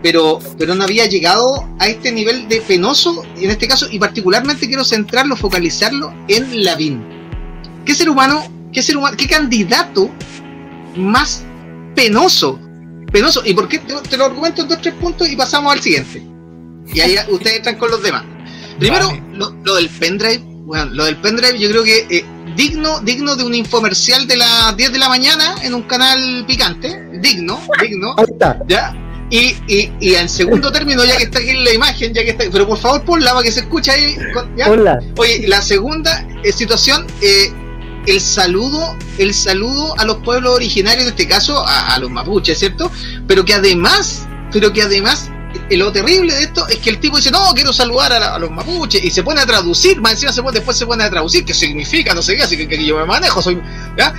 pero, 0.06 0.38
pero 0.60 0.76
no 0.76 0.84
había 0.84 1.08
llegado 1.08 1.68
a 1.80 1.88
este 1.88 2.12
nivel 2.12 2.48
de 2.48 2.62
penoso, 2.62 3.24
en 3.38 3.50
este 3.50 3.68
caso, 3.68 3.88
y 3.90 3.98
particularmente 3.98 4.68
quiero 4.68 4.86
centrarlo, 4.86 5.36
focalizarlo 5.36 6.14
en 6.28 6.64
Lavín. 6.64 7.04
¿Qué 7.84 7.96
ser 7.96 8.12
humano, 8.12 8.44
qué 8.72 8.84
ser 8.84 8.98
humano, 8.98 9.18
qué 9.18 9.28
candidato 9.28 10.12
más 10.96 11.44
penoso? 11.96 12.60
Penoso. 13.12 13.42
¿Y 13.46 13.56
por 13.56 13.68
qué 13.68 13.80
te, 13.80 14.16
lo 14.16 14.26
argumento 14.26 14.62
en 14.62 14.68
dos 14.68 14.80
tres 14.80 14.94
puntos 14.94 15.28
y 15.28 15.36
pasamos 15.36 15.74
al 15.74 15.82
siguiente? 15.82 16.24
Y 16.94 17.00
ahí 17.00 17.16
ustedes 17.30 17.58
entran 17.58 17.78
con 17.78 17.90
los 17.90 18.04
demás. 18.04 18.26
Primero, 18.78 19.10
lo, 19.34 19.74
del 19.74 19.90
pendrive. 19.90 20.38
Bueno, 20.68 20.86
lo 20.94 21.06
del 21.06 21.18
pendrive 21.18 21.58
yo 21.58 21.68
creo 21.68 21.84
que 21.84 22.06
eh, 22.12 22.24
digno, 22.56 23.00
digno 23.00 23.36
de 23.36 23.44
un 23.44 23.56
infomercial 23.56 24.28
de 24.28 24.38
las 24.38 24.78
10 24.78 24.92
de 24.92 25.00
la 25.00 25.10
mañana 25.10 25.56
en 25.64 25.74
un 25.74 25.82
canal 25.82 26.46
picante. 26.46 27.10
Digno, 27.24 27.60
digno. 27.82 28.14
Ahí 28.20 28.26
está. 28.30 28.60
¿Ya? 28.68 28.96
Y, 29.30 29.56
y, 29.68 29.92
y 30.00 30.16
en 30.16 30.30
segundo 30.30 30.72
término, 30.72 31.04
ya 31.04 31.18
que 31.18 31.24
está 31.24 31.40
aquí 31.40 31.50
en 31.50 31.64
la 31.64 31.74
imagen, 31.74 32.14
ya 32.14 32.24
que 32.24 32.30
está, 32.32 32.46
pero 32.52 32.68
por 32.68 32.78
favor 32.78 33.04
ponla 33.04 33.32
para 33.32 33.44
que 33.44 33.52
se 33.52 33.62
escuche 33.62 33.92
ahí. 33.92 34.18
¿ya? 34.56 34.70
Oye, 35.18 35.48
la 35.48 35.62
segunda 35.62 36.28
eh, 36.44 36.52
situación, 36.52 37.08
eh, 37.22 37.52
el 38.06 38.22
saludo, 38.22 38.96
el 39.18 39.34
saludo 39.34 39.98
a 39.98 40.06
los 40.06 40.18
pueblos 40.18 40.54
originarios, 40.54 41.06
en 41.06 41.10
este 41.10 41.28
caso 41.28 41.66
a, 41.66 41.98
los 41.98 42.12
mapuches, 42.12 42.60
¿cierto? 42.60 42.92
Pero 43.28 43.44
que 43.44 43.56
además, 43.56 44.28
pero 44.52 44.72
que 44.72 44.84
además 44.84 45.32
lo 45.72 45.92
terrible 45.92 46.32
de 46.32 46.44
esto 46.44 46.68
es 46.68 46.78
que 46.78 46.92
el 46.92 47.00
tipo 47.00 47.18
dice, 47.18 47.32
no, 47.32 47.52
quiero 47.56 47.74
saludar 47.74 48.14
a, 48.14 48.38
los 48.38 48.52
mapuches, 48.52 49.04
y 49.04 49.10
se 49.10 49.24
pone 49.24 49.42
a 49.42 49.46
traducir, 49.48 50.00
más 50.02 50.12
encima 50.14 50.34
se 50.34 50.44
pone, 50.44 50.54
después 50.60 50.78
se 50.78 50.86
pone 50.86 51.04
a 51.04 51.10
traducir, 51.10 51.44
qué 51.44 51.56
significa, 51.56 52.14
no 52.14 52.22
sé 52.22 52.36
qué, 52.36 52.44
así 52.44 52.68
que, 52.68 52.86
yo 52.86 52.98
me 52.98 53.06
manejo, 53.06 53.42
soy, 53.42 53.60
¿ya? 53.98 54.14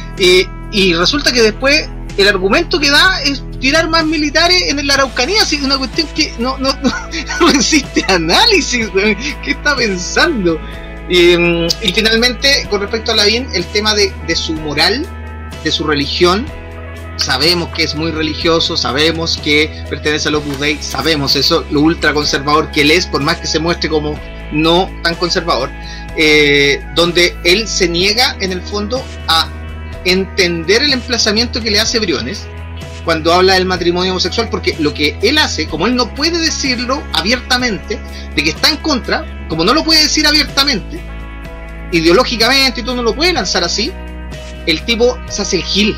y 0.72 0.94
resulta 0.94 1.30
que 1.30 1.42
después 1.42 1.88
el 2.16 2.28
argumento 2.28 2.80
que 2.80 2.90
da 2.90 3.20
es 3.22 3.42
tirar 3.60 3.88
más 3.88 4.04
militares 4.04 4.62
en 4.68 4.86
la 4.86 4.94
Araucanía, 4.94 5.42
así 5.42 5.60
una 5.62 5.78
cuestión 5.78 6.06
que 6.14 6.32
no, 6.38 6.58
no, 6.58 6.70
no, 7.40 7.50
existe 7.54 8.04
análisis, 8.08 8.88
¿qué 9.44 9.50
está 9.50 9.76
pensando? 9.76 10.58
Y, 11.08 11.36
finalmente, 11.94 12.66
con 12.68 12.80
respecto 12.80 13.12
a 13.12 13.16
Lavín, 13.16 13.46
el 13.52 13.64
tema 13.66 13.94
de, 13.94 14.12
su 14.34 14.54
moral, 14.54 15.06
de 15.62 15.70
su 15.70 15.84
religión, 15.84 16.46
sabemos 17.16 17.70
que 17.70 17.84
es 17.84 17.94
muy 17.94 18.10
religioso, 18.10 18.76
sabemos 18.76 19.38
que 19.38 19.84
pertenece 19.88 20.28
al 20.28 20.34
Opus 20.34 20.58
Dei, 20.58 20.78
sabemos 20.82 21.36
eso, 21.36 21.64
lo 21.70 21.80
ultra 21.80 22.12
conservador 22.12 22.70
que 22.72 22.82
él 22.82 22.90
es, 22.90 23.06
por 23.06 23.22
más 23.22 23.36
que 23.36 23.46
se 23.46 23.58
muestre 23.58 23.88
como 23.88 24.18
no 24.52 24.90
tan 25.02 25.14
conservador, 25.14 25.70
eh, 26.16 26.84
donde 26.94 27.36
él 27.44 27.68
se 27.68 27.88
niega 27.88 28.36
en 28.40 28.52
el 28.52 28.62
fondo 28.62 29.02
a 29.28 29.48
entender 30.04 30.82
el 30.82 30.92
emplazamiento 30.92 31.60
que 31.60 31.70
le 31.70 31.80
hace 31.80 31.98
Briones 31.98 32.46
cuando 33.06 33.32
habla 33.32 33.54
del 33.54 33.64
matrimonio 33.64 34.10
homosexual, 34.12 34.48
porque 34.50 34.76
lo 34.78 34.92
que 34.92 35.18
él 35.22 35.38
hace, 35.38 35.66
como 35.66 35.86
él 35.86 35.96
no 35.96 36.14
puede 36.14 36.38
decirlo 36.38 37.02
abiertamente, 37.14 37.98
de 38.34 38.44
que 38.44 38.50
está 38.50 38.68
en 38.68 38.76
contra, 38.76 39.46
como 39.48 39.64
no 39.64 39.72
lo 39.72 39.82
puede 39.82 40.02
decir 40.02 40.26
abiertamente, 40.26 41.00
ideológicamente 41.92 42.82
y 42.82 42.84
todo 42.84 42.96
no 42.96 43.02
lo 43.02 43.14
puede 43.14 43.32
lanzar 43.32 43.64
así, 43.64 43.90
el 44.66 44.84
tipo 44.84 45.18
se 45.28 45.42
hace 45.42 45.56
el 45.56 45.62
gil. 45.62 45.96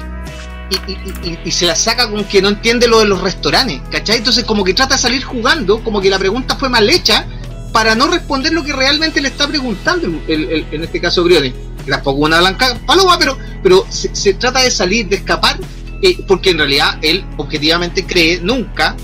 Y, 1.45 1.51
se 1.51 1.65
la 1.65 1.75
saca 1.75 2.11
con 2.11 2.25
que 2.25 2.43
no 2.43 2.51
entiende 2.51 2.87
lo 2.87 2.99
de 2.99 3.07
los 3.07 3.23
restaurantes, 3.23 3.81
¿cachai? 3.91 4.19
Entonces 4.19 4.45
como 4.45 4.63
que 4.63 4.75
trata 4.75 4.97
de 4.97 5.01
salir 5.01 5.25
jugando, 5.25 5.83
como 5.83 6.01
que 6.01 6.11
la 6.11 6.19
pregunta 6.19 6.57
fue 6.57 6.69
mal 6.69 6.89
hecha, 6.89 7.27
para 7.73 7.95
no 7.95 8.07
responder 8.07 8.53
lo 8.53 8.63
que 8.63 8.75
realmente 8.75 9.21
le 9.21 9.29
está 9.29 9.49
preguntando, 9.49 10.09
en 10.29 10.85
este 10.85 11.01
caso 11.01 11.25
Briones 11.25 11.55
tampoco 11.89 12.21
una 12.21 12.41
blanca 12.41 12.79
paloma, 12.87 13.19
pero, 13.19 13.37
pero 13.63 13.87
se, 13.91 14.35
trata 14.35 14.63
de 14.63 14.71
salir, 14.71 15.09
de 15.09 15.17
escapar, 15.17 15.59
eh, 16.03 16.19
porque 16.27 16.51
en 16.51 16.59
realidad 16.59 16.99
él 17.03 17.25
objetivamente 17.37 18.05
cree 18.05 18.41
nunca 18.41 18.97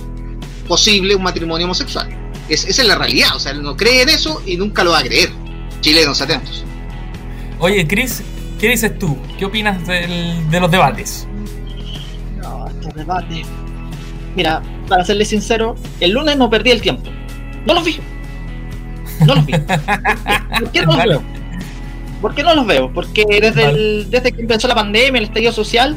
posible 0.68 1.14
un 1.14 1.22
matrimonio 1.22 1.66
homosexual. 1.66 2.08
Es, 2.48 2.64
esa 2.64 2.82
es 2.82 2.88
la 2.88 2.96
realidad, 2.96 3.34
o 3.34 3.38
sea, 3.38 3.52
él 3.52 3.62
no 3.62 3.76
cree 3.76 4.02
en 4.02 4.10
eso 4.10 4.42
y 4.46 4.56
nunca 4.56 4.84
lo 4.84 4.92
va 4.92 4.98
a 4.98 5.02
creer. 5.02 5.30
Chilenos, 5.80 6.20
atentos. 6.20 6.64
Oye, 7.58 7.86
Chris, 7.86 8.22
¿qué 8.58 8.68
dices 8.68 8.98
tú? 8.98 9.16
¿Qué 9.38 9.44
opinas 9.44 9.86
de 9.86 10.60
los 10.60 10.70
debates? 10.70 11.26
No, 12.42 12.66
estos 12.66 12.94
debates. 12.94 13.46
Mira, 14.36 14.62
para 14.88 15.04
serle 15.04 15.24
sincero, 15.24 15.76
el 16.00 16.12
lunes 16.12 16.36
no 16.36 16.50
perdí 16.50 16.70
el 16.70 16.80
tiempo. 16.80 17.10
No 17.66 17.74
los 17.74 17.84
vi. 17.84 17.98
No 19.26 19.34
los 19.34 19.46
vi. 19.46 19.52
¿Por 20.58 20.70
qué 20.72 20.82
no 20.82 20.96
los 20.96 21.04
veo? 21.04 21.22
¿Por 22.20 22.34
qué 22.34 22.42
no 22.42 22.54
los 22.54 22.66
veo? 22.66 22.92
Porque 22.92 23.24
desde, 23.28 24.04
desde 24.04 24.32
que 24.32 24.40
empezó 24.40 24.66
la 24.66 24.74
pandemia, 24.74 25.18
el 25.18 25.26
estadio 25.26 25.52
social, 25.52 25.96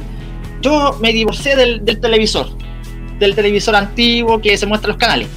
yo 0.62 0.98
me 1.02 1.12
divorcié 1.14 1.56
del, 1.56 1.84
televisor, 2.00 2.50
del 3.20 3.36
televisor 3.36 3.76
antiguo 3.76 4.42
que 4.42 4.58
se 4.58 4.66
muestra 4.66 4.88
en 4.88 4.94
los 4.94 4.98
canales. 4.98 5.28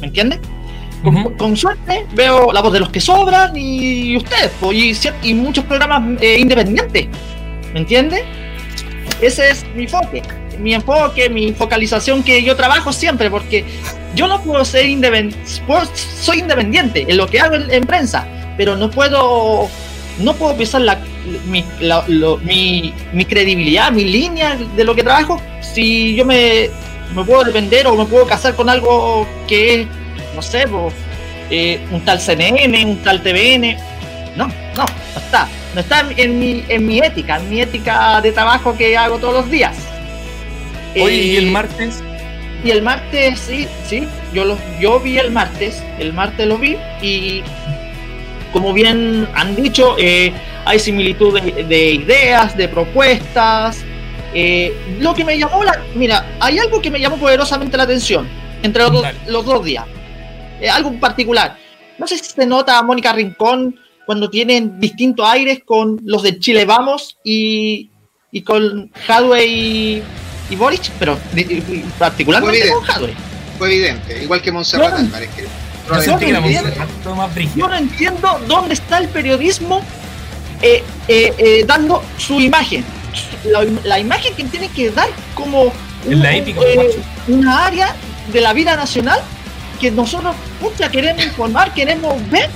¿Me 0.00 0.06
entiendes? 0.08 0.40
Con, 1.38 1.56
suerte 1.56 2.04
veo 2.14 2.52
la 2.52 2.60
voz 2.60 2.74
de 2.74 2.80
los 2.80 2.90
que 2.90 3.00
sobran 3.00 3.56
y 3.56 4.18
ustedes, 4.18 4.50
y, 5.22 5.34
muchos 5.34 5.64
programas 5.64 6.20
eh, 6.20 6.38
independientes. 6.38 7.08
¿Me 7.72 7.80
entiendes? 7.80 8.22
Ese 9.22 9.50
es 9.50 9.64
mi 9.74 9.84
enfoque, 9.84 10.22
mi 10.58 10.74
enfoque, 10.74 11.30
mi 11.30 11.52
focalización 11.52 12.22
que 12.22 12.42
yo 12.42 12.54
trabajo 12.54 12.92
siempre, 12.92 13.30
porque 13.30 13.64
yo 14.14 14.26
no 14.26 14.42
puedo 14.42 14.64
ser 14.64 14.86
independiente, 14.86 15.38
soy 16.20 16.40
independiente 16.40 17.06
en 17.08 17.16
lo 17.16 17.26
que 17.26 17.40
hago 17.40 17.54
en 17.54 17.86
prensa, 17.86 18.26
pero 18.56 18.76
no 18.76 18.90
puedo 18.90 19.68
no 20.20 20.34
puedo 20.34 20.56
pisar 20.56 20.82
la, 20.82 20.98
mi, 21.46 21.64
mi, 23.12 23.24
credibilidad, 23.24 23.92
mi 23.92 24.04
línea 24.04 24.56
de 24.76 24.84
lo 24.84 24.94
que 24.94 25.02
trabajo 25.02 25.40
si 25.60 26.14
yo 26.14 26.24
me, 26.24 26.68
me, 27.14 27.24
puedo 27.24 27.44
depender 27.44 27.86
o 27.86 27.96
me 27.96 28.04
puedo 28.04 28.26
casar 28.26 28.54
con 28.54 28.68
algo 28.68 29.26
que 29.46 29.82
es, 29.82 29.86
no 30.34 30.42
sé, 30.42 30.64
eh, 31.50 31.80
un 31.90 32.00
tal 32.04 32.20
CNN, 32.20 32.84
un 32.84 32.96
tal 32.98 33.22
TVN. 33.22 33.76
No, 34.36 34.46
no, 34.46 34.84
no 34.84 35.20
está. 35.20 35.48
No 35.74 35.80
está 35.80 36.04
en 36.16 36.38
mi, 36.38 36.64
en 36.68 36.86
mi 36.86 36.98
ética, 36.98 37.36
en 37.36 37.48
mi 37.48 37.60
ética 37.60 38.20
de 38.20 38.32
trabajo 38.32 38.76
que 38.76 38.96
hago 38.96 39.18
todos 39.18 39.34
los 39.34 39.50
días. 39.50 39.76
Oye, 41.00 41.16
¿y 41.16 41.36
el 41.36 41.48
eh, 41.48 41.50
martes? 41.50 42.02
Y 42.64 42.70
el 42.70 42.82
martes, 42.82 43.38
sí, 43.38 43.68
sí, 43.86 44.06
yo, 44.34 44.44
lo, 44.44 44.58
yo 44.80 45.00
vi 45.00 45.18
el 45.18 45.30
martes, 45.30 45.82
el 45.98 46.12
martes 46.12 46.46
lo 46.46 46.58
vi 46.58 46.76
y 47.00 47.42
como 48.52 48.72
bien 48.72 49.28
han 49.34 49.56
dicho, 49.56 49.96
eh, 49.98 50.32
hay 50.64 50.78
similitud 50.78 51.38
de, 51.40 51.92
ideas, 51.92 52.56
de 52.56 52.68
propuestas. 52.68 53.78
Eh, 54.34 54.74
lo 55.00 55.14
que 55.14 55.24
me 55.24 55.38
llamó 55.38 55.64
la. 55.64 55.82
Mira, 55.94 56.36
hay 56.40 56.58
algo 56.58 56.80
que 56.80 56.90
me 56.90 57.00
llamó 57.00 57.16
poderosamente 57.16 57.76
la 57.76 57.84
atención 57.84 58.28
entre 58.62 58.82
los, 58.82 59.44
dos 59.44 59.64
días. 59.64 59.84
Eh, 60.60 60.68
algo 60.68 60.92
particular. 60.98 61.56
No 61.98 62.06
sé 62.06 62.18
si 62.18 62.30
se 62.30 62.46
nota 62.46 62.78
a 62.78 62.82
Mónica 62.82 63.12
Rincón 63.12 63.78
cuando 64.06 64.30
tienen 64.30 64.80
distintos 64.80 65.26
aires 65.28 65.60
con 65.64 66.00
los 66.04 66.22
de 66.22 66.38
Chile 66.38 66.64
Vamos 66.64 67.18
y, 67.24 67.90
y 68.32 68.42
con 68.42 68.90
Hadwe 69.06 69.46
y, 69.46 70.02
y 70.48 70.56
Boric, 70.56 70.90
pero 70.98 71.18
particularmente 71.98 72.70
con 72.70 72.90
Hadwe. 72.90 73.14
Fue 73.58 73.68
evidente, 73.74 74.22
igual 74.22 74.40
que 74.40 74.50
Monserrat 74.50 74.94
Álvarez. 74.94 75.28
Yo 77.56 77.68
no, 77.68 77.76
entiendo, 77.76 78.40
dónde 78.46 78.74
está 78.74 78.98
el 78.98 79.08
periodismo 79.08 79.82
eh, 80.62 80.82
eh, 81.08 81.34
eh, 81.38 81.64
dando 81.66 82.02
su 82.18 82.40
imagen. 82.40 82.84
La, 83.84 83.98
imagen 83.98 84.34
que 84.34 84.44
tiene 84.44 84.68
que 84.68 84.90
dar 84.90 85.08
como 85.34 85.72
una 87.28 87.64
área 87.64 87.94
de 88.32 88.40
la 88.40 88.52
vida 88.52 88.76
nacional 88.76 89.20
que 89.80 89.90
nosotros 89.90 90.36
queremos 90.92 91.24
informar, 91.24 91.72
queremos 91.74 92.14
ver. 92.30 92.50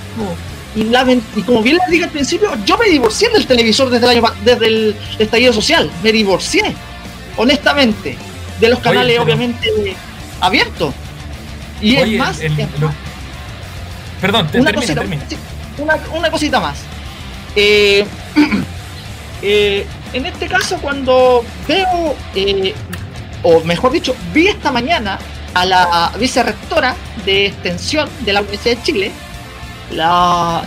Y, 0.75 1.41
como 1.41 1.61
bien 1.61 1.77
les 1.77 1.89
dije 1.89 2.03
al 2.03 2.09
principio, 2.11 2.51
yo 2.65 2.77
me 2.77 2.87
divorcié 2.87 3.29
del 3.29 3.47
televisor 3.47 3.89
desde 3.89 4.05
el, 4.05 4.11
año, 4.11 4.23
desde 4.43 4.67
el 4.67 4.95
estallido 5.17 5.51
social. 5.51 5.89
Me 6.03 6.11
divorcié, 6.11 6.75
honestamente, 7.37 8.17
de 8.59 8.69
los 8.69 8.79
canales, 8.79 9.19
obviamente, 9.19 9.95
abiertos. 10.39 10.93
Y 11.81 11.95
es 11.95 12.17
más, 12.17 12.39
Perdón, 14.21 14.49
una, 14.53 14.73
cosita, 14.73 15.03
una, 16.13 16.31
cosita 16.31 16.59
más. 16.59 16.79
Eh, 17.55 18.05
eh, 19.41 19.85
en 20.13 20.25
este 20.25 20.47
caso, 20.47 20.77
cuando 20.77 21.43
veo, 21.67 22.15
eh, 22.35 22.73
o 23.43 23.59
mejor 23.61 23.91
dicho, 23.91 24.15
vi 24.33 24.47
esta 24.47 24.71
mañana 24.71 25.19
a 25.53 25.65
la 25.65 26.11
vicerrectora 26.19 26.95
de 27.25 27.47
extensión 27.47 28.09
de 28.21 28.33
la 28.33 28.41
Universidad 28.41 28.77
de 28.77 28.83
Chile, 28.83 29.11
la, 29.91 30.63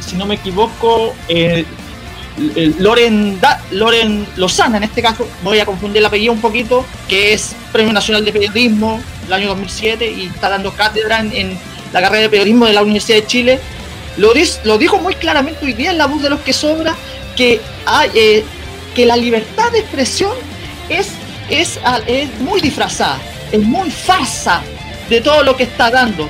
si 0.00 0.16
no 0.16 0.26
me 0.26 0.34
equivoco, 0.34 1.14
Loren, 2.78 3.40
Loren 3.70 4.26
Lozana, 4.36 4.76
en 4.76 4.84
este 4.84 5.00
caso, 5.02 5.26
voy 5.42 5.58
a 5.58 5.64
confundir 5.64 5.98
el 5.98 6.06
apellido 6.06 6.32
un 6.32 6.40
poquito, 6.40 6.84
que 7.08 7.32
es 7.32 7.56
Premio 7.72 7.92
Nacional 7.92 8.24
de 8.24 8.32
Periodismo 8.32 9.00
el 9.26 9.32
año 9.32 9.48
2007 9.48 10.10
y 10.10 10.26
está 10.26 10.50
dando 10.50 10.72
cátedra 10.72 11.20
en, 11.20 11.58
la 11.92 12.02
carrera 12.02 12.22
de 12.22 12.28
periodismo 12.28 12.66
de 12.66 12.72
la 12.72 12.82
Universidad 12.82 13.18
de 13.18 13.26
Chile. 13.26 13.60
Lo, 14.16 14.78
dijo 14.78 14.98
muy 14.98 15.14
claramente 15.14 15.64
hoy 15.64 15.72
día 15.72 15.90
en 15.90 15.98
la 15.98 16.06
voz 16.06 16.22
de 16.22 16.30
los 16.30 16.40
que 16.40 16.52
sobra 16.52 16.94
que, 17.36 17.60
eh, 18.14 18.44
que 18.94 19.06
la 19.06 19.16
libertad 19.16 19.70
de 19.72 19.78
expresión 19.80 20.32
es, 20.88 21.08
es, 21.48 21.78
es 22.06 22.38
muy 22.40 22.60
disfrazada, 22.60 23.18
es 23.52 23.60
muy 23.60 23.90
farsa 23.90 24.62
de 25.08 25.20
todo 25.20 25.42
lo 25.42 25.56
que 25.56 25.64
está 25.64 25.90
dando. 25.90 26.28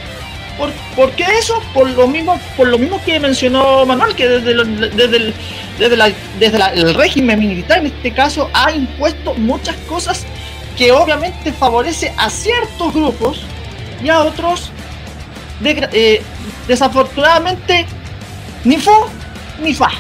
¿Por, 0.57 1.11
qué 1.13 1.25
eso? 1.39 1.63
Por 1.75 1.91
lo 1.91 2.07
mismo, 2.09 2.41
por 2.57 2.69
lo 2.69 2.79
mismo 2.79 3.03
que 3.05 3.21
mencionó 3.21 3.85
Manuel, 3.85 4.15
que 4.15 4.27
desde, 4.27 4.55
desde, 4.91 5.17
el, 5.17 5.35
desde, 5.79 6.15
desde 6.39 6.81
el 6.81 6.95
régimen 6.95 7.39
militar 7.39 7.79
en 7.79 7.87
este 7.87 8.13
caso 8.13 8.51
ha 8.55 8.71
impuesto 8.71 9.35
muchas 9.35 9.77
cosas 9.89 10.25
que 10.77 10.93
obviamente 10.93 11.53
favorece 11.53 12.13
a 12.17 12.31
ciertos 12.31 12.93
grupos 12.93 13.43
y 14.03 14.09
a 14.09 14.21
otros 14.21 14.71
eh, 15.65 16.23
desafortunadamente 16.69 17.87
ni 18.65 18.77
fu 18.77 18.93
ni 19.63 19.75
fa. 19.75 19.91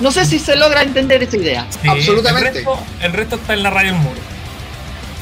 No 0.00 0.10
sé 0.10 0.26
si 0.26 0.38
se 0.38 0.56
logra 0.56 0.82
entender 0.82 1.22
esa 1.22 1.36
idea. 1.36 1.66
Absolutamente. 1.86 2.64
El 3.00 3.12
resto, 3.12 3.36
está 3.36 3.54
en 3.54 3.62
la 3.62 3.70
radio 3.70 3.92
del 3.92 4.00
muro. 4.00 4.20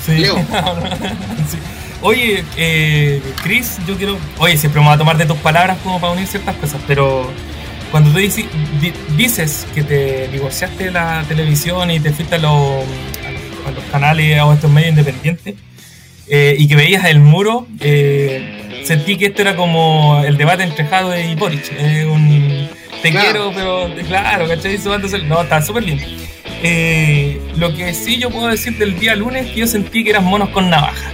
Sí. 0.05 0.25
Oye, 2.03 2.45
eh, 2.57 3.23
Chris, 3.43 3.79
yo 3.87 3.97
quiero. 3.97 4.19
Oye, 4.39 4.57
siempre 4.57 4.81
me 4.81 4.87
voy 4.87 4.95
a 4.95 4.99
tomar 4.99 5.17
de 5.19 5.27
tus 5.27 5.37
palabras 5.39 5.79
como 5.83 6.01
para 6.01 6.13
unir 6.13 6.27
ciertas 6.27 6.57
cosas, 6.57 6.81
pero 6.87 7.31
cuando 7.91 8.11
tú 8.11 8.19
dices 8.19 9.67
que 9.75 9.83
te 9.83 10.29
divorciaste 10.29 10.85
de 10.85 10.91
la 10.93 11.25
televisión 11.29 11.91
y 11.91 12.01
te 12.01 12.13
fuiste 12.13 12.37
a 12.37 12.39
los, 12.39 12.85
canales 13.91 14.41
o 14.41 14.51
a 14.51 14.55
estos 14.55 14.71
medios 14.71 14.91
independientes 14.91 15.55
eh, 16.29 16.55
y 16.59 16.69
que 16.69 16.77
veías 16.77 17.05
el 17.05 17.21
muro, 17.21 17.67
eh, 17.81 18.83
sentí 18.85 19.17
que 19.17 19.27
esto 19.27 19.43
era 19.43 19.57
como 19.57 20.23
el 20.25 20.37
debate 20.37 20.63
entre 20.63 20.85
Jado 20.87 21.19
y 21.19 21.35
Boric. 21.35 21.73
un 22.11 22.69
te 23.03 23.13
quiero, 23.13 23.51
pero 23.55 23.89
claro, 24.07 24.47
¿cachai? 24.47 24.79
No, 25.27 25.43
está 25.43 25.63
súper 25.63 25.85
bien. 25.85 26.01
Eh, 26.63 27.41
lo 27.57 27.75
que 27.75 27.95
sí 27.95 28.19
yo 28.19 28.31
puedo 28.31 28.49
decir 28.49 28.77
del 28.77 28.99
día 28.99 29.17
lunes 29.17 29.47
es 29.47 29.53
que 29.53 29.61
yo 29.61 29.67
sentí 29.67 30.05
que 30.05 30.11
eran 30.11 30.25
monos 30.25 30.51
con 30.51 30.69
navaja. 30.69 31.11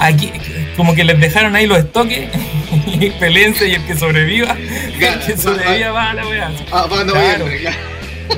Aquí, 0.00 0.30
como 0.76 0.94
que 0.94 1.04
les 1.04 1.20
dejaron 1.20 1.56
ahí 1.56 1.66
los 1.66 1.78
estoques 1.78 2.28
y 2.86 3.10
peleense 3.10 3.68
y 3.68 3.74
el 3.74 3.84
que 3.84 3.96
sobreviva, 3.96 4.56
el 5.00 5.18
que 5.20 5.36
sobreviva 5.36 5.90
va 5.90 6.10
a 6.10 6.14
la 6.14 6.26
weá. 6.26 6.52
Ah, 6.72 6.86
va 6.86 7.04
claro. 7.04 7.46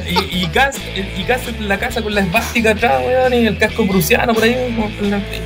Y, 0.08 0.44
y, 0.44 0.46
Cas, 0.48 0.76
y 1.18 1.24
Cas 1.24 1.42
en 1.48 1.68
la 1.68 1.78
casa 1.78 2.02
con 2.02 2.14
la 2.14 2.20
esvástica 2.20 2.70
atrás, 2.70 3.02
weón, 3.04 3.34
y 3.34 3.46
el 3.46 3.58
casco 3.58 3.86
prusiano 3.86 4.34
por 4.34 4.44
ahí, 4.44 4.56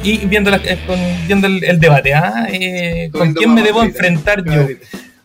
y 0.02 0.18
viendo, 0.26 0.50
la, 0.50 0.58
eh, 0.58 0.78
con, 0.86 0.98
viendo 1.26 1.46
el, 1.46 1.80
debate, 1.80 2.14
¿ah? 2.14 2.46
Eh, 2.50 3.08
¿Con 3.12 3.32
quién 3.34 3.54
me 3.54 3.62
debo 3.62 3.82
enfrentar 3.82 4.44
yo? 4.44 4.68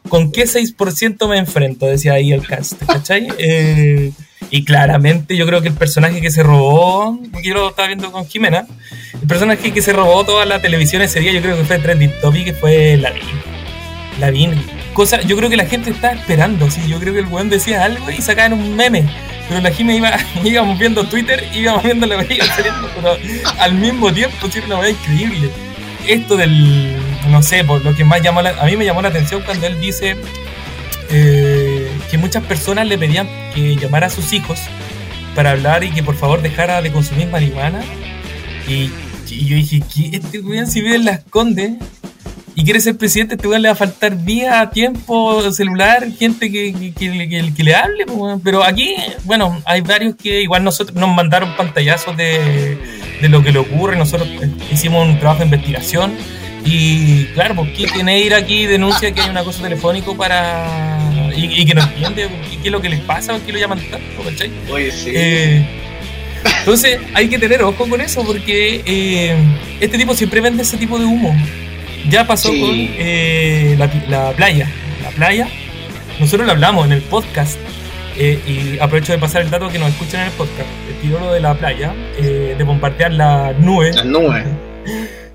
¿Con 0.07 0.31
qué 0.31 0.45
6% 0.45 1.29
me 1.29 1.37
enfrento? 1.37 1.85
Decía 1.85 2.13
ahí 2.13 2.31
el 2.31 2.45
cast, 2.45 2.83
¿cachai? 2.85 3.27
Eh, 3.37 4.11
y 4.51 4.63
claramente 4.63 5.35
yo 5.35 5.45
creo 5.45 5.61
que 5.61 5.67
el 5.67 5.73
personaje 5.73 6.21
que 6.21 6.31
se 6.31 6.43
robó, 6.43 7.19
yo 7.43 7.53
lo 7.53 7.69
estaba 7.69 7.87
viendo 7.87 8.11
con 8.11 8.25
Jimena, 8.27 8.65
el 9.21 9.27
personaje 9.27 9.71
que 9.71 9.81
se 9.81 9.93
robó 9.93 10.23
toda 10.25 10.45
la 10.45 10.61
televisión 10.61 11.01
ese 11.01 11.19
día, 11.19 11.31
yo 11.31 11.41
creo 11.41 11.57
que 11.57 11.63
fue 11.63 11.77
Trending 11.77 12.13
Topic, 12.21 12.45
que 12.45 12.53
fue 12.53 12.97
Lavín. 12.97 13.23
Lavín. 14.19 14.65
Cosa, 14.93 15.21
yo 15.21 15.37
creo 15.37 15.49
que 15.49 15.57
la 15.57 15.65
gente 15.65 15.91
estaba 15.91 16.13
esperando, 16.13 16.69
sí, 16.69 16.81
yo 16.87 16.99
creo 16.99 17.13
que 17.13 17.19
el 17.19 17.27
weón 17.27 17.49
decía 17.49 17.83
algo 17.83 18.09
y 18.09 18.21
sacaban 18.21 18.53
un 18.53 18.75
meme. 18.75 19.05
Pero 19.47 19.61
la 19.61 19.71
Jimena 19.71 19.97
iba, 19.97 20.17
íbamos 20.43 20.79
viendo 20.79 21.03
Twitter, 21.05 21.43
íbamos 21.53 21.83
viendo 21.83 22.05
la 22.05 22.17
veía 22.17 22.45
saliendo, 22.45 22.89
pero 22.95 23.17
al 23.59 23.73
mismo 23.75 24.11
tiempo, 24.11 24.49
sí, 24.51 24.59
una 24.65 24.79
weá 24.79 24.89
increíble. 24.89 25.49
Esto 26.07 26.37
del, 26.37 26.95
no 27.29 27.43
sé, 27.43 27.63
por 27.63 27.83
lo 27.83 27.95
que 27.95 28.03
más 28.03 28.21
llamó 28.21 28.39
a 28.39 28.65
mí 28.65 28.75
me 28.75 28.85
llamó 28.85 29.01
la 29.01 29.09
atención 29.09 29.41
cuando 29.43 29.67
él 29.67 29.79
dice 29.79 30.15
eh, 31.11 31.68
que 32.09 32.17
muchas 32.17 32.43
personas 32.43 32.87
le 32.87 32.97
pedían 32.97 33.27
que 33.53 33.75
llamara 33.75 34.07
a 34.07 34.09
sus 34.09 34.33
hijos 34.33 34.59
para 35.35 35.51
hablar 35.51 35.83
y 35.83 35.91
que 35.91 36.03
por 36.03 36.15
favor 36.15 36.41
dejara 36.41 36.81
de 36.81 36.91
consumir 36.91 37.27
marihuana. 37.27 37.81
Y, 38.67 38.89
yo 39.27 39.55
dije. 39.55 39.81
Este 40.11 40.39
weón 40.39 40.67
si 40.67 40.81
vive 40.81 40.95
en 40.95 41.05
las 41.05 41.23
Condes 41.23 41.73
y 42.55 42.63
quiere 42.63 42.79
ser 42.79 42.97
presidente, 42.97 43.35
este 43.35 43.47
weón 43.47 43.61
le 43.61 43.69
va 43.69 43.73
a 43.73 43.77
faltar 43.77 44.15
vía, 44.15 44.69
tiempo, 44.71 45.51
celular, 45.51 46.07
gente 46.17 46.51
que, 46.51 46.93
que, 46.97 47.63
le 47.63 47.75
hable. 47.75 48.05
Pero 48.43 48.63
aquí, 48.63 48.95
bueno, 49.23 49.61
hay 49.65 49.81
varios 49.81 50.15
que 50.15 50.41
igual 50.41 50.63
nosotros 50.63 50.97
nos 50.97 51.13
mandaron 51.15 51.55
pantallazos 51.55 52.17
de, 52.17 52.77
de 53.21 53.29
lo 53.29 53.43
que 53.43 53.51
le 53.51 53.59
ocurre. 53.59 53.95
Nosotros 53.95 54.27
hicimos 54.71 55.07
un 55.07 55.19
trabajo 55.19 55.39
de 55.39 55.45
investigación 55.45 56.13
y 56.65 57.25
claro, 57.33 57.55
pues 57.55 57.71
Kike 57.71 58.19
ir 58.19 58.33
aquí 58.33 58.65
denuncia 58.65 59.11
que 59.11 59.21
hay 59.21 59.29
un 59.29 59.37
acoso 59.37 59.61
telefónico 59.61 60.15
para. 60.15 61.08
Y, 61.39 61.65
que 61.65 61.73
no 61.73 61.81
entiende 61.83 62.29
qué 62.61 62.67
es 62.67 62.71
lo 62.71 62.81
que 62.81 62.89
les 62.89 62.99
pasa, 63.01 63.33
por 63.33 63.41
qué 63.41 63.53
lo 63.53 63.59
llaman 63.59 63.79
tanto, 63.79 64.23
¿cachai? 64.23 64.51
Oye, 64.69 64.91
sí. 64.91 65.11
Eh, 65.13 65.65
entonces 66.59 66.99
hay 67.13 67.27
que 67.29 67.39
tener 67.39 67.61
ojo 67.63 67.87
con 67.87 68.01
eso 68.01 68.23
porque 68.25 68.81
eh, 68.85 69.35
este 69.79 69.97
tipo 69.97 70.13
siempre 70.13 70.41
vende 70.41 70.63
ese 70.63 70.77
tipo 70.77 70.99
de 70.99 71.05
humo. 71.05 71.35
Ya 72.09 72.25
pasó 72.25 72.49
con 72.49 72.71
eh, 72.73 73.75
la, 73.77 74.31
playa. 74.33 74.69
La 75.03 75.09
playa, 75.11 75.47
nosotros 76.19 76.45
lo 76.45 76.53
hablamos 76.53 76.85
en 76.85 76.93
el 76.93 77.01
podcast. 77.01 77.57
y 78.17 78.77
aprovecho 78.79 79.13
de 79.13 79.19
pasar 79.19 79.41
el 79.41 79.49
dato 79.49 79.69
que 79.69 79.79
nos 79.79 79.89
escuchan 79.89 80.21
en 80.21 80.27
el 80.27 80.33
podcast. 80.33 80.69
El 81.03 81.11
lo 81.11 81.31
de 81.31 81.39
la 81.39 81.57
playa, 81.57 81.93
de 82.17 82.63
bombardear 82.63 83.11
las 83.11 83.57
nubes. 83.57 83.95
Las 83.95 84.05
nubes. 84.05 84.45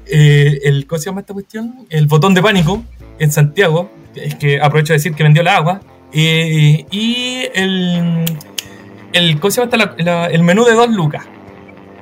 El, 0.06 0.86
¿cómo 0.86 0.98
se 0.98 1.06
llama 1.06 1.20
esta 1.20 1.32
cuestión? 1.32 1.86
El 1.90 2.06
botón 2.06 2.34
de 2.34 2.42
pánico 2.42 2.82
en 3.18 3.32
Santiago, 3.32 3.90
es 4.14 4.34
que 4.34 4.60
aprovecho 4.60 4.92
de 4.92 4.98
decir 4.98 5.14
que 5.14 5.22
vendió 5.22 5.42
la 5.42 5.56
agua, 5.56 5.80
eh, 6.14 6.86
y 6.90 7.48
el, 7.54 8.24
el, 9.12 9.40
¿cómo 9.40 9.50
se 9.50 9.66
llama 9.66 10.26
el 10.30 10.42
menú 10.42 10.64
de 10.64 10.72
dos 10.72 10.90
lucas. 10.90 11.24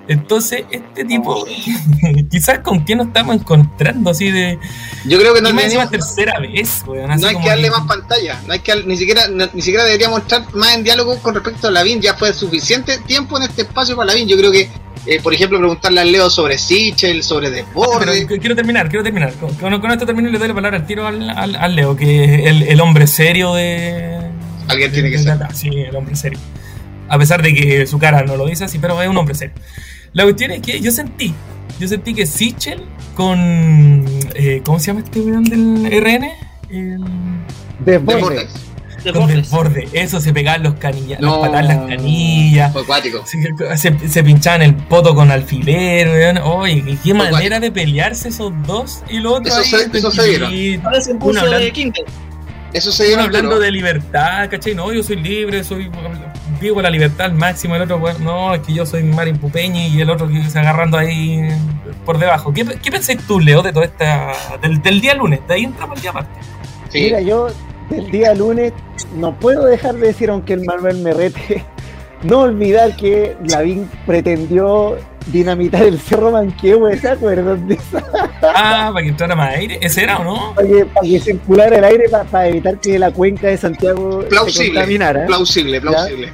Entonces, 0.08 0.64
este 0.70 1.04
tipo, 1.04 1.46
quizás 2.30 2.58
con 2.60 2.80
quién 2.80 2.98
nos 2.98 3.08
estamos 3.08 3.36
encontrando 3.36 4.10
así 4.10 4.30
de. 4.30 4.58
Yo 5.06 5.18
creo 5.18 5.34
que 5.34 5.40
no 5.40 5.48
es 5.48 5.90
tercera 5.90 6.40
vez, 6.40 6.84
No 6.86 7.26
hay 7.26 7.36
que 7.36 7.48
darle 7.48 7.70
más 7.70 7.86
pantalla, 7.86 8.40
no 8.46 8.52
hay 8.52 8.60
que 8.60 8.82
ni 8.84 8.96
siquiera, 8.96 9.28
ni 9.28 9.62
siquiera 9.62 9.84
deberíamos 9.84 10.20
estar 10.22 10.44
más 10.54 10.74
en 10.74 10.84
diálogo 10.84 11.18
con 11.20 11.34
respecto 11.34 11.68
a 11.68 11.70
Lavín. 11.70 12.00
Ya 12.00 12.14
fue 12.14 12.32
suficiente 12.32 12.98
tiempo 12.98 13.36
en 13.36 13.44
este 13.44 13.62
espacio 13.62 13.96
para 13.96 14.08
Lavín. 14.08 14.28
Yo 14.28 14.36
creo 14.36 14.50
que 14.50 14.68
eh, 15.04 15.20
por 15.20 15.34
ejemplo, 15.34 15.58
preguntarle 15.58 16.00
al 16.00 16.12
Leo 16.12 16.30
sobre 16.30 16.58
Sichel, 16.58 17.24
sobre 17.24 17.50
Desborde. 17.50 18.26
quiero 18.26 18.54
terminar, 18.54 18.88
quiero 18.88 19.02
terminar. 19.02 19.32
Con, 19.34 19.92
esto 19.92 20.06
termino 20.06 20.28
y 20.28 20.32
le 20.32 20.38
doy 20.38 20.48
la 20.48 20.54
palabra 20.54 20.78
al 20.78 20.86
tiro 20.86 21.06
al, 21.06 21.74
Leo, 21.74 21.96
que 21.96 22.48
es 22.48 22.68
el, 22.68 22.80
hombre 22.80 23.06
serio 23.06 23.54
de. 23.54 24.20
Alguien 24.68 24.92
tiene 24.92 25.10
que 25.10 25.18
ser. 25.18 25.38
Sí, 25.54 25.68
el 25.68 25.96
hombre 25.96 26.14
serio. 26.14 26.38
A 27.12 27.18
pesar 27.18 27.42
de 27.42 27.54
que 27.54 27.86
su 27.86 27.98
cara 27.98 28.22
no 28.22 28.36
lo 28.36 28.46
dice 28.46 28.64
así, 28.64 28.78
pero 28.78 29.00
es 29.02 29.08
un 29.08 29.16
hombre 29.16 29.34
serio. 29.34 29.54
La 30.14 30.24
cuestión 30.24 30.50
es 30.50 30.62
que 30.62 30.80
yo 30.80 30.90
sentí, 30.90 31.34
yo 31.78 31.86
sentí 31.86 32.14
que 32.14 32.26
Sichel 32.26 32.82
con. 33.14 34.04
Eh, 34.34 34.62
¿Cómo 34.64 34.78
se 34.78 34.86
llama 34.86 35.00
este 35.00 35.20
weón 35.20 35.44
del 35.44 35.86
RN? 35.90 36.30
El... 36.70 37.00
Desborde 37.80 38.46
con 39.10 39.42
borde. 39.50 39.88
Eso 39.92 40.20
se 40.20 40.32
pegaban 40.32 40.62
los 40.62 40.74
canillas, 40.74 41.20
no, 41.20 41.44
las 41.46 41.66
las 41.66 41.86
canillas. 41.88 42.72
Fue 42.72 42.82
acuático. 42.82 43.24
Se, 43.26 44.08
se, 44.08 44.22
pinchaban 44.22 44.62
el 44.62 44.74
poto 44.74 45.14
con 45.14 45.30
alfiler, 45.30 46.40
Oye, 46.44 46.98
qué 47.02 47.14
manera 47.14 47.58
de 47.58 47.72
pelearse 47.72 48.28
esos 48.28 48.52
dos 48.66 49.02
y 49.08 49.18
lo 49.18 49.34
otro. 49.34 49.52
Eso, 49.52 49.64
se, 49.64 49.98
eso 49.98 50.10
se 50.10 50.28
dieron. 50.28 50.52
Uno 51.20 51.40
hablando, 51.40 51.58
de 51.58 51.92
Eso 52.72 52.92
se 52.92 53.06
dieron. 53.06 53.24
hablando 53.24 53.58
de 53.58 53.70
libertad, 53.70 54.48
¿cachai? 54.50 54.74
No, 54.74 54.92
yo 54.92 55.02
soy 55.02 55.16
libre, 55.16 55.64
soy 55.64 55.90
vivo 56.62 56.80
la 56.80 56.90
libertad 56.90 57.26
al 57.26 57.34
máximo. 57.34 57.76
El 57.76 57.82
otro, 57.82 57.98
bueno, 57.98 58.18
no, 58.20 58.54
es 58.54 58.60
que 58.60 58.72
yo 58.72 58.86
soy 58.86 59.02
Marín 59.02 59.36
Pupeñi 59.36 59.88
y 59.88 60.00
el 60.00 60.08
otro 60.08 60.28
que 60.28 60.42
se 60.48 60.58
agarrando 60.58 60.96
ahí 60.96 61.48
por 62.06 62.18
debajo. 62.18 62.52
¿Qué, 62.54 62.64
qué 62.82 62.90
pensás 62.90 63.16
tú, 63.26 63.40
Leo, 63.40 63.62
de 63.62 63.72
todo 63.72 63.84
esta. 63.84 64.32
del, 64.62 64.80
del 64.80 65.00
día 65.00 65.14
lunes? 65.14 65.40
De 65.46 65.54
ahí 65.54 65.64
entramos 65.64 65.96
el 65.96 66.02
día 66.02 66.10
aparte. 66.10 66.40
Mira, 66.94 67.20
yo 67.20 67.48
del 67.90 68.10
día 68.10 68.34
lunes 68.34 68.72
no 69.16 69.38
puedo 69.38 69.66
dejar 69.66 69.96
de 69.96 70.08
decir, 70.08 70.30
aunque 70.30 70.54
el 70.54 70.64
Manuel 70.64 70.98
me 70.98 71.12
rete, 71.12 71.64
no 72.22 72.40
olvidar 72.40 72.96
que 72.96 73.36
Lavín 73.44 73.90
pretendió 74.06 74.98
dinamitar 75.26 75.82
el 75.82 76.00
Cerro 76.00 76.32
Manquehue, 76.32 76.98
¿se 76.98 77.08
acuerdan 77.08 77.68
de 77.68 77.74
eso? 77.74 77.98
Ah, 78.44 78.90
para 78.92 79.04
que 79.04 79.10
entrara 79.10 79.36
más 79.36 79.54
aire, 79.54 79.78
¿ese 79.80 80.02
era 80.02 80.18
o 80.18 80.24
no? 80.24 80.52
Para 80.54 80.66
que, 80.66 80.84
para 80.84 81.06
que 81.06 81.20
circulara 81.20 81.76
el 81.78 81.84
aire 81.84 82.04
para, 82.08 82.48
evitar 82.48 82.80
que 82.80 82.98
la 82.98 83.12
cuenca 83.12 83.46
de 83.46 83.56
Santiago 83.56 84.24
se 84.48 84.66
contaminara. 84.66 85.26
Plausible, 85.26 85.80
plausible. 85.80 86.32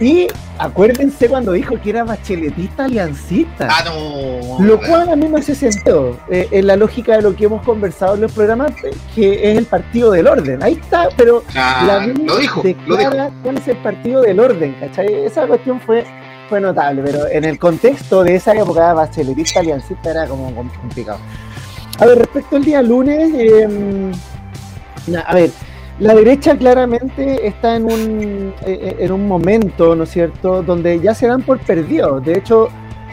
Y 0.00 0.26
acuérdense 0.58 1.28
cuando 1.28 1.52
dijo 1.52 1.80
que 1.80 1.90
era 1.90 2.04
bacheletista 2.04 2.84
aliancista. 2.84 3.68
Ah, 3.70 3.82
no. 3.84 4.64
Lo 4.64 4.78
cual 4.78 5.08
a 5.08 5.16
mí 5.16 5.26
me 5.28 5.38
hace 5.38 5.54
sentido 5.54 6.18
eh, 6.30 6.48
en 6.50 6.66
la 6.66 6.76
lógica 6.76 7.16
de 7.16 7.22
lo 7.22 7.34
que 7.34 7.46
hemos 7.46 7.62
conversado 7.62 8.14
en 8.14 8.22
los 8.22 8.32
programas, 8.32 8.72
eh, 8.84 8.94
que 9.14 9.52
es 9.52 9.58
el 9.58 9.64
partido 9.64 10.10
del 10.10 10.26
orden. 10.26 10.62
Ahí 10.62 10.74
está, 10.74 11.08
pero 11.16 11.42
la 11.54 12.06
lo 12.06 12.36
dijo, 12.36 12.62
lo 12.86 12.96
dijo. 12.96 13.10
cuál 13.42 13.56
es 13.56 13.68
el 13.68 13.76
partido 13.78 14.20
del 14.20 14.38
orden, 14.38 14.76
¿cachai? 14.80 15.12
Esa 15.24 15.46
cuestión 15.46 15.80
fue, 15.80 16.04
fue 16.50 16.60
notable, 16.60 17.02
pero 17.02 17.26
en 17.28 17.44
el 17.44 17.58
contexto 17.58 18.22
de 18.22 18.34
esa 18.34 18.52
época 18.52 18.92
bacheletista 18.92 19.60
aliancista 19.60 20.10
era 20.10 20.26
como 20.26 20.54
complicado. 20.54 21.18
A 21.98 22.04
ver, 22.04 22.18
respecto 22.18 22.56
al 22.56 22.64
día 22.64 22.82
lunes, 22.82 23.30
eh, 23.34 24.12
a 25.24 25.34
ver, 25.34 25.50
la 25.98 26.14
derecha 26.14 26.56
claramente 26.56 27.46
está 27.46 27.76
en 27.76 27.84
un, 27.84 28.54
eh, 28.66 28.78
eh, 28.82 28.96
en 29.00 29.12
un 29.12 29.26
momento, 29.26 29.94
¿no 29.94 30.04
es 30.04 30.10
cierto?, 30.10 30.62
donde 30.62 31.00
ya 31.00 31.14
se 31.14 31.26
dan 31.26 31.42
por 31.42 31.58
perdidos. 31.60 32.24
De 32.24 32.34
hecho, 32.34 32.68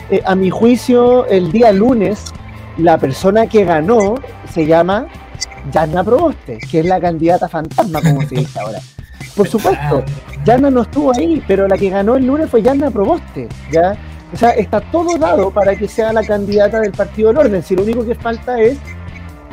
eh, 0.10 0.22
a 0.26 0.36
mi 0.36 0.50
juicio, 0.50 1.26
el 1.28 1.52
día 1.52 1.72
lunes, 1.72 2.34
la 2.78 2.98
persona 2.98 3.48
que 3.48 3.64
ganó 3.64 4.16
se 4.52 4.66
llama 4.66 5.08
Yana 5.72 6.04
Proboste, 6.04 6.58
que 6.70 6.80
es 6.82 6.86
la 6.86 7.00
candidata 7.00 7.48
fantasma, 7.48 8.02
como 8.02 8.22
se 8.24 8.36
dice 8.36 8.60
ahora. 8.60 8.80
Por 9.36 9.48
supuesto, 9.48 10.04
Yana 10.46 10.70
no 10.70 10.82
estuvo 10.82 11.16
ahí, 11.16 11.42
pero 11.48 11.68
la 11.68 11.78
que 11.78 11.90
ganó 11.90 12.16
el 12.16 12.26
lunes 12.26 12.50
fue 12.50 12.62
Yana 12.62 12.92
Proboste, 12.92 13.48
¿ya? 13.72 13.96
O 14.34 14.36
sea, 14.36 14.50
está 14.50 14.82
todo 14.82 15.18
dado 15.18 15.52
para 15.52 15.76
que 15.76 15.88
sea 15.88 16.12
la 16.12 16.24
candidata 16.24 16.80
del 16.82 16.92
Partido 16.92 17.30
del 17.30 17.38
Orden. 17.38 17.64
Si 17.64 17.76
lo 17.76 17.84
único 17.84 18.06
que 18.06 18.16
falta 18.16 18.60
es 18.60 18.78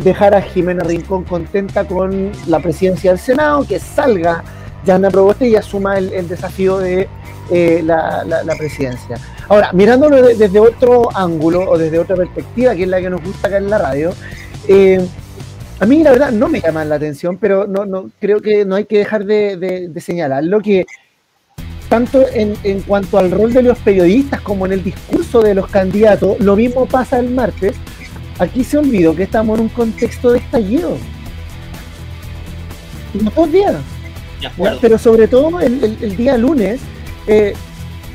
dejar 0.02 0.34
a 0.34 0.42
Jimena 0.42 0.84
Rincón 0.84 1.24
contenta 1.24 1.84
con 1.84 2.32
la 2.46 2.60
presidencia 2.60 3.10
del 3.10 3.20
Senado, 3.20 3.66
que 3.66 3.78
salga 3.78 4.42
Yana 4.84 5.10
Proboste 5.10 5.48
y 5.48 5.56
asuma 5.56 5.98
el, 5.98 6.28
desafío 6.28 6.78
de 6.78 7.08
eh, 7.50 7.82
la, 7.84 8.54
presidencia. 8.56 9.18
Ahora, 9.48 9.72
mirándolo 9.72 10.22
desde 10.22 10.58
otro 10.58 11.14
ángulo 11.14 11.68
o 11.68 11.76
desde 11.76 11.98
otra 11.98 12.16
perspectiva, 12.16 12.74
que 12.74 12.84
es 12.84 12.88
la 12.88 13.00
que 13.00 13.10
nos 13.10 13.22
gusta 13.22 13.48
acá 13.48 13.58
en 13.58 13.70
la 13.70 13.78
radio, 13.78 14.12
eh, 14.68 15.06
A 15.80 15.86
mí 15.86 16.02
la 16.02 16.12
verdad 16.12 16.30
no 16.30 16.48
me 16.48 16.60
llaman 16.60 16.90
la 16.90 16.96
atención, 16.96 17.38
pero 17.38 17.66
no, 17.66 17.86
no 17.86 18.10
creo 18.20 18.40
que 18.40 18.66
no 18.66 18.76
hay 18.76 18.84
que 18.84 18.98
dejar 18.98 19.24
de, 19.24 19.56
de, 19.56 20.00
señalarlo 20.00 20.60
que 20.60 20.84
tanto 21.88 22.26
en, 22.34 22.54
en, 22.64 22.82
cuanto 22.82 23.18
al 23.18 23.30
rol 23.30 23.52
de 23.54 23.62
los 23.62 23.78
periodistas 23.78 24.42
como 24.42 24.66
en 24.66 24.72
el 24.72 24.84
discurso 24.84 25.40
de 25.40 25.54
los 25.54 25.68
candidatos, 25.68 26.38
lo 26.38 26.54
mismo 26.54 26.84
pasa 26.86 27.18
el 27.18 27.30
martes. 27.30 27.74
Aquí 28.40 28.64
se 28.64 28.78
olvidó 28.78 29.14
que 29.14 29.24
estamos 29.24 29.58
en 29.58 29.64
un 29.64 29.68
contexto 29.68 30.32
de 30.32 30.38
estallido. 30.38 30.96
Dos 33.12 33.52
días. 33.52 33.74
Pero 34.80 34.96
sobre 34.96 35.28
todo 35.28 35.60
el, 35.60 36.16
día 36.16 36.38
lunes, 36.38 36.80
eh, 37.26 37.52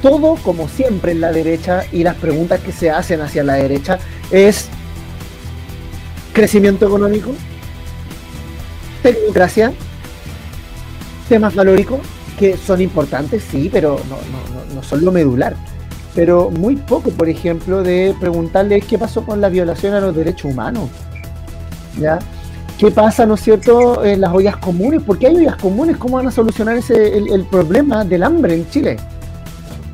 todo 0.02 0.36
como 0.38 0.68
siempre 0.68 1.12
en 1.12 1.22
la 1.22 1.32
derecha 1.32 1.84
y 1.92 2.02
las 2.02 2.16
preguntas 2.16 2.60
que 2.62 2.72
se 2.72 2.90
hacen 2.90 3.22
hacia 3.22 3.44
la 3.44 3.54
derecha 3.54 4.00
es 4.32 4.68
crecimiento 6.34 6.88
económico, 6.88 7.32
democracia, 9.04 9.74
temas 11.30 11.54
valóricos, 11.54 12.00
que 12.40 12.58
son 12.58 12.82
importantes, 12.82 13.44
sí, 13.52 13.70
pero 13.72 14.02
no, 14.10 14.16
no, 14.16 14.74
no, 14.74 14.82
son 14.82 15.06
lo 15.06 15.12
medular. 15.12 15.56
Pero 16.16 16.50
muy 16.50 16.78
poco, 16.78 17.12
por 17.12 17.30
ejemplo, 17.30 17.84
de 17.84 18.16
preguntarles 18.20 18.86
qué 18.86 18.98
pasó 18.98 19.26
con 19.26 19.42
la 19.42 19.50
violación 19.50 19.94
a 19.94 20.00
los 20.00 20.16
derechos 20.16 20.52
humanos. 20.52 20.90
¿Ya? 22.00 22.20
¿Qué 22.78 22.90
pasa, 22.90 23.26
no 23.26 23.36
es 23.36 23.42
cierto, 23.42 24.04
en 24.04 24.22
las 24.22 24.34
ollas 24.34 24.58
comunes? 24.58 25.04
¿Por 25.04 25.20
qué 25.20 25.28
hay 25.28 25.36
ollas 25.38 25.58
comunes? 25.58 25.98
¿Cómo 25.98 26.18
van 26.18 26.28
a 26.28 26.32
solucionar 26.32 26.78
ese, 26.78 27.18
el 27.18 27.46
problema 27.46 28.04
del 28.04 28.24
hambre 28.24 28.56
en 28.56 28.70
Chile? 28.70 28.98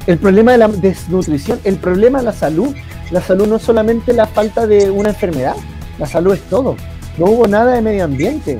el 0.07 0.17
problema 0.17 0.53
de 0.53 0.57
la 0.57 0.67
desnutrición, 0.67 1.59
el 1.63 1.77
problema 1.77 2.19
de 2.19 2.25
la 2.25 2.33
salud. 2.33 2.75
La 3.11 3.21
salud 3.21 3.47
no 3.47 3.57
es 3.57 3.61
solamente 3.61 4.13
la 4.13 4.25
falta 4.25 4.65
de 4.65 4.89
una 4.89 5.09
enfermedad, 5.09 5.55
la 5.99 6.05
salud 6.05 6.33
es 6.33 6.41
todo. 6.43 6.75
No 7.17 7.25
hubo 7.25 7.47
nada 7.47 7.73
de 7.73 7.81
medio 7.81 8.05
ambiente, 8.05 8.59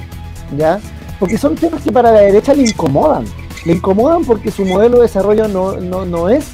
¿ya? 0.58 0.80
Porque 1.20 1.38
son 1.38 1.56
temas 1.56 1.82
que 1.82 1.92
para 1.92 2.12
la 2.12 2.20
derecha 2.20 2.54
le 2.54 2.64
incomodan. 2.64 3.26
Le 3.66 3.74
incomodan 3.74 4.26
porque 4.26 4.52
su 4.52 4.66
modelo 4.66 4.98
de 4.98 5.04
desarrollo 5.04 5.48
no, 5.48 5.78
no, 5.78 6.30
es 6.30 6.48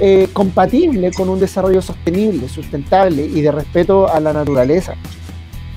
eh, 0.00 0.28
compatible 0.32 1.12
con 1.12 1.28
un 1.28 1.38
desarrollo 1.38 1.80
sostenible, 1.80 2.48
sustentable 2.48 3.24
y 3.24 3.40
de 3.40 3.52
respeto 3.52 4.08
a 4.08 4.18
la 4.18 4.32
naturaleza. 4.32 4.94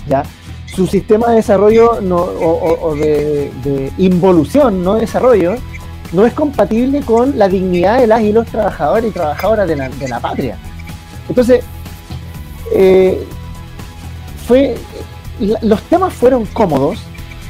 ¿ya? 0.08 0.24
Su 0.74 0.88
sistema 0.88 1.30
de 1.30 1.38
desarrollo 1.38 2.02
no, 2.02 2.18
o, 2.18 2.96
de, 2.96 3.52
de, 3.64 3.92
involución, 3.98 4.84
no 4.84 4.96
desarrollo, 4.96 5.56
no 6.14 6.26
es 6.26 6.34
compatible 6.34 7.02
con 7.02 7.38
la 7.38 7.48
dignidad 7.48 8.00
de 8.00 8.08
las 8.08 8.22
y 8.22 8.32
los 8.32 8.48
trabajadores 8.48 9.12
y 9.12 9.14
trabajadoras 9.14 9.68
de 9.68 10.08
la, 10.08 10.20
patria. 10.20 10.58
Entonces, 11.30 11.64
eh, 12.74 13.24
fue, 14.48 14.76
los 15.62 15.82
temas 15.84 16.14
fueron 16.14 16.46
cómodos, 16.46 17.00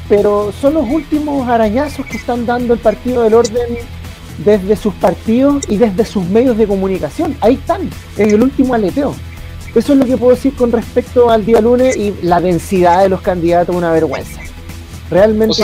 pero 0.08 0.52
son 0.60 0.74
los 0.74 0.88
últimos 0.88 1.48
arañazos 1.48 2.04
que 2.06 2.16
están 2.16 2.44
dando 2.46 2.74
el 2.74 2.80
Partido 2.80 3.22
del 3.22 3.34
Orden 3.34 3.78
desde 4.38 4.76
sus 4.76 4.94
partidos 4.94 5.64
y 5.68 5.76
desde 5.76 6.04
sus 6.04 6.24
medios 6.26 6.56
de 6.56 6.66
comunicación. 6.66 7.36
Ahí 7.40 7.54
están, 7.54 7.90
en 8.16 8.30
el 8.30 8.42
último 8.42 8.74
aleteo. 8.74 9.14
Eso 9.74 9.92
es 9.92 9.98
lo 9.98 10.06
que 10.06 10.16
puedo 10.16 10.34
decir 10.34 10.54
con 10.54 10.72
respecto 10.72 11.30
al 11.30 11.44
día 11.44 11.60
lunes 11.60 11.96
y 11.96 12.14
la 12.22 12.40
densidad 12.40 13.02
de 13.02 13.08
los 13.08 13.20
candidatos, 13.20 13.74
una 13.74 13.92
vergüenza. 13.92 14.40
Realmente 15.10 15.62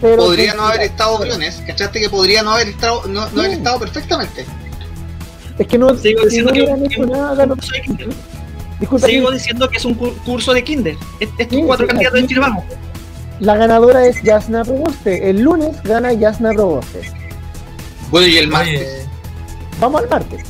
podría 0.00 0.54
no 0.54 0.66
haber 0.66 0.82
estado 0.82 1.18
Briones, 1.18 1.62
¿cachaste 1.66 2.00
que 2.00 2.10
podría 2.10 2.42
no 2.42 2.52
haber 2.52 2.68
estado, 2.68 3.06
no, 3.06 3.28
no 3.30 3.40
haber 3.40 3.52
estado 3.52 3.78
perfectamente? 3.78 4.44
Es 5.58 5.66
que 5.66 5.78
no, 5.78 5.96
sigo 5.96 6.24
diciendo 6.24 6.52
que, 6.52 6.66
Sigo 9.06 9.30
diciendo 9.30 9.68
que 9.68 9.76
es 9.76 9.84
un 9.84 9.94
curso 9.94 10.52
de 10.52 10.64
kinder. 10.64 10.96
Estos 11.20 11.46
cuatro 11.64 11.86
candidatos 11.86 12.20
de 12.20 12.26
Chile 12.26 12.40
vamos. 12.40 12.64
La 13.38 13.56
ganadora 13.56 14.06
es 14.06 14.22
Yasna 14.22 14.64
Proboste. 14.64 15.30
El 15.30 15.42
lunes 15.42 15.80
gana 15.84 16.12
Yasna 16.12 16.52
Proboste. 16.52 17.21
Bueno, 18.12 18.26
y 18.26 18.36
el 18.36 18.48
martes. 18.48 19.08
Vamos 19.80 20.02
al 20.02 20.08
martes. 20.08 20.44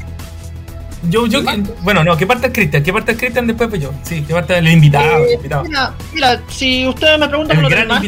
Yo, 1.08 1.26
yo, 1.26 1.42
bueno, 1.82 2.04
no, 2.04 2.16
¿qué 2.16 2.26
parte 2.26 2.48
es 2.48 2.52
Cristian? 2.52 2.82
¿Qué 2.82 2.92
parte 2.92 3.12
es 3.12 3.18
Cristian 3.18 3.46
después 3.46 3.70
pues 3.70 3.80
yo? 3.80 3.92
Sí, 4.02 4.22
¿qué 4.22 4.34
parte 4.34 4.52
es 4.52 4.58
el 4.58 4.68
invitado? 4.68 5.24
Eh, 5.24 5.38
mira, 5.42 5.94
mira, 6.12 6.42
si 6.48 6.86
ustedes 6.86 7.18
me 7.18 7.28
preguntan 7.28 7.60
por 7.60 7.70
lo 7.70 7.76
demás, 7.76 8.04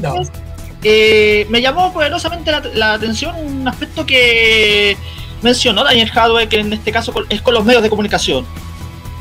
eh, 0.82 1.46
me 1.48 1.62
llamó 1.62 1.92
poderosamente 1.92 2.52
la, 2.74 2.94
atención 2.94 3.34
un 3.36 3.66
aspecto 3.66 4.04
que 4.04 4.96
mencionó 5.40 5.82
Daniel 5.84 6.10
Hadwe, 6.12 6.48
que 6.48 6.60
en 6.60 6.72
este 6.72 6.92
caso 6.92 7.12
es 7.28 7.40
con 7.40 7.54
los 7.54 7.64
medios 7.64 7.82
de 7.82 7.90
comunicación. 7.90 8.44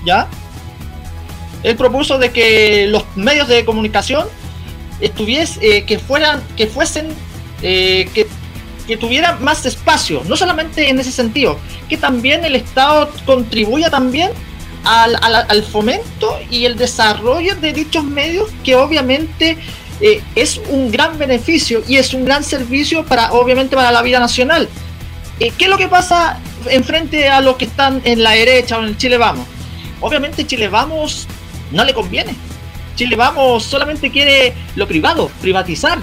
¿Ya? 0.04 0.28
Él 1.62 1.76
propuso 1.76 2.18
de 2.18 2.32
que 2.32 2.88
los 2.88 3.06
medios 3.16 3.48
de 3.48 3.66
comunicación 3.66 4.28
estuviesen, 5.00 5.62
eh, 5.64 5.84
que 5.86 6.00
fueran, 6.00 6.42
que 6.58 6.68
fuesen, 6.68 7.08
eh, 7.62 8.10
que 8.14 8.28
que 8.88 8.98
tuviera 8.98 9.38
más 9.38 9.66
espacio, 9.66 10.22
no 10.26 10.36
solamente 10.36 10.90
en 10.90 11.00
ese 11.00 11.12
sentido, 11.12 11.58
que 11.90 11.98
también 11.98 12.44
el 12.44 12.56
Estado 12.56 13.10
contribuya 13.26 13.90
también 13.90 14.32
al, 14.84 15.64
fomento 15.64 16.38
y 16.50 16.66
el 16.66 16.78
desarrollo 16.78 17.56
de 17.56 17.74
dichos 17.74 18.04
medios, 18.04 18.50
que 18.64 18.76
obviamente 18.76 19.58
eh, 20.02 20.22
es 20.36 20.60
un 20.70 20.92
gran 20.92 21.18
beneficio 21.18 21.84
y 21.88 21.98
es 21.98 22.14
un 22.14 22.26
gran 22.26 22.44
servicio 22.44 23.06
para, 23.06 23.32
obviamente, 23.34 23.76
para 23.76 23.92
la 23.92 24.02
vida 24.02 24.20
nacional. 24.20 24.68
Eh, 25.40 25.52
¿Qué 25.58 25.66
es 25.66 25.70
lo 25.70 25.78
que 25.78 25.88
pasa 25.88 26.40
en 26.68 26.84
frente 26.84 27.30
a 27.30 27.42
los 27.42 27.56
que 27.56 27.66
están 27.66 28.02
en 28.04 28.24
la 28.24 28.32
derecha 28.32 28.78
o 28.78 28.82
en 28.82 28.90
el 28.90 28.98
Chile 28.98 29.18
Vamos? 29.18 29.48
Obviamente 30.02 30.46
Chile 30.46 30.68
Vamos 30.68 31.28
no 31.72 31.84
le 31.84 31.94
conviene. 31.94 32.36
Chile 32.96 33.16
Vamos 33.16 33.64
solamente 33.64 34.12
quiere 34.12 34.54
lo 34.76 34.88
privado, 34.88 35.32
privatizar. 35.42 36.00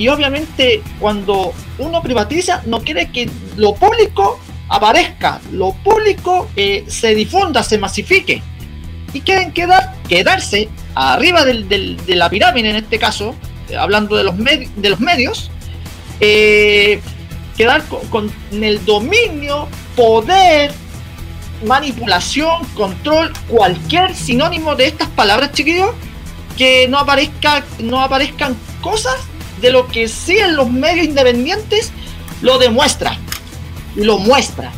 Y 0.00 0.08
obviamente 0.08 0.82
cuando 0.98 1.52
uno 1.76 2.02
privatiza 2.02 2.62
no 2.64 2.80
quiere 2.80 3.10
que 3.12 3.28
lo 3.56 3.74
público 3.74 4.40
aparezca, 4.70 5.42
lo 5.52 5.74
público 5.74 6.48
eh, 6.56 6.84
se 6.88 7.14
difunda, 7.14 7.62
se 7.62 7.76
masifique. 7.76 8.42
Y 9.12 9.20
quieren 9.20 9.52
quedar, 9.52 9.92
quedarse 10.08 10.70
arriba 10.94 11.44
de 11.44 11.98
la 12.16 12.30
pirámide 12.30 12.70
en 12.70 12.76
este 12.76 12.98
caso, 12.98 13.34
eh, 13.68 13.76
hablando 13.76 14.16
de 14.16 14.24
los, 14.24 14.34
de 14.38 14.88
los 14.88 15.00
medios, 15.00 15.50
eh, 16.20 17.02
quedar 17.58 17.84
con, 17.84 18.32
el 18.52 18.82
dominio, 18.86 19.68
poder, 19.96 20.72
manipulación, 21.66 22.64
control, 22.74 23.34
cualquier 23.48 24.14
sinónimo 24.14 24.76
de 24.76 24.86
estas 24.86 25.08
palabras, 25.08 25.52
chiquillos, 25.52 25.90
que 26.56 26.88
no 26.88 26.96
aparezca, 26.96 27.62
no 27.80 28.00
aparezcan 28.00 28.56
cosas 28.80 29.29
de 29.60 29.70
lo 29.70 29.86
que 29.88 30.08
sí 30.08 30.38
en 30.38 30.56
los 30.56 30.70
medios 30.70 31.06
independientes 31.06 31.92
lo 32.42 32.58
demuestra, 32.58 33.18
lo 33.96 34.18
muestra. 34.18 34.72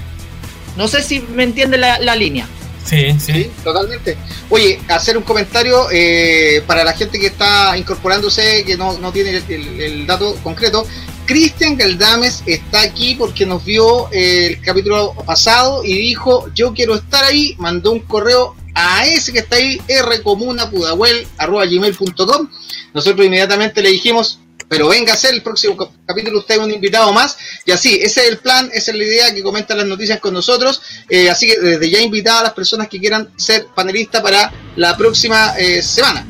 No 0.76 0.88
sé 0.88 1.02
si 1.02 1.20
me 1.20 1.44
entiende 1.44 1.78
la, 1.78 2.16
línea. 2.16 2.48
Sí, 2.84 3.14
sí, 3.20 3.50
totalmente. 3.62 4.16
Oye, 4.48 4.80
hacer 4.88 5.16
un 5.16 5.22
comentario 5.22 5.86
eh, 5.92 6.64
para 6.66 6.82
la 6.84 6.94
gente 6.94 7.18
que 7.18 7.26
está 7.26 7.76
incorporándose, 7.76 8.64
que 8.64 8.76
no, 8.76 9.12
tiene 9.12 9.42
el, 9.48 10.06
dato 10.06 10.34
concreto. 10.42 10.86
Cristian 11.26 11.76
Galdames 11.76 12.42
está 12.46 12.80
aquí 12.80 13.14
porque 13.14 13.46
nos 13.46 13.64
vio 13.64 14.08
eh, 14.12 14.46
el 14.46 14.60
capítulo 14.60 15.14
pasado 15.24 15.84
y 15.84 15.94
dijo, 15.94 16.50
yo 16.54 16.74
quiero 16.74 16.96
estar 16.96 17.22
ahí, 17.24 17.54
mandó 17.58 17.92
un 17.92 18.00
correo 18.00 18.56
a 18.74 19.06
ese 19.06 19.32
que 19.32 19.38
está 19.40 19.56
ahí, 19.56 19.80
rcomunapudahuel.com. 19.88 22.48
Nosotros 22.94 23.26
inmediatamente 23.26 23.82
le 23.82 23.90
dijimos, 23.90 24.38
pero 24.72 24.88
venga 24.88 25.12
a 25.12 25.16
ser 25.16 25.34
el 25.34 25.42
próximo 25.42 25.76
capítulo 26.06 26.38
usted 26.38 26.56
un 26.56 26.70
invitado 26.70 27.12
más 27.12 27.36
y 27.66 27.72
así, 27.72 28.00
ese 28.02 28.22
es 28.22 28.28
el 28.30 28.38
plan, 28.38 28.70
esa 28.72 28.90
es 28.90 28.96
la 28.96 29.04
idea 29.04 29.34
que 29.34 29.42
comentan 29.42 29.76
las 29.76 29.86
noticias 29.86 30.18
con 30.18 30.32
nosotros, 30.32 30.80
eh, 31.10 31.28
así 31.28 31.46
que 31.46 31.60
desde 31.60 31.90
ya 31.90 32.00
invitado 32.00 32.38
a 32.38 32.44
las 32.44 32.54
personas 32.54 32.88
que 32.88 32.98
quieran 32.98 33.28
ser 33.36 33.66
panelistas 33.74 34.22
para 34.22 34.50
la 34.76 34.96
próxima 34.96 35.52
eh, 35.58 35.82
semana. 35.82 36.24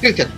Cristian. 0.00 0.28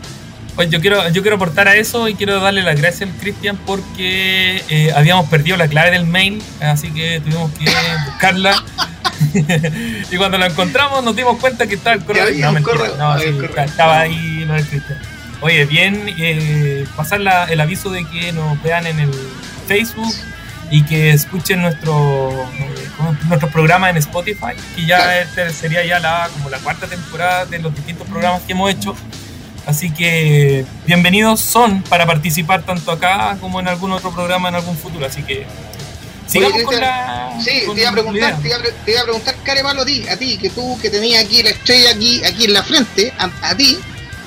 Pues 0.56 0.68
yo 0.68 0.80
quiero, 0.80 1.08
yo 1.10 1.22
quiero 1.22 1.36
aportar 1.36 1.68
a 1.68 1.76
eso 1.76 2.08
y 2.08 2.16
quiero 2.16 2.40
darle 2.40 2.64
las 2.64 2.76
gracias 2.80 3.08
al 3.08 3.16
Cristian 3.18 3.56
porque 3.64 4.60
eh, 4.68 4.92
habíamos 4.92 5.28
perdido 5.28 5.56
la 5.56 5.68
clave 5.68 5.92
del 5.92 6.06
mail, 6.06 6.42
así 6.58 6.92
que 6.92 7.20
tuvimos 7.20 7.52
que 7.52 7.70
buscarla. 8.10 8.64
y 10.10 10.16
cuando 10.16 10.38
la 10.38 10.46
encontramos 10.46 11.04
nos 11.04 11.14
dimos 11.14 11.38
cuenta 11.38 11.68
que 11.68 11.76
estaba 11.76 11.94
el 11.94 12.04
correo. 12.04 12.96
No, 12.98 13.16
estaba 13.16 14.00
ahí 14.00 14.44
lo 14.44 14.54
del 14.54 14.66
Cristian. 14.66 15.13
Oye, 15.40 15.64
bien, 15.66 16.06
eh, 16.18 16.86
pasar 16.96 17.20
el 17.50 17.60
aviso 17.60 17.90
de 17.90 18.04
que 18.04 18.32
nos 18.32 18.62
vean 18.62 18.86
en 18.86 19.00
el 19.00 19.10
Facebook 19.66 20.14
y 20.70 20.82
que 20.84 21.10
escuchen 21.10 21.62
nuestro 21.62 22.30
eh, 22.58 22.88
nuestro 23.28 23.50
programa 23.50 23.90
en 23.90 23.96
Spotify, 23.98 24.54
que 24.74 24.86
ya 24.86 25.20
este 25.20 25.50
sería 25.50 25.84
ya 25.84 26.00
la 26.00 26.30
como 26.32 26.48
la 26.48 26.58
cuarta 26.58 26.86
temporada 26.86 27.46
de 27.46 27.58
los 27.58 27.74
distintos 27.74 28.08
programas 28.08 28.42
que 28.42 28.52
hemos 28.52 28.70
hecho. 28.70 28.96
Así 29.66 29.90
que 29.90 30.64
bienvenidos 30.86 31.40
son 31.40 31.82
para 31.82 32.06
participar 32.06 32.64
tanto 32.64 32.92
acá 32.92 33.36
como 33.40 33.60
en 33.60 33.68
algún 33.68 33.92
otro 33.92 34.10
programa 34.12 34.48
en 34.48 34.56
algún 34.56 34.76
futuro. 34.76 35.06
Así 35.06 35.22
que 35.22 35.46
sigamos 36.26 36.62
con 36.62 36.80
la. 36.80 37.38
Sí, 37.42 37.62
te, 37.74 37.80
iba 37.80 37.90
a 37.90 37.92
preguntar, 37.92 38.38
te, 38.40 38.48
iba 38.48 39.00
a, 39.00 39.04
preguntar, 39.04 39.34
Care 39.42 39.62
Malo, 39.62 39.82
a 39.82 39.86
ti, 39.86 40.06
a 40.08 40.16
ti, 40.16 40.38
que 40.38 40.50
tú 40.50 40.78
que 40.80 40.90
tenías 40.90 41.24
aquí 41.24 41.42
la 41.42 41.50
estrella 41.50 41.90
aquí, 41.90 42.22
aquí 42.24 42.44
en 42.44 42.52
la 42.52 42.62
frente, 42.62 43.12
a 43.18 43.56
ti, 43.56 43.78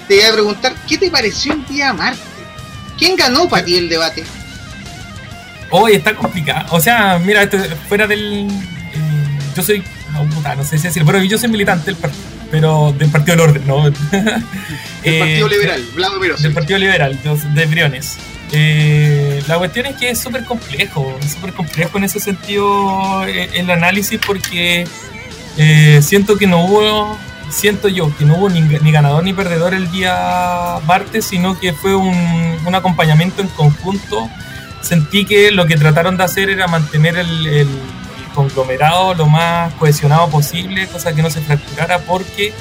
te 0.07 0.15
voy 0.15 0.23
a 0.23 0.33
preguntar, 0.33 0.75
¿qué 0.87 0.97
te 0.97 1.11
pareció 1.11 1.53
el 1.53 1.65
día 1.65 1.93
Marte? 1.93 2.19
¿Quién 2.97 3.15
ganó 3.15 3.47
para 3.47 3.63
ti 3.63 3.75
el 3.75 3.89
debate? 3.89 4.23
Hoy 5.69 5.95
está 5.95 6.15
complicado. 6.15 6.67
O 6.71 6.79
sea, 6.79 7.19
mira, 7.19 7.43
esto, 7.43 7.57
fuera 7.87 8.07
del. 8.07 8.47
Eh, 8.49 9.39
yo 9.55 9.63
soy. 9.63 9.83
No, 10.13 10.63
sé 10.63 10.77
si 10.77 10.87
decir, 10.87 11.03
pero 11.05 11.21
yo 11.23 11.37
soy 11.37 11.49
militante 11.49 11.93
del 11.93 11.97
pero 12.49 12.95
del 12.97 13.09
Partido 13.11 13.35
del 13.35 13.49
Orden, 13.49 13.67
¿no? 13.67 13.83
del 13.91 13.93
Partido 13.99 15.47
eh, 15.47 15.49
Liberal, 15.49 15.85
Blanco 15.93 16.19
Del 16.39 16.53
Partido 16.53 16.79
Liberal, 16.79 17.19
de, 17.53 17.65
Briones. 17.65 18.17
Eh, 18.51 19.43
la 19.47 19.57
cuestión 19.57 19.85
es 19.85 19.97
que 19.97 20.09
es 20.09 20.17
súper 20.17 20.45
complejo, 20.45 21.19
es 21.21 21.33
súper 21.33 21.53
complejo 21.53 21.97
en 21.97 22.05
ese 22.05 22.21
sentido 22.21 23.25
el 23.25 23.69
análisis 23.69 24.19
porque 24.25 24.87
siento 26.01 26.37
que 26.37 26.47
no 26.47 26.65
hubo 26.65 27.19
siento 27.49 27.87
yo 27.87 28.15
que 28.17 28.25
no 28.25 28.35
hubo 28.35 28.49
ni, 28.49 28.91
ganador 28.91 29.23
ni 29.23 29.33
perdedor 29.33 29.73
el 29.73 29.89
día 29.91 30.79
martes, 30.85 31.25
sino 31.25 31.59
que 31.59 31.73
fue 31.73 31.95
un, 31.95 32.57
acompañamiento 32.73 33.41
en 33.41 33.47
conjunto. 33.49 34.29
Sentí 34.81 35.25
que 35.25 35.51
lo 35.51 35.65
que 35.65 35.75
trataron 35.75 36.17
de 36.17 36.23
hacer 36.23 36.49
era 36.49 36.67
mantener 36.67 37.17
el, 37.17 37.67
conglomerado 38.35 39.15
lo 39.15 39.25
más 39.25 39.73
cohesionado 39.75 40.29
posible, 40.29 40.85
cosa 40.87 41.15
que 41.15 41.23
no 41.23 41.29
se 41.31 41.41
fracturara, 41.41 41.97
porque 41.99 42.53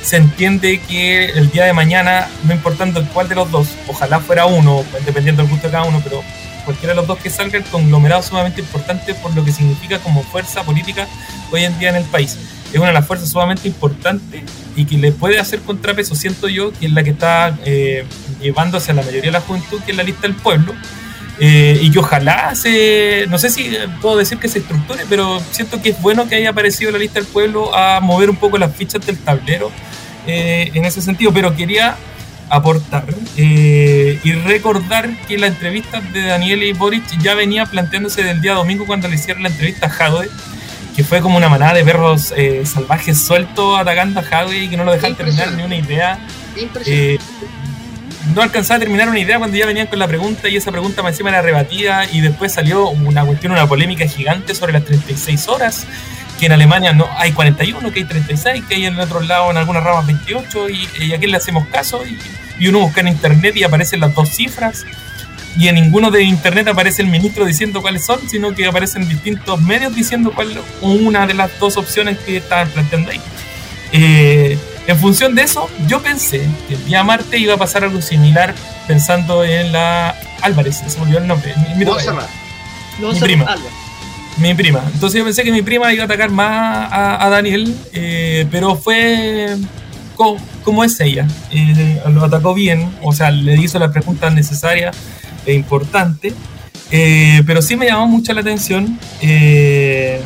se 0.00 0.18
entiende 0.18 0.80
que 0.80 1.24
el 1.30 1.50
día 1.50 1.64
de 1.64 1.72
mañana, 1.72 2.28
no 2.44 2.54
importando 2.54 3.04
cuál 3.12 3.28
de 3.28 3.34
los 3.34 3.50
dos, 3.50 3.70
ojalá 3.88 4.20
fuera 4.20 4.46
uno, 4.46 4.84
dependiendo 5.04 5.42
del 5.42 5.50
gusto 5.50 5.66
de 5.66 5.72
cada 5.72 5.82
uno, 5.82 6.00
pero 6.04 6.22
cualquiera 6.64 6.92
de 6.92 7.00
los 7.00 7.08
dos 7.08 7.18
que 7.18 7.28
salga, 7.28 7.58
el 7.58 7.64
conglomerado 7.64 8.20
es 8.20 8.28
sumamente 8.28 8.60
importante 8.60 9.14
por 9.14 9.34
lo 9.34 9.44
que 9.44 9.50
significa 9.50 9.98
como 9.98 10.22
fuerza 10.22 10.62
política 10.62 11.08
hoy 11.50 11.64
en 11.64 11.76
día 11.76 11.88
en 11.88 11.96
el 11.96 12.04
país 12.04 12.38
es 12.76 12.80
una 12.80 12.88
de 12.88 12.94
las 12.94 13.06
fuerzas 13.06 13.30
sumamente 13.30 13.66
importantes 13.68 14.42
y 14.76 14.84
que 14.84 14.98
le 14.98 15.10
puede 15.10 15.38
hacer 15.38 15.60
contrapeso, 15.60 16.14
siento 16.14 16.48
yo, 16.48 16.72
que 16.72 16.86
es 16.86 16.92
la 16.92 17.02
que 17.02 17.10
está 17.10 17.58
eh, 17.64 18.04
llevándose 18.40 18.92
a 18.92 18.94
la 18.94 19.02
mayoría 19.02 19.22
de 19.22 19.30
la 19.32 19.40
juventud, 19.40 19.80
que 19.84 19.92
es 19.92 19.96
la 19.96 20.02
lista 20.02 20.22
del 20.22 20.34
pueblo, 20.34 20.74
eh, 21.38 21.78
y 21.80 21.90
que 21.90 21.98
ojalá 21.98 22.54
se, 22.54 23.26
no 23.28 23.38
sé 23.38 23.50
si 23.50 23.70
puedo 24.00 24.16
decir 24.16 24.38
que 24.38 24.48
se 24.48 24.58
estructure, 24.58 25.04
pero 25.08 25.40
siento 25.50 25.80
que 25.80 25.90
es 25.90 26.02
bueno 26.02 26.28
que 26.28 26.36
haya 26.36 26.50
aparecido 26.50 26.90
la 26.92 26.98
lista 26.98 27.18
del 27.18 27.28
pueblo 27.28 27.74
a 27.74 28.00
mover 28.00 28.28
un 28.28 28.36
poco 28.36 28.58
las 28.58 28.74
fichas 28.74 29.04
del 29.06 29.18
tablero 29.18 29.70
eh, 30.26 30.70
en 30.74 30.84
ese 30.84 31.00
sentido, 31.00 31.32
pero 31.32 31.56
quería 31.56 31.96
aportar 32.48 33.06
y 33.36 34.32
recordar 34.44 35.10
que 35.26 35.36
la 35.36 35.48
entrevista 35.48 36.00
de 36.00 36.26
Daniel 36.26 36.62
y 36.62 36.72
Boric 36.74 37.02
ya 37.20 37.34
venía 37.34 37.66
planteándose 37.66 38.22
del 38.22 38.40
día 38.40 38.52
domingo 38.52 38.86
cuando 38.86 39.08
le 39.08 39.16
hicieron 39.16 39.42
la 39.42 39.48
entrevista 39.48 39.86
a 39.86 39.90
Jadwe 39.90 40.28
que 40.96 41.04
fue 41.04 41.20
como 41.20 41.36
una 41.36 41.50
manada 41.50 41.74
de 41.74 41.84
perros 41.84 42.32
eh, 42.34 42.64
salvajes 42.64 43.22
sueltos 43.22 43.78
atacando 43.78 44.20
a 44.20 44.22
Javi 44.22 44.56
y 44.56 44.68
que 44.68 44.78
no 44.78 44.84
lo 44.84 44.92
dejaban 44.92 45.14
terminar 45.14 45.52
ni 45.52 45.62
una 45.62 45.76
idea. 45.76 46.18
Eh, 46.86 47.18
no 48.34 48.40
alcanzaba 48.40 48.78
a 48.78 48.80
terminar 48.80 49.06
una 49.10 49.18
idea 49.18 49.36
cuando 49.36 49.58
ya 49.58 49.66
venían 49.66 49.88
con 49.88 49.98
la 49.98 50.08
pregunta 50.08 50.48
y 50.48 50.56
esa 50.56 50.72
pregunta 50.72 51.02
más 51.02 51.12
encima 51.12 51.28
era 51.28 51.42
rebatida 51.42 52.10
y 52.10 52.22
después 52.22 52.54
salió 52.54 52.88
una 52.88 53.26
cuestión, 53.26 53.52
una 53.52 53.68
polémica 53.68 54.06
gigante 54.08 54.54
sobre 54.54 54.72
las 54.72 54.86
36 54.86 55.48
horas, 55.48 55.86
que 56.40 56.46
en 56.46 56.52
Alemania 56.52 56.94
no 56.94 57.06
hay 57.18 57.32
41, 57.32 57.92
que 57.92 57.98
hay 58.00 58.04
36, 58.06 58.64
que 58.66 58.76
hay 58.76 58.86
en 58.86 58.98
otro 58.98 59.20
lado 59.20 59.50
en 59.50 59.58
algunas 59.58 59.84
ramas 59.84 60.06
28 60.06 60.70
y, 60.70 61.12
a 61.12 61.18
quién 61.18 61.30
le 61.30 61.36
hacemos 61.36 61.66
caso 61.66 62.06
y, 62.06 62.18
y 62.58 62.68
uno 62.68 62.80
busca 62.80 63.02
en 63.02 63.08
internet 63.08 63.54
y 63.54 63.64
aparecen 63.64 64.00
las 64.00 64.14
dos 64.14 64.30
cifras 64.30 64.86
y 65.58 65.68
en 65.68 65.76
ninguno 65.76 66.10
de 66.10 66.22
internet 66.22 66.68
aparece 66.68 67.02
el 67.02 67.08
ministro 67.08 67.44
diciendo 67.44 67.80
cuáles 67.80 68.04
son, 68.04 68.28
sino 68.28 68.54
que 68.54 68.66
aparecen 68.66 69.08
distintos 69.08 69.60
medios 69.62 69.94
diciendo 69.94 70.32
cuál 70.34 70.60
una 70.82 71.26
de 71.26 71.34
las 71.34 71.58
dos 71.58 71.76
opciones 71.76 72.18
que 72.18 72.36
estaban 72.36 72.68
planteando 72.68 73.10
ahí. 73.10 73.20
Eh, 73.92 74.58
en 74.86 74.98
función 74.98 75.34
de 75.34 75.42
eso, 75.42 75.68
yo 75.86 76.02
pensé 76.02 76.46
que 76.68 76.74
el 76.74 76.84
día 76.84 77.02
martes 77.02 77.40
iba 77.40 77.54
a 77.54 77.56
pasar 77.56 77.84
algo 77.84 78.02
similar 78.02 78.54
pensando 78.86 79.44
en 79.44 79.72
la 79.72 80.14
Álvarez, 80.42 80.82
se 80.86 80.98
me 80.98 81.04
olvidó 81.04 81.18
el 81.18 81.26
nombre. 81.26 81.54
Mi, 81.76 81.84
mi 81.84 83.20
prima. 83.20 83.56
Mi 84.36 84.54
prima. 84.54 84.82
Entonces 84.92 85.18
yo 85.18 85.24
pensé 85.24 85.42
que 85.42 85.50
mi 85.50 85.62
prima 85.62 85.92
iba 85.92 86.02
a 86.02 86.06
atacar 86.06 86.30
más 86.30 86.88
a, 86.92 87.28
Daniel, 87.30 87.74
eh, 87.92 88.46
pero 88.50 88.76
fue 88.76 89.56
como, 90.16 90.84
es 90.84 90.98
ella. 91.00 91.26
Eh, 91.50 92.02
lo 92.10 92.24
atacó 92.24 92.54
bien, 92.54 92.90
o 93.02 93.12
sea, 93.12 93.30
le 93.30 93.54
hizo 93.54 93.78
las 93.78 93.92
preguntas 93.92 94.32
necesarias 94.32 94.96
importante, 95.52 96.34
eh, 96.90 97.42
pero 97.46 97.62
sí 97.62 97.76
me 97.76 97.86
llamó 97.86 98.06
mucho 98.06 98.32
la 98.32 98.40
atención 98.40 98.98
eh, 99.20 100.20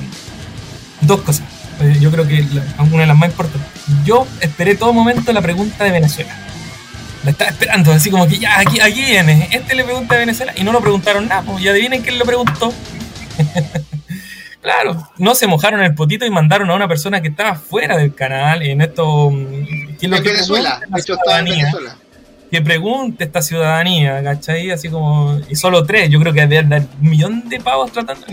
dos 1.00 1.20
cosas. 1.22 1.44
Eh, 1.80 1.96
yo 2.00 2.10
creo 2.10 2.26
que 2.26 2.44
una 2.78 3.02
de 3.02 3.06
las 3.06 3.16
más 3.16 3.30
importantes. 3.30 3.68
Yo 4.04 4.26
esperé 4.40 4.74
todo 4.74 4.92
momento 4.92 5.32
la 5.32 5.40
pregunta 5.40 5.84
de 5.84 5.90
Venezuela. 5.90 6.34
La 7.24 7.30
estaba 7.30 7.50
esperando, 7.50 7.92
así 7.92 8.10
como 8.10 8.26
que 8.26 8.38
ya, 8.38 8.58
aquí, 8.58 8.80
aquí 8.80 9.02
viene. 9.02 9.48
Este 9.50 9.74
le 9.74 9.84
pregunta 9.84 10.14
de 10.14 10.20
Venezuela 10.20 10.52
y 10.56 10.64
no 10.64 10.72
lo 10.72 10.80
preguntaron 10.80 11.28
nada. 11.28 11.42
Pues, 11.42 11.62
y 11.62 11.68
adivinen 11.68 12.02
quién 12.02 12.18
lo 12.18 12.24
preguntó. 12.24 12.72
claro, 14.60 15.08
no 15.18 15.34
se 15.34 15.46
mojaron 15.46 15.82
el 15.82 15.94
potito 15.94 16.24
y 16.24 16.30
mandaron 16.30 16.70
a 16.70 16.74
una 16.74 16.88
persona 16.88 17.20
que 17.20 17.28
estaba 17.28 17.54
fuera 17.54 17.96
del 17.96 18.14
canal 18.14 18.62
en 18.62 18.80
esto. 18.80 19.30
¿Quién 19.98 20.10
lo 20.10 20.16
en 20.16 20.24
Venezuela, 20.24 20.80
de 20.88 21.00
hecho 21.00 21.14
estaba 21.14 21.38
en 21.40 21.44
Venezuela 21.46 21.96
que 22.50 22.60
pregunte 22.62 23.24
esta 23.24 23.42
ciudadanía, 23.42 24.22
¿cachai? 24.22 24.70
Así 24.72 24.88
como, 24.88 25.38
y 25.48 25.54
solo 25.54 25.84
tres, 25.84 26.10
yo 26.10 26.18
creo 26.18 26.32
que 26.32 26.40
hay 26.40 26.58
un 26.58 26.88
millón 27.00 27.48
de 27.48 27.60
pavos 27.60 27.92
tratando, 27.92 28.26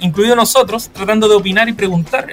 incluido, 0.00 0.36
nosotros, 0.36 0.90
tratando 0.92 1.28
de 1.28 1.34
opinar 1.34 1.68
y 1.68 1.72
preguntar. 1.72 2.32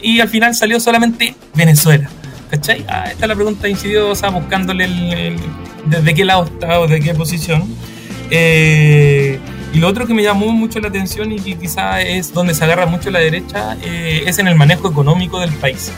Y 0.00 0.20
al 0.20 0.28
final 0.28 0.54
salió 0.54 0.78
solamente 0.78 1.34
Venezuela, 1.54 2.08
¿cachai? 2.48 2.84
Ah, 2.88 3.06
esta 3.10 3.24
es 3.24 3.28
la 3.28 3.34
pregunta 3.34 3.68
insidiosa, 3.68 4.28
buscándole 4.28 4.84
el, 4.84 5.36
desde 5.86 6.14
qué 6.14 6.24
lado 6.24 6.44
está 6.44 6.78
o 6.78 6.86
de 6.86 7.00
qué 7.00 7.12
posición. 7.12 7.64
Eh, 8.30 9.40
y 9.76 9.78
lo 9.78 9.88
otro 9.88 10.06
que 10.06 10.14
me 10.14 10.22
llamó 10.22 10.52
mucho 10.52 10.80
la 10.80 10.88
atención 10.88 11.32
y 11.32 11.38
que 11.38 11.54
quizá 11.54 12.00
es 12.00 12.32
donde 12.32 12.54
se 12.54 12.64
agarra 12.64 12.86
mucho 12.86 13.10
la 13.10 13.18
derecha 13.18 13.76
eh, 13.82 14.22
es 14.24 14.38
en 14.38 14.48
el 14.48 14.54
manejo 14.54 14.88
económico 14.88 15.38
del 15.38 15.52
país. 15.52 15.92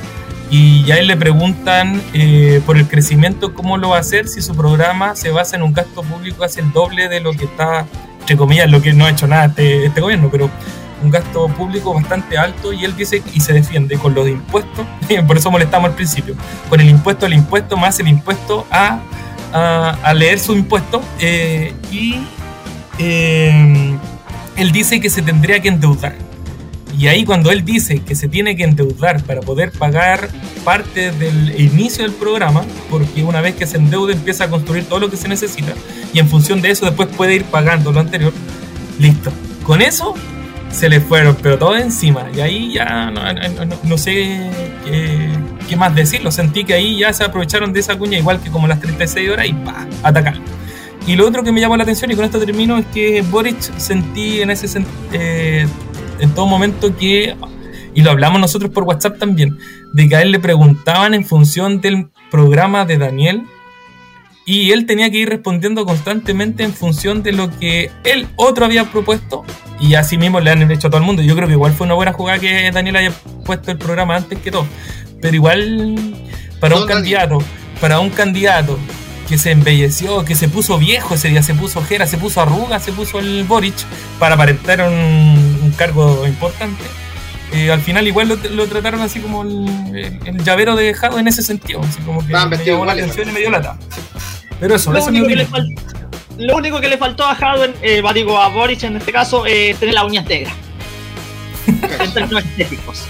Y 0.51 0.83
ya 0.83 1.01
le 1.01 1.17
preguntan 1.17 2.03
eh, 2.13 2.61
por 2.67 2.77
el 2.77 2.89
crecimiento, 2.89 3.55
cómo 3.55 3.77
lo 3.77 3.91
va 3.91 3.99
a 3.99 4.01
hacer 4.01 4.27
si 4.27 4.43
su 4.43 4.57
programa 4.57 5.15
se 5.15 5.31
basa 5.31 5.55
en 5.55 5.63
un 5.63 5.73
gasto 5.73 6.03
público 6.03 6.43
hace 6.43 6.61
el 6.61 6.73
doble 6.73 7.09
de 7.09 7.21
lo 7.21 7.33
que 7.35 7.45
está, 7.45 7.87
entre 8.19 8.37
comillas, 8.37 8.69
lo 8.69 8.83
que 8.83 8.93
no 8.93 9.07
ha 9.07 9.11
hecho 9.11 9.29
nada 9.29 9.45
este, 9.45 9.87
este 9.87 10.01
gobierno, 10.01 10.29
pero 10.29 10.51
un 11.01 11.13
gasto 11.13 11.47
público 11.47 11.95
bastante 11.95 12.37
alto 12.37 12.73
y 12.73 12.85
él 12.85 12.97
dice 12.97 13.23
y 13.33 13.39
se 13.39 13.53
defiende 13.53 13.97
con 13.97 14.13
los 14.13 14.27
impuestos, 14.27 14.85
por 15.29 15.37
eso 15.37 15.53
molestamos 15.53 15.91
al 15.91 15.95
principio, 15.95 16.35
con 16.69 16.81
el 16.81 16.89
impuesto 16.89 17.27
al 17.27 17.33
impuesto 17.33 17.77
más 17.77 18.01
el 18.01 18.09
impuesto 18.09 18.67
a, 18.73 18.99
a, 19.53 20.15
leer 20.15 20.41
su 20.41 20.57
impuesto 20.57 21.01
eh, 21.21 21.73
y 21.93 22.27
eh, 22.99 23.97
él 24.57 24.73
dice 24.73 25.01
que 25.01 25.11
se 25.11 25.23
tendría 25.23 25.61
que 25.61 25.69
endeudar 25.69 26.17
y 26.99 27.07
ahí 27.07 27.25
cuando 27.25 27.53
él 27.53 27.65
dice 27.65 28.01
que 28.01 28.17
se 28.17 28.27
tiene 28.27 28.57
que 28.57 28.65
endeudar 28.65 29.23
para 29.23 29.41
poder 29.41 29.71
pagar 29.71 30.29
parte 30.65 31.13
del 31.13 31.61
inicio 31.61 32.03
del 32.03 32.13
programa, 32.13 32.65
porque 32.91 33.23
una 33.23 33.41
vez 33.41 33.55
que 33.55 33.69
se 33.69 33.77
endeuda 33.77 34.13
empieza 34.13 34.45
a 34.45 34.51
construir 34.51 34.85
todo 34.85 34.99
lo 34.99 35.09
que 35.09 35.17
se 35.17 35.29
necesita 35.29 35.75
y 36.13 36.19
en 36.19 36.29
función 36.29 36.61
de 36.61 36.71
eso 36.71 36.87
después 36.87 37.09
puede 37.17 37.37
ir 37.37 37.45
pagando 37.45 37.93
lo 37.93 38.01
anterior, 38.01 38.33
listo. 38.99 39.31
Con 39.63 39.81
eso 39.81 40.15
se 40.73 40.89
le 40.89 41.01
fueron, 41.01 41.37
pero 41.41 41.57
todo 41.57 41.77
encima. 41.77 42.27
Y 42.35 42.41
ahí 42.41 42.73
ya 42.73 43.11
no, 43.11 43.99
sé 43.99 44.51
qué, 45.69 45.77
más 45.77 45.95
decirlo. 45.95 46.33
Sentí 46.33 46.65
que 46.65 46.75
ahí 46.75 46.99
ya 46.99 47.13
se 47.13 47.23
aprovecharon 47.23 47.73
de 47.73 47.81
esa 47.81 47.97
cuña, 47.97 48.19
igual 48.19 48.41
que 48.41 48.51
como 48.51 48.67
las 48.67 48.81
36 48.81 49.31
horas, 49.31 49.47
y 49.47 49.53
pa, 49.53 49.87
atacar. 50.03 50.35
Y 51.09 51.17
lo 51.17 51.27
otro 51.27 51.43
que 51.43 51.53
me 51.53 51.61
llamó 51.63 51.75
la 51.75 51.85
atención, 51.85 52.11
y 52.11 52.17
con 52.17 52.27
esto 52.27 52.39
termino, 52.39 52.77
es 52.77 52.85
que 52.93 53.23
Boric 53.23 53.59
sentí 53.79 54.43
en 54.43 54.51
ese. 54.51 54.85
Eh, 55.15 55.67
en 56.21 56.31
todo 56.35 56.47
momento 56.47 56.95
que, 56.95 57.35
y 57.95 58.03
lo 58.03 58.11
hablamos 58.11 58.39
nosotros 58.43 58.71
por 58.71 58.85
WhatsApp 58.85 59.19
también, 59.19 59.57
de 59.95 60.07
que 60.07 60.17
a 60.17 60.21
él 60.21 60.33
le 60.33 60.39
preguntaban 60.39 61.15
en 61.15 61.25
función 61.25 61.81
del 61.81 62.11
programa 62.31 62.85
de 62.85 62.99
Daniel 62.99 63.45
y 64.45 64.73
él 64.73 64.85
tenía 64.85 65.11
que 65.11 65.17
ir 65.17 65.31
respondiendo 65.31 65.87
constantemente 65.87 66.63
en 66.63 66.75
función 66.75 67.23
de 67.23 67.33
lo 67.33 67.59
que 67.59 67.91
él 68.05 68.27
otro 68.37 68.67
había 68.67 68.85
propuesto 68.91 69.45
y 69.81 69.95
así 69.95 70.19
mismo 70.19 70.41
le 70.41 70.51
han 70.51 70.71
hecho 70.71 70.89
a 70.89 70.91
todo 70.91 71.01
el 71.01 71.07
mundo. 71.07 71.23
Yo 71.23 71.35
creo 71.37 71.49
que 71.49 71.55
igual 71.55 71.73
fue 71.73 71.87
una 71.87 71.95
buena 71.95 72.13
jugada 72.13 72.39
que 72.39 72.71
Daniel 72.71 72.97
haya 72.97 73.13
puesto 73.47 73.71
el 73.71 73.79
programa 73.79 74.17
antes 74.17 74.39
que 74.41 74.51
todo, 74.51 74.67
pero 75.23 75.35
igual 75.35 75.97
para 76.61 76.77
un 76.77 76.87
candidato, 76.87 77.39
para 77.81 77.99
un 77.99 78.11
candidato 78.11 78.79
que 79.29 79.37
se 79.37 79.51
embelleció, 79.51 80.25
que 80.25 80.35
se 80.35 80.49
puso 80.49 80.79
viejo 80.79 81.15
ese 81.15 81.29
día, 81.29 81.43
se 81.43 81.55
puso 81.55 81.81
ojera, 81.81 82.07
se 82.07 82.17
puso 82.17 82.41
arruga, 82.41 82.81
se 82.81 82.93
puso 82.93 83.19
el 83.19 83.45
Boric 83.45 83.75
para 84.19 84.37
aparentar 84.37 84.81
un, 84.81 85.75
cargo 85.77 86.27
importante. 86.27 86.83
Eh, 87.53 87.71
al 87.71 87.81
final 87.81 88.07
igual 88.07 88.29
lo, 88.29 88.67
trataron 88.67 89.01
así 89.01 89.21
como 89.21 89.43
el, 89.43 90.45
llavero 90.45 90.77
de 90.77 90.85
dejado 90.85 91.19
en 91.19 91.29
ese 91.29 91.43
sentido, 91.43 91.81
así 91.83 92.01
como 92.03 92.27
que 92.27 92.33
me 92.33 92.65
llamó 92.65 92.85
la 92.85 92.93
atención 92.93 93.29
y 93.29 93.33
me 93.33 93.41
dio 93.41 93.51
lata. 93.51 93.79
Pero 94.61 94.75
eso, 94.75 94.93
lo, 94.93 95.05
único, 95.05 95.27
que 95.27 95.37
le 95.37 95.47
lo 96.39 96.57
único 96.57 96.81
que 96.81 96.89
le 96.89 96.97
faltó 96.97 97.25
a 97.25 97.35
Jadwe, 97.35 97.75
eh, 97.83 98.03
digo 98.15 98.39
a 98.39 98.49
Boric 98.49 98.83
en 98.85 98.97
este 98.97 99.13
caso, 99.13 99.45
es 99.47 99.79
tener 99.79 99.95
las 99.95 100.05
uñas 100.05 100.27
negras. 100.27 100.55
en 101.67 102.15
términos 102.15 102.45
estéticos. 102.45 103.05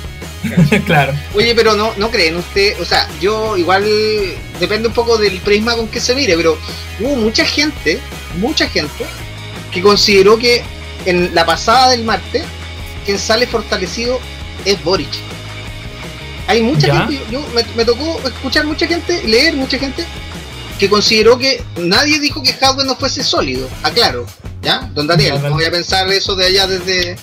claro. 0.87 1.13
Oye, 1.35 1.55
pero 1.55 1.75
no, 1.75 1.93
no 1.97 2.11
creen 2.11 2.37
usted, 2.37 2.81
o 2.81 2.85
sea, 2.85 3.09
yo 3.21 3.57
igual 3.57 3.85
depende 4.61 4.89
un 4.89 4.95
poco 4.95 5.19
del 5.19 5.39
prisma 5.41 5.75
con 5.77 5.89
que 5.89 6.01
se 6.01 6.15
mire, 6.15 6.37
pero 6.37 6.59
hubo 7.01 7.17
mucha 7.17 7.45
gente, 7.45 7.99
mucha 8.39 8.69
gente 8.69 9.05
que 9.73 9.83
consideró 9.83 10.39
que 10.39 10.63
en 11.05 11.35
la 11.35 11.45
pasada 11.45 11.91
del 11.91 12.05
martes 12.05 12.45
quien 13.05 13.19
sale 13.19 13.47
fortalecido 13.47 14.21
es 14.65 14.83
Boric. 14.85 15.09
Hay 16.47 16.63
mucha 16.63 16.95
gente, 16.95 17.21
yo, 17.31 17.43
me, 17.77 17.85
tocó 17.85 18.21
escuchar 18.27 18.67
mucha 18.67 18.87
gente, 18.87 19.23
leer 19.25 19.55
mucha 19.55 19.79
gente 19.79 20.05
que 20.79 20.89
consideró 20.89 21.39
que 21.39 21.63
nadie 21.77 22.21
dijo 22.21 22.43
que 22.43 22.53
Hadwe 22.53 22.85
no 22.85 22.97
fuese 22.97 23.23
sólido, 23.23 23.69
aclaro, 23.83 24.27
¿ya? 24.63 24.91
Don 24.95 25.07
Daniel, 25.07 25.41
no, 25.43 25.51
voy 25.51 25.65
a 25.65 25.71
pensar 25.71 26.09
eso 26.09 26.35
de 26.35 26.47
allá 26.47 26.67
desde, 26.67 27.17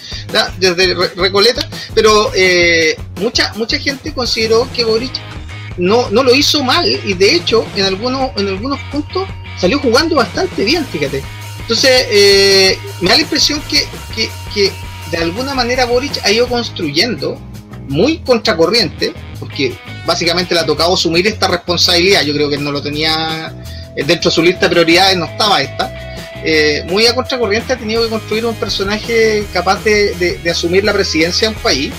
desde 0.57 0.93
Recoleta, 1.15 1.67
pero 1.93 2.31
eh, 2.35 2.97
mucha, 3.19 3.53
mucha 3.55 3.79
gente 3.79 4.13
consideró 4.13 4.67
que 4.73 4.83
Boric 4.83 5.13
no, 5.77 6.09
no 6.09 6.23
lo 6.23 6.33
hizo 6.33 6.63
mal 6.63 6.87
y 6.87 7.13
de 7.13 7.35
hecho 7.35 7.65
en 7.75 7.85
algunos, 7.85 8.31
en 8.37 8.47
algunos 8.47 8.79
puntos 8.91 9.27
salió 9.59 9.79
jugando 9.79 10.15
bastante 10.15 10.63
bien, 10.63 10.85
fíjate. 10.85 11.23
Entonces, 11.61 12.07
eh, 12.11 12.77
me 13.01 13.09
da 13.09 13.15
la 13.15 13.21
impresión 13.23 13.59
que, 13.69 13.87
que, 14.15 14.29
que 14.53 14.71
de 15.09 15.17
alguna 15.17 15.55
manera 15.55 15.85
Boric 15.85 16.19
ha 16.23 16.31
ido 16.31 16.47
construyendo 16.47 17.39
muy 17.87 18.19
contracorriente, 18.19 19.13
porque 19.39 19.77
básicamente 20.05 20.53
le 20.53 20.61
ha 20.61 20.65
tocado 20.65 20.93
asumir 20.93 21.25
esta 21.27 21.47
responsabilidad. 21.47 22.23
Yo 22.23 22.33
creo 22.33 22.49
que 22.49 22.57
no 22.57 22.71
lo 22.71 22.81
tenía 22.81 23.53
eh, 23.95 24.03
dentro 24.03 24.29
de 24.29 24.35
su 24.35 24.41
lista 24.41 24.61
de 24.61 24.69
prioridades, 24.69 25.17
no 25.17 25.25
estaba 25.25 25.61
esta. 25.61 26.14
Eh, 26.47 26.83
muy 26.87 27.07
a 27.07 27.15
contracorriente 27.15 27.73
ha 27.73 27.77
tenido 27.77 28.03
que 28.03 28.09
construir 28.09 28.45
un 28.45 28.53
personaje 28.55 29.47
capaz 29.51 29.83
de, 29.83 30.39
asumir 30.49 30.83
la 30.83 30.93
presidencia 30.93 31.49
de 31.49 31.55
un 31.55 31.61
país. 31.61 31.91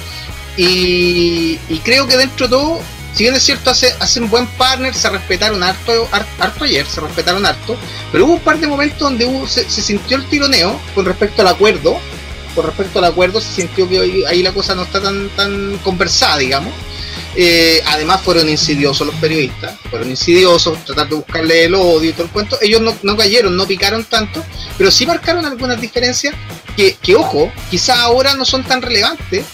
Y, 0.56 1.58
creo 1.84 2.06
que 2.06 2.16
dentro 2.16 2.46
de 2.46 2.50
todo, 2.50 2.80
si 3.12 3.24
bien 3.24 3.34
es 3.34 3.42
cierto, 3.42 3.70
hace, 3.70 3.92
hacen 3.98 4.30
buen 4.30 4.46
partner, 4.46 4.94
se 4.94 5.10
respetaron 5.10 5.62
harto, 5.62 6.08
harto, 6.12 6.64
ayer, 6.64 6.86
se 6.86 7.00
respetaron 7.00 7.44
harto, 7.44 7.76
pero 8.12 8.24
hubo 8.24 8.34
un 8.34 8.40
par 8.40 8.58
de 8.58 8.68
momentos 8.68 9.00
donde 9.00 9.28
se, 9.48 9.68
se 9.68 9.82
sintió 9.82 10.16
el 10.16 10.24
tironeo 10.26 10.80
con 10.94 11.04
respecto 11.04 11.42
al 11.42 11.48
acuerdo 11.48 11.98
con 12.56 12.64
respecto 12.64 12.98
al 12.98 13.04
acuerdo 13.04 13.38
se 13.38 13.52
sintió 13.52 13.86
que 13.86 14.00
hoy, 14.00 14.24
ahí 14.24 14.42
la 14.42 14.52
cosa 14.52 14.74
no 14.74 14.82
está 14.82 15.00
tan, 15.00 15.28
tan 15.36 15.76
conversada, 15.84 16.38
digamos. 16.38 16.72
Eh, 17.38 17.82
además 17.86 18.22
fueron 18.22 18.48
insidiosos 18.48 19.06
los 19.06 19.16
periodistas, 19.16 19.78
fueron 19.90 20.08
insidiosos, 20.08 20.82
tratar 20.86 21.06
de 21.10 21.16
buscarle 21.16 21.64
el 21.64 21.74
odio 21.74 22.08
y 22.08 22.12
todo 22.14 22.24
el 22.24 22.30
cuento. 22.30 22.56
Ellos 22.62 22.80
no, 23.02 23.16
cayeron, 23.16 23.54
no 23.54 23.66
picaron 23.66 24.04
tanto, 24.04 24.42
pero 24.78 24.90
sí 24.90 25.06
marcaron 25.06 25.44
algunas 25.44 25.78
diferencias 25.78 26.34
que, 26.74 27.14
ojo, 27.14 27.52
quizás 27.70 27.98
ahora 27.98 28.34
no 28.34 28.46
son 28.46 28.64
tan 28.64 28.80
relevantes, 28.80 29.44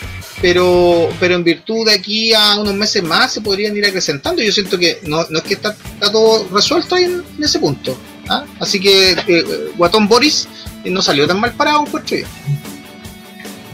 pero, 0.41 1.09
pero 1.19 1.35
en 1.35 1.43
virtud 1.43 1.87
de 1.87 1.95
aquí 1.95 2.33
a 2.33 2.57
unos 2.61 2.75
meses 2.75 3.03
más 3.03 3.33
se 3.33 3.41
podrían 3.41 3.77
ir 3.77 3.85
acrecentando. 3.85 4.43
Yo 4.43 4.53
siento 4.53 4.79
que 4.79 5.01
no, 5.03 5.23
es 5.23 5.43
que 5.43 5.55
está, 5.55 5.75
todo 6.01 6.47
resuelto 6.53 6.95
ahí 6.95 7.05
en, 7.05 7.25
ese 7.43 7.59
punto. 7.59 7.99
¿ah? 8.29 8.45
Así 8.61 8.79
que 8.79 9.13
eh, 9.27 9.73
Guatón 9.77 10.07
Boris 10.07 10.47
no 10.85 11.03
salió 11.03 11.27
tan 11.27 11.41
mal 11.41 11.53
parado, 11.53 11.85
encuentro 11.85 12.17
yo. 12.17 12.27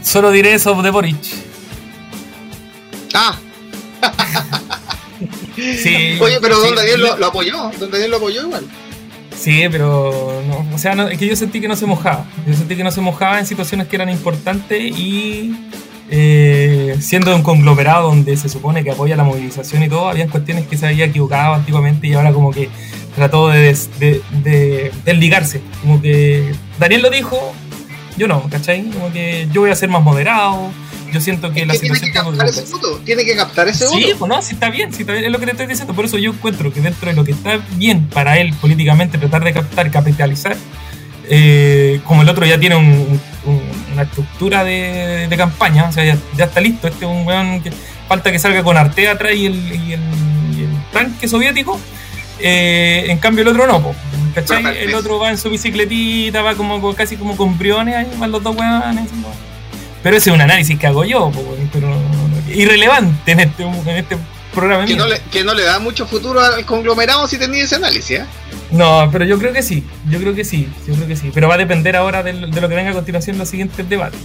Solo 0.01 0.31
diré 0.31 0.55
eso 0.55 0.81
de 0.81 0.89
Boric. 0.89 1.17
Ah. 3.13 3.37
Sí, 5.55 6.17
Oye, 6.19 6.37
pero 6.41 6.59
Don 6.59 6.75
Daniel 6.75 7.01
lo, 7.01 7.25
apoyó. 7.25 7.71
Don 7.79 7.91
Daniel 7.91 8.11
lo 8.11 8.17
apoyó 8.17 8.43
igual. 8.43 8.65
Sí, 9.35 9.63
pero 9.71 10.41
no, 10.47 10.65
o 10.73 10.77
sea, 10.77 10.93
es 11.09 11.17
que 11.17 11.27
yo 11.27 11.35
sentí 11.35 11.61
que 11.61 11.67
no 11.67 11.75
se 11.75 11.85
mojaba. 11.85 12.25
Yo 12.45 12.53
sentí 12.53 12.75
que 12.75 12.83
no 12.83 12.91
se 12.91 13.01
mojaba 13.01 13.39
en 13.39 13.45
situaciones 13.45 13.87
que 13.87 13.95
eran 13.95 14.09
importantes 14.09 14.81
y 14.81 15.55
eh, 16.11 16.97
siendo 16.99 17.35
un 17.35 17.43
conglomerado 17.43 18.09
donde 18.09 18.35
se 18.35 18.49
supone 18.49 18.83
que 18.83 18.91
apoya 18.91 19.15
la 19.15 19.23
movilización 19.23 19.83
y 19.83 19.89
todo, 19.89 20.09
había 20.09 20.27
cuestiones 20.27 20.67
que 20.67 20.75
se 20.75 20.87
había 20.87 21.05
equivocado 21.05 21.53
antiguamente 21.53 22.07
y 22.07 22.13
ahora 22.13 22.33
como 22.33 22.51
que 22.51 22.69
trató 23.15 23.49
de, 23.49 23.77
de, 23.99 24.21
de 24.43 24.91
desligarse. 25.05 25.61
Como 25.81 26.01
que 26.01 26.51
Daniel 26.79 27.03
lo 27.03 27.09
dijo, 27.09 27.53
yo 28.17 28.27
no, 28.27 28.43
¿cachai? 28.49 28.89
Como 28.89 29.11
que 29.13 29.47
yo 29.53 29.61
voy 29.61 29.71
a 29.71 29.75
ser 29.75 29.89
más 29.89 30.03
moderado. 30.03 30.71
Yo 31.11 31.21
siento 31.21 31.51
que 31.51 31.65
la 31.65 31.73
situación. 31.73 32.11
Tiene 32.11 32.13
que 32.13 32.19
captar 32.19 32.47
ese 32.47 32.71
voto. 32.71 33.01
Tiene 33.05 33.25
que 33.25 33.35
captar 33.35 33.67
ese 33.67 33.85
voto. 33.85 33.97
Sí, 33.97 34.13
pues 34.17 34.29
no, 34.29 34.41
sí 34.41 34.53
está 34.53 34.69
bien, 34.69 34.93
sí 34.93 35.01
está 35.01 35.13
bien, 35.13 35.25
es 35.25 35.31
lo 35.31 35.39
que 35.39 35.45
te 35.45 35.51
estoy 35.51 35.67
diciendo. 35.67 35.93
Por 35.93 36.05
eso 36.05 36.17
yo 36.17 36.31
encuentro 36.31 36.71
que 36.73 36.81
dentro 36.81 37.09
de 37.09 37.15
lo 37.15 37.23
que 37.23 37.31
está 37.31 37.59
bien 37.75 38.07
para 38.07 38.37
él 38.37 38.53
políticamente, 38.61 39.17
tratar 39.17 39.43
de 39.43 39.53
captar, 39.53 39.91
capitalizar, 39.91 40.57
eh, 41.31 42.01
como 42.05 42.23
el 42.23 42.29
otro 42.29 42.45
ya 42.45 42.59
tiene 42.59 42.75
una 42.75 44.01
estructura 44.01 44.63
de, 44.63 45.33
campaña, 45.37 45.87
o 45.87 45.91
sea, 45.91 46.03
ya, 46.03 46.43
está 46.43 46.59
listo. 46.59 46.87
Este 46.87 47.05
es 47.05 47.11
un 47.11 47.25
weón 47.25 47.61
que 47.61 47.71
falta 48.07 48.31
que 48.31 48.39
salga 48.39 48.63
con 48.63 48.77
Arte 48.77 49.07
atrás 49.07 49.33
y 49.35 49.45
el, 49.45 49.55
y 49.55 49.93
el, 49.93 49.99
tanque 50.91 51.27
soviético. 51.27 51.79
Eh, 52.39 53.05
en 53.09 53.19
cambio, 53.19 53.43
el 53.43 53.49
otro 53.49 53.67
no. 53.67 53.93
¿Cachai? 54.33 54.83
El 54.83 54.95
otro 54.95 55.19
va 55.19 55.29
en 55.29 55.37
su 55.37 55.49
bicicletita, 55.49 56.41
va 56.41 56.55
como 56.55 56.95
casi 56.95 57.15
como 57.17 57.37
con 57.37 57.57
briones, 57.57 57.95
ahí 57.95 58.07
van 58.17 58.31
los 58.31 58.41
dos 58.41 58.55
weones. 58.55 59.09
Pero 60.03 60.17
ese 60.17 60.29
es 60.29 60.35
un 60.35 60.41
análisis 60.41 60.79
que 60.79 60.87
hago 60.87 61.03
yo, 61.03 61.31
pero 61.73 61.93
irrelevante 62.53 63.31
en 63.31 63.39
este, 63.41 63.63
en 63.63 63.89
este 63.89 64.17
programa. 64.53 64.85
Que 64.85 64.95
no, 64.95 65.07
le, 65.07 65.21
que 65.31 65.43
no 65.43 65.53
le 65.53 65.63
da 65.63 65.79
mucho 65.79 66.05
futuro 66.05 66.39
al 66.39 66.65
conglomerado 66.65 67.27
si 67.27 67.37
tenía 67.37 67.63
ese 67.63 67.75
análisis, 67.75 68.19
¿eh? 68.19 68.25
No, 68.71 69.09
pero 69.11 69.25
yo 69.25 69.37
creo 69.39 69.51
que 69.51 69.63
sí, 69.63 69.83
yo 70.09 70.19
creo 70.19 70.35
que 70.35 70.45
sí, 70.45 70.69
yo 70.87 70.93
creo 70.93 71.07
que 71.07 71.15
sí. 71.15 71.31
Pero 71.33 71.47
va 71.47 71.55
a 71.55 71.57
depender 71.57 71.95
ahora 71.95 72.23
de, 72.23 72.33
lo 72.33 72.69
que 72.69 72.75
venga 72.75 72.91
a 72.91 72.93
continuación 72.93 73.35
en 73.35 73.39
los 73.39 73.49
siguientes 73.49 73.89
debates. 73.89 74.19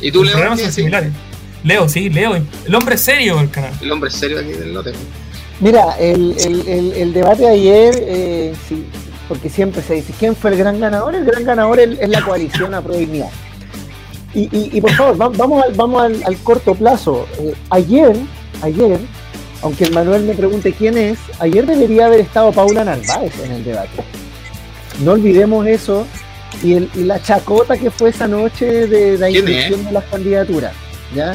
¿Y 0.00 0.12
tú, 0.12 0.22
Leo? 0.22 0.24
Los 0.24 0.32
programas 0.32 0.60
son 0.60 0.72
similares. 0.72 1.12
Leo, 1.64 1.88
sí, 1.88 2.08
Leo. 2.08 2.36
El 2.36 2.74
hombre 2.74 2.96
serio 2.96 3.36
del 3.36 3.50
canal. 3.50 3.72
El 3.80 3.92
hombre 3.92 4.10
serio 4.10 4.38
aquí 4.38 4.52
del 4.52 4.72
lote. 4.72 4.92
Mira, 5.60 5.96
el, 5.98 6.34
el, 6.38 6.92
el, 6.96 7.12
debate 7.12 7.42
de 7.42 7.50
ayer, 7.50 7.94
eh, 8.06 8.54
sí, 8.66 8.86
porque 9.28 9.50
siempre 9.50 9.82
se 9.82 9.94
dice, 9.94 10.14
¿quién 10.18 10.34
fue 10.34 10.52
el 10.52 10.56
gran 10.56 10.80
ganador? 10.80 11.14
El 11.14 11.24
gran 11.26 11.44
ganador 11.44 11.78
es, 11.80 12.08
la 12.08 12.22
coalición 12.22 12.74
a 12.74 12.80
y, 14.34 14.42
y, 14.56 14.70
y, 14.72 14.80
por 14.80 14.92
favor, 14.92 15.16
vamos 15.36 15.64
al, 15.64 15.74
vamos 15.74 16.02
al, 16.24 16.36
corto 16.38 16.74
plazo. 16.74 17.26
Eh, 17.38 17.54
ayer, 17.70 18.16
ayer, 18.62 18.98
aunque 19.62 19.84
el 19.84 19.92
Manuel 19.92 20.22
me 20.22 20.34
pregunte 20.34 20.72
quién 20.72 20.96
es, 20.96 21.18
ayer 21.38 21.66
debería 21.66 22.06
haber 22.06 22.20
estado 22.20 22.52
Paula 22.52 22.84
Narváez 22.84 23.32
en 23.44 23.52
el 23.52 23.64
debate. 23.64 24.02
No 25.04 25.12
olvidemos 25.12 25.66
eso 25.66 26.06
y, 26.62 26.78
la 26.94 27.20
chacota 27.22 27.76
que 27.76 27.90
fue 27.90 28.10
esa 28.10 28.28
noche 28.28 28.86
de 28.86 29.18
la 29.18 29.30
inscripción 29.30 29.84
de 29.84 29.92
las 29.92 30.04
candidaturas. 30.04 30.72
¿ya? 31.14 31.34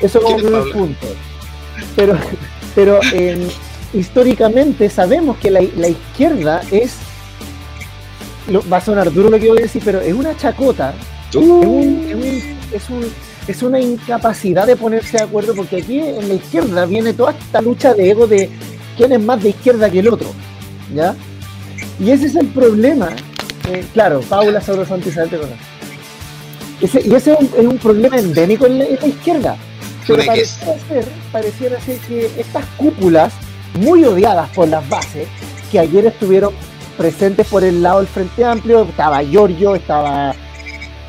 Eso 0.00 0.20
como 0.20 0.36
primer 0.36 0.72
punto. 0.72 1.06
Pero, 1.96 2.18
pero 2.74 3.00
eh, 3.12 3.48
históricamente 3.92 4.88
sabemos 4.90 5.38
que 5.38 5.50
la, 5.50 5.60
la 5.76 5.88
izquierda 5.88 6.62
es 6.70 6.96
va 8.50 8.78
a 8.78 8.80
sonar 8.80 9.12
duro 9.12 9.28
lo 9.28 9.38
que 9.38 9.48
voy 9.48 9.58
a 9.58 9.62
decir, 9.62 9.82
pero 9.84 10.00
es 10.00 10.14
una 10.14 10.36
chacota. 10.36 10.94
Es, 13.48 13.62
una 13.62 13.80
incapacidad 13.80 14.66
de 14.66 14.76
ponerse 14.76 15.18
de 15.18 15.24
acuerdo 15.24 15.54
porque 15.54 15.76
aquí 15.76 16.00
en 16.00 16.28
la 16.28 16.34
izquierda 16.34 16.86
viene 16.86 17.12
toda 17.12 17.32
esta 17.32 17.60
lucha 17.62 17.94
de 17.94 18.10
ego 18.10 18.26
de 18.26 18.50
quién 18.96 19.12
es 19.12 19.20
más 19.20 19.42
de 19.42 19.50
izquierda 19.50 19.90
que 19.90 20.00
el 20.00 20.08
otro. 20.08 20.28
¿Ya? 20.94 21.14
Y 21.98 22.10
ese 22.10 22.26
es 22.26 22.36
el 22.36 22.46
problema. 22.48 23.08
Eh, 23.70 23.84
claro, 23.92 24.20
Paula 24.20 24.60
Sauro 24.60 24.82
Isabel 24.82 25.40
ese, 26.80 27.02
Y 27.06 27.14
ese 27.14 27.32
es 27.32 27.66
un, 27.66 27.78
problema 27.78 28.18
endémico 28.18 28.66
en 28.66 28.78
la, 28.78 28.84
izquierda. 28.84 29.56
Pero 30.06 30.24
pareciera 30.24 30.78
ser, 30.88 31.04
pareciera 31.32 31.80
ser 31.80 31.98
que 32.00 32.30
estas 32.38 32.64
cúpulas, 32.76 33.32
muy 33.78 34.04
odiadas 34.04 34.48
por 34.50 34.68
las 34.68 34.88
bases, 34.88 35.28
que 35.70 35.78
ayer 35.78 36.06
estuvieron 36.06 36.54
presentes 36.96 37.46
por 37.46 37.62
el 37.62 37.82
lado 37.82 37.98
del 37.98 38.08
Frente 38.08 38.44
Amplio, 38.44 38.84
estaba 38.84 39.22
Giorgio, 39.22 39.74
estaba, 39.74 40.34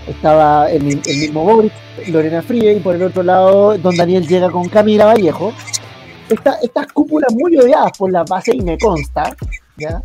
estaba 0.10 0.70
el, 0.70 0.84
mismo 0.84 1.44
Boris, 1.44 1.72
Lorena 2.08 2.42
Fríe, 2.42 2.74
y 2.74 2.80
por 2.80 2.96
el 2.96 3.04
otro 3.04 3.24
lado, 3.24 3.78
don 3.78 3.96
Daniel 3.96 4.28
llega 4.28 4.50
con 4.50 4.68
Camila 4.70 5.06
Vallejo. 5.06 5.54
estas 6.30 6.88
cúpulas 6.94 7.34
muy 7.34 7.58
odiadas 7.58 7.98
por 7.98 8.12
la 8.12 8.24
base, 8.24 8.56
y 8.56 8.62
me 8.62 8.78
consta, 8.78 9.36
¿ya? 9.78 10.02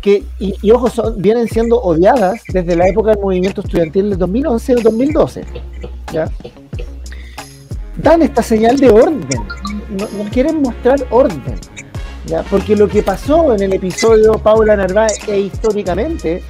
que, 0.00 0.24
y, 0.38 0.70
ojo, 0.70 0.88
son, 0.88 1.20
vienen 1.20 1.46
siendo 1.48 1.80
odiadas 1.80 2.40
desde 2.48 2.76
la 2.76 2.88
época 2.88 3.10
del 3.10 3.20
movimiento 3.20 3.60
estudiantil 3.60 4.10
del 4.10 4.18
2011 4.18 4.76
o 4.76 4.80
2012. 4.80 5.44
¿ya? 6.12 6.30
Dan 7.96 8.22
esta 8.22 8.42
señal 8.42 8.78
de 8.78 8.90
orden, 8.90 9.46
nos 9.90 10.28
quieren 10.30 10.62
mostrar 10.62 10.98
orden. 11.10 11.58
Porque 12.48 12.76
lo 12.76 12.88
que 12.88 13.02
pasó 13.02 13.54
en 13.54 13.62
el 13.62 13.72
episodio 13.72 14.34
Paula 14.34 14.76
Narváez 14.76 15.18
e 15.28 15.40
históricamente, 15.40 16.42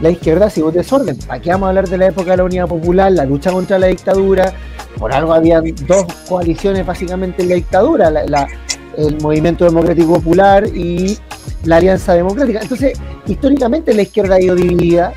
la 0.00 0.10
izquierda 0.10 0.50
sigue 0.50 0.66
un 0.66 0.74
desorden. 0.74 1.18
Aquí 1.28 1.48
vamos 1.50 1.66
a 1.66 1.68
hablar 1.70 1.88
de 1.88 1.98
la 1.98 2.06
época 2.06 2.32
de 2.32 2.36
la 2.38 2.44
Unidad 2.44 2.68
Popular, 2.68 3.12
la 3.12 3.24
lucha 3.24 3.50
contra 3.50 3.78
la 3.78 3.86
dictadura. 3.86 4.52
Por 4.98 5.12
algo 5.12 5.32
habían 5.32 5.74
dos 5.86 6.06
coaliciones 6.28 6.84
básicamente 6.84 7.42
en 7.42 7.50
la 7.50 7.54
dictadura, 7.56 8.08
el 8.96 9.20
Movimiento 9.20 9.64
Democrático 9.64 10.14
Popular 10.14 10.66
y 10.66 11.18
la 11.64 11.76
Alianza 11.76 12.14
Democrática. 12.14 12.60
Entonces, 12.62 12.98
históricamente 13.26 13.92
la 13.94 14.02
izquierda 14.02 14.36
ha 14.36 14.40
ido 14.40 14.54
dividida 14.54 15.12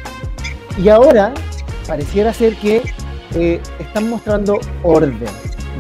y 0.78 0.90
ahora 0.90 1.34
pareciera 1.88 2.34
ser 2.34 2.56
que 2.56 2.82
eh, 3.36 3.62
están 3.80 4.10
mostrando 4.10 4.60
orden. 4.84 5.18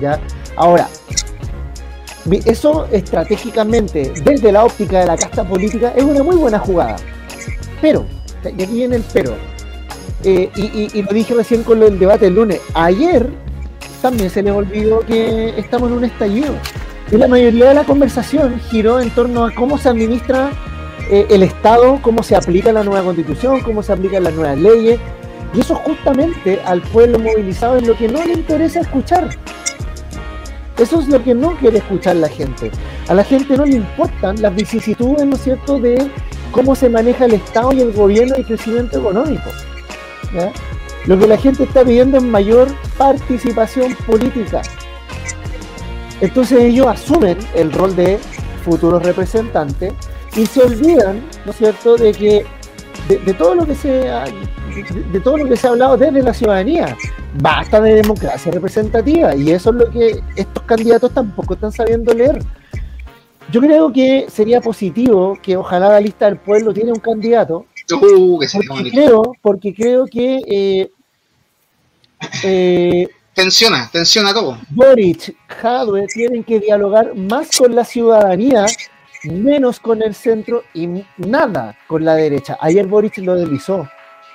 ¿ya? 0.01 0.19
Ahora, 0.55 0.87
eso 2.45 2.85
estratégicamente, 2.91 4.13
desde 4.23 4.51
la 4.51 4.65
óptica 4.65 4.99
de 4.99 5.05
la 5.07 5.17
casta 5.17 5.43
política, 5.43 5.93
es 5.95 6.03
una 6.03 6.23
muy 6.23 6.35
buena 6.35 6.59
jugada. 6.59 6.97
Pero, 7.81 8.05
y 8.43 8.63
aquí 8.63 8.73
viene 8.73 8.97
el 8.97 9.03
pero, 9.13 9.35
eh, 10.23 10.49
y, 10.55 11.01
lo 11.01 11.13
dije 11.13 11.33
recién 11.33 11.63
con 11.63 11.81
el 11.83 11.99
debate 11.99 12.25
del 12.25 12.35
lunes, 12.35 12.61
ayer 12.73 13.29
también 14.01 14.29
se 14.29 14.41
le 14.41 14.51
olvidó 14.51 14.99
que 15.01 15.57
estamos 15.57 15.89
en 15.91 15.97
un 15.97 16.05
estallido. 16.05 16.53
Y 17.11 17.17
la 17.17 17.27
mayoría 17.27 17.69
de 17.69 17.73
la 17.73 17.83
conversación 17.83 18.59
giró 18.69 18.99
en 18.99 19.09
torno 19.09 19.45
a 19.45 19.53
cómo 19.53 19.77
se 19.77 19.89
administra 19.89 20.51
eh, 21.09 21.25
el 21.29 21.43
Estado, 21.43 21.99
cómo 22.01 22.21
se 22.21 22.35
aplica 22.35 22.71
la 22.71 22.83
nueva 22.83 23.03
constitución, 23.03 23.61
cómo 23.61 23.81
se 23.81 23.93
aplican 23.93 24.23
las 24.23 24.33
nuevas 24.33 24.57
leyes. 24.57 24.99
Y 25.53 25.61
eso 25.61 25.75
justamente 25.75 26.61
al 26.65 26.81
pueblo 26.81 27.17
movilizado 27.17 27.77
es 27.77 27.87
lo 27.87 27.97
que 27.97 28.07
no 28.07 28.23
le 28.23 28.33
interesa 28.33 28.81
escuchar. 28.81 29.29
Eso 30.77 30.99
es 30.99 31.07
lo 31.07 31.21
que 31.23 31.33
no 31.33 31.55
quiere 31.57 31.79
escuchar 31.79 32.15
la 32.17 32.29
gente. 32.29 32.71
A 33.07 33.13
la 33.13 33.23
gente 33.23 33.57
no 33.57 33.65
le 33.65 33.77
importan 33.77 34.41
las 34.41 34.55
vicisitudes, 34.55 35.25
¿no 35.25 35.35
es 35.35 35.41
cierto?, 35.41 35.79
de 35.79 36.09
cómo 36.51 36.75
se 36.75 36.89
maneja 36.89 37.25
el 37.25 37.33
Estado 37.33 37.73
y 37.73 37.81
el 37.81 37.91
gobierno 37.93 38.35
y 38.37 38.43
crecimiento 38.43 38.99
económico. 38.99 39.49
Lo 41.05 41.17
que 41.17 41.27
la 41.27 41.37
gente 41.37 41.63
está 41.63 41.83
pidiendo 41.83 42.17
es 42.17 42.23
mayor 42.23 42.67
participación 42.97 43.95
política. 44.05 44.61
Entonces 46.21 46.59
ellos 46.59 46.87
asumen 46.87 47.37
el 47.55 47.71
rol 47.71 47.95
de 47.95 48.19
futuros 48.63 49.01
representantes 49.03 49.93
y 50.35 50.45
se 50.45 50.61
olvidan, 50.61 51.23
¿no 51.45 51.51
es 51.51 51.57
cierto?, 51.57 51.95
de 51.95 52.11
que 52.11 52.45
de, 53.07 53.33
todo 53.33 53.55
lo 53.55 53.65
que 53.65 53.73
se 53.73 54.07
ha, 54.07 54.25
de, 54.25 55.19
todo 55.19 55.37
lo 55.37 55.47
que 55.47 55.57
se 55.57 55.67
ha 55.67 55.71
hablado 55.71 55.97
desde 55.97 56.21
la 56.21 56.33
ciudadanía, 56.33 56.95
basta 57.41 57.81
de 57.81 57.95
democracia 57.95 58.51
representativa 58.51 59.35
y 59.35 59.51
eso 59.51 59.71
es 59.71 59.75
lo 59.77 59.89
que 59.89 60.21
estos 60.35 60.63
candidatos 60.63 61.11
tampoco 61.13 61.55
están 61.55 61.71
sabiendo 61.71 62.13
leer. 62.13 62.39
Yo 63.51 63.61
creo 63.61 63.91
que 63.91 64.27
sería 64.29 64.61
positivo 64.61 65.37
que 65.41 65.57
ojalá 65.57 65.89
la 65.89 65.99
lista 65.99 66.25
del 66.25 66.37
pueblo 66.37 66.71
tiene 66.71 66.91
un 66.91 66.99
candidato, 66.99 67.65
uh, 67.91 68.39
porque, 68.67 68.91
creo, 68.91 69.35
porque 69.41 69.73
creo 69.73 70.05
que 70.05 70.39
eh, 70.47 70.91
eh, 72.43 73.07
tensiona, 73.33 73.89
tensiona 73.91 74.33
todo. 74.33 74.59
Boric, 74.69 75.35
Jadwe 75.47 76.05
tienen 76.07 76.43
que 76.43 76.59
dialogar 76.59 77.15
más 77.15 77.57
con 77.57 77.73
la 77.73 77.83
ciudadanía, 77.83 78.67
menos 79.23 79.79
con 79.79 80.03
el 80.03 80.13
centro 80.13 80.63
y 80.75 80.87
nada 81.17 81.75
con 81.87 82.05
la 82.05 82.13
derecha. 82.13 82.55
Ayer 82.61 82.85
Boric 82.85 83.17
lo 83.17 83.33
deslizó. 83.33 83.89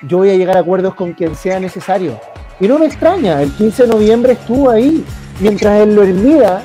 Yo 0.09 0.19
voy 0.19 0.31
a 0.31 0.37
llegar 0.37 0.57
a 0.57 0.61
acuerdos 0.61 0.97
con 0.97 1.13
quien 1.13 1.37
sea 1.37 1.61
necesario. 1.61 2.21
Y 2.59 2.67
no 2.67 2.81
me 2.81 2.87
extraña, 2.87 3.41
el 3.41 3.53
15 3.53 3.85
de 3.85 3.89
noviembre 3.91 4.33
estuvo 4.33 4.71
ahí, 4.71 5.05
mientras 5.41 5.83
en 5.83 5.95
Lorimida 5.95 6.63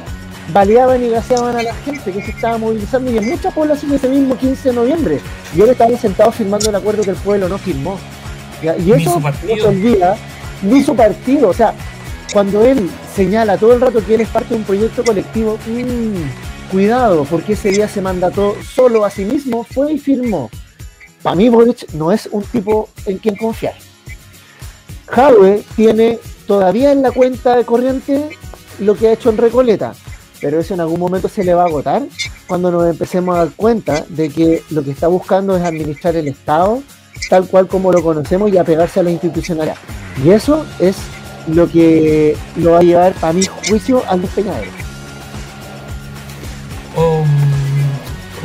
baleaban 0.54 1.04
y 1.04 1.10
gaseaban 1.10 1.56
a 1.56 1.64
la 1.64 1.74
gente 1.76 2.12
que 2.12 2.22
se 2.22 2.32
estaba 2.32 2.58
movilizando 2.58 3.12
y 3.12 3.18
en 3.18 3.30
muchas 3.30 3.54
poblaciones 3.54 4.04
ese 4.04 4.10
mismo 4.10 4.38
15 4.38 4.70
de 4.70 4.76
noviembre. 4.76 5.20
Yo 5.56 5.66
le 5.66 5.74
estaba 5.74 5.98
sentado 5.98 6.32
firmando 6.32 6.70
el 6.70 6.76
acuerdo 6.76 7.04
que 7.04 7.12
el 7.12 7.16
pueblo 7.18 7.50
no 7.50 7.58
firmó. 7.58 7.98
Y 8.62 8.92
eso 8.92 9.20
no 9.20 9.34
se 9.34 9.62
olvida, 9.62 10.18
ni 10.62 10.84
su 10.84 10.96
partido. 10.96 11.50
O 11.50 11.54
sea, 11.54 11.74
cuando 12.34 12.64
él 12.64 12.90
señala 13.16 13.58
todo 13.58 13.74
el 13.74 13.82
rato 13.82 14.06
que 14.06 14.16
él 14.16 14.22
es 14.22 14.30
parte 14.30 14.50
de 14.50 14.56
un 14.56 14.64
proyecto 14.64 15.04
colectivo, 15.04 15.58
mmm, 15.68 16.72
cuidado, 16.72 17.26
porque 17.30 17.54
ese 17.54 17.70
día 17.70 17.88
se 17.88 18.02
mandató 18.02 18.56
solo 18.64 19.06
a 19.06 19.10
sí 19.10 19.26
mismo, 19.26 19.64
fue 19.64 19.94
y 19.94 20.00
firmó. 20.00 20.50
Para 21.22 21.36
mí 21.36 21.50
Boric 21.50 21.92
no 21.94 22.12
es 22.12 22.28
un 22.32 22.44
tipo 22.44 22.90
en 23.06 23.18
quien 23.18 23.36
confiar. 23.36 23.76
Jadwe 25.08 25.64
tiene 25.76 26.20
todavía 26.48 26.92
en 26.92 27.02
la 27.02 27.12
cuenta 27.12 27.58
de 27.58 27.66
corriente 27.66 28.30
lo 28.80 28.96
que 28.96 29.08
ha 29.08 29.14
hecho 29.14 29.30
en 29.30 29.38
Recoleta, 29.38 29.94
pero 30.42 30.60
eso 30.60 30.74
en 30.74 30.82
algún 30.82 31.00
momento 31.00 31.28
se 31.28 31.44
le 31.44 31.54
va 31.54 31.64
a 31.64 31.68
agotar 31.68 32.04
cuando 32.48 32.72
nos 32.72 32.90
empecemos 32.90 33.36
a 33.36 33.46
dar 33.46 33.54
cuenta 33.56 34.06
de 34.10 34.30
que 34.30 34.64
lo 34.70 34.84
que 34.84 34.92
está 34.92 35.08
buscando 35.08 35.56
es 35.56 35.64
administrar 35.64 36.16
el 36.16 36.28
Estado 36.28 36.82
tal 37.30 37.48
cual 37.48 37.68
como 37.68 37.92
lo 37.92 38.02
conocemos 38.02 38.52
y 38.52 38.58
apegarse 38.58 39.00
a 39.00 39.04
la 39.04 39.12
institucionalidad. 39.12 39.76
Y 40.24 40.30
eso 40.30 40.66
es 40.80 40.96
lo 41.48 41.70
que 41.70 42.36
lo 42.56 42.72
va 42.72 42.80
a 42.80 42.84
llevar, 42.84 43.14
para 43.14 43.34
mi 43.34 43.44
juicio, 43.68 44.04
al 44.08 44.22
despeñadero. 44.22 44.72
Um, 46.96 47.28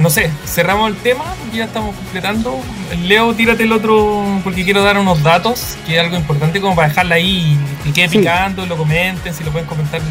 no 0.01 0.11
sé, 0.11 0.31
cerramos 0.45 0.91
el 0.91 0.97
tema, 0.97 1.25
ya 1.53 1.65
estamos 1.65 1.95
completando. 1.97 2.59
Leo, 3.05 3.35
tírate 3.35 3.65
el 3.65 3.73
otro, 3.73 4.25
porque 4.43 4.65
quiero 4.65 4.83
dar 4.83 4.99
unos 4.99 5.23
datos, 5.23 5.77
que 5.87 5.95
es 5.95 6.01
algo 6.01 6.17
importante 6.17 6.61
como 6.61 6.75
para 6.75 6.89
dejarla 6.89 7.17
ahí 7.17 7.59
y 7.85 7.93
quede 7.93 8.09
picando, 8.09 8.67
lo 8.67 8.77
comenten, 8.77 9.35
si 9.35 9.45
lo 9.45 9.51
pueden 9.51 9.67
comentar 9.67 10.01
en, 10.01 10.11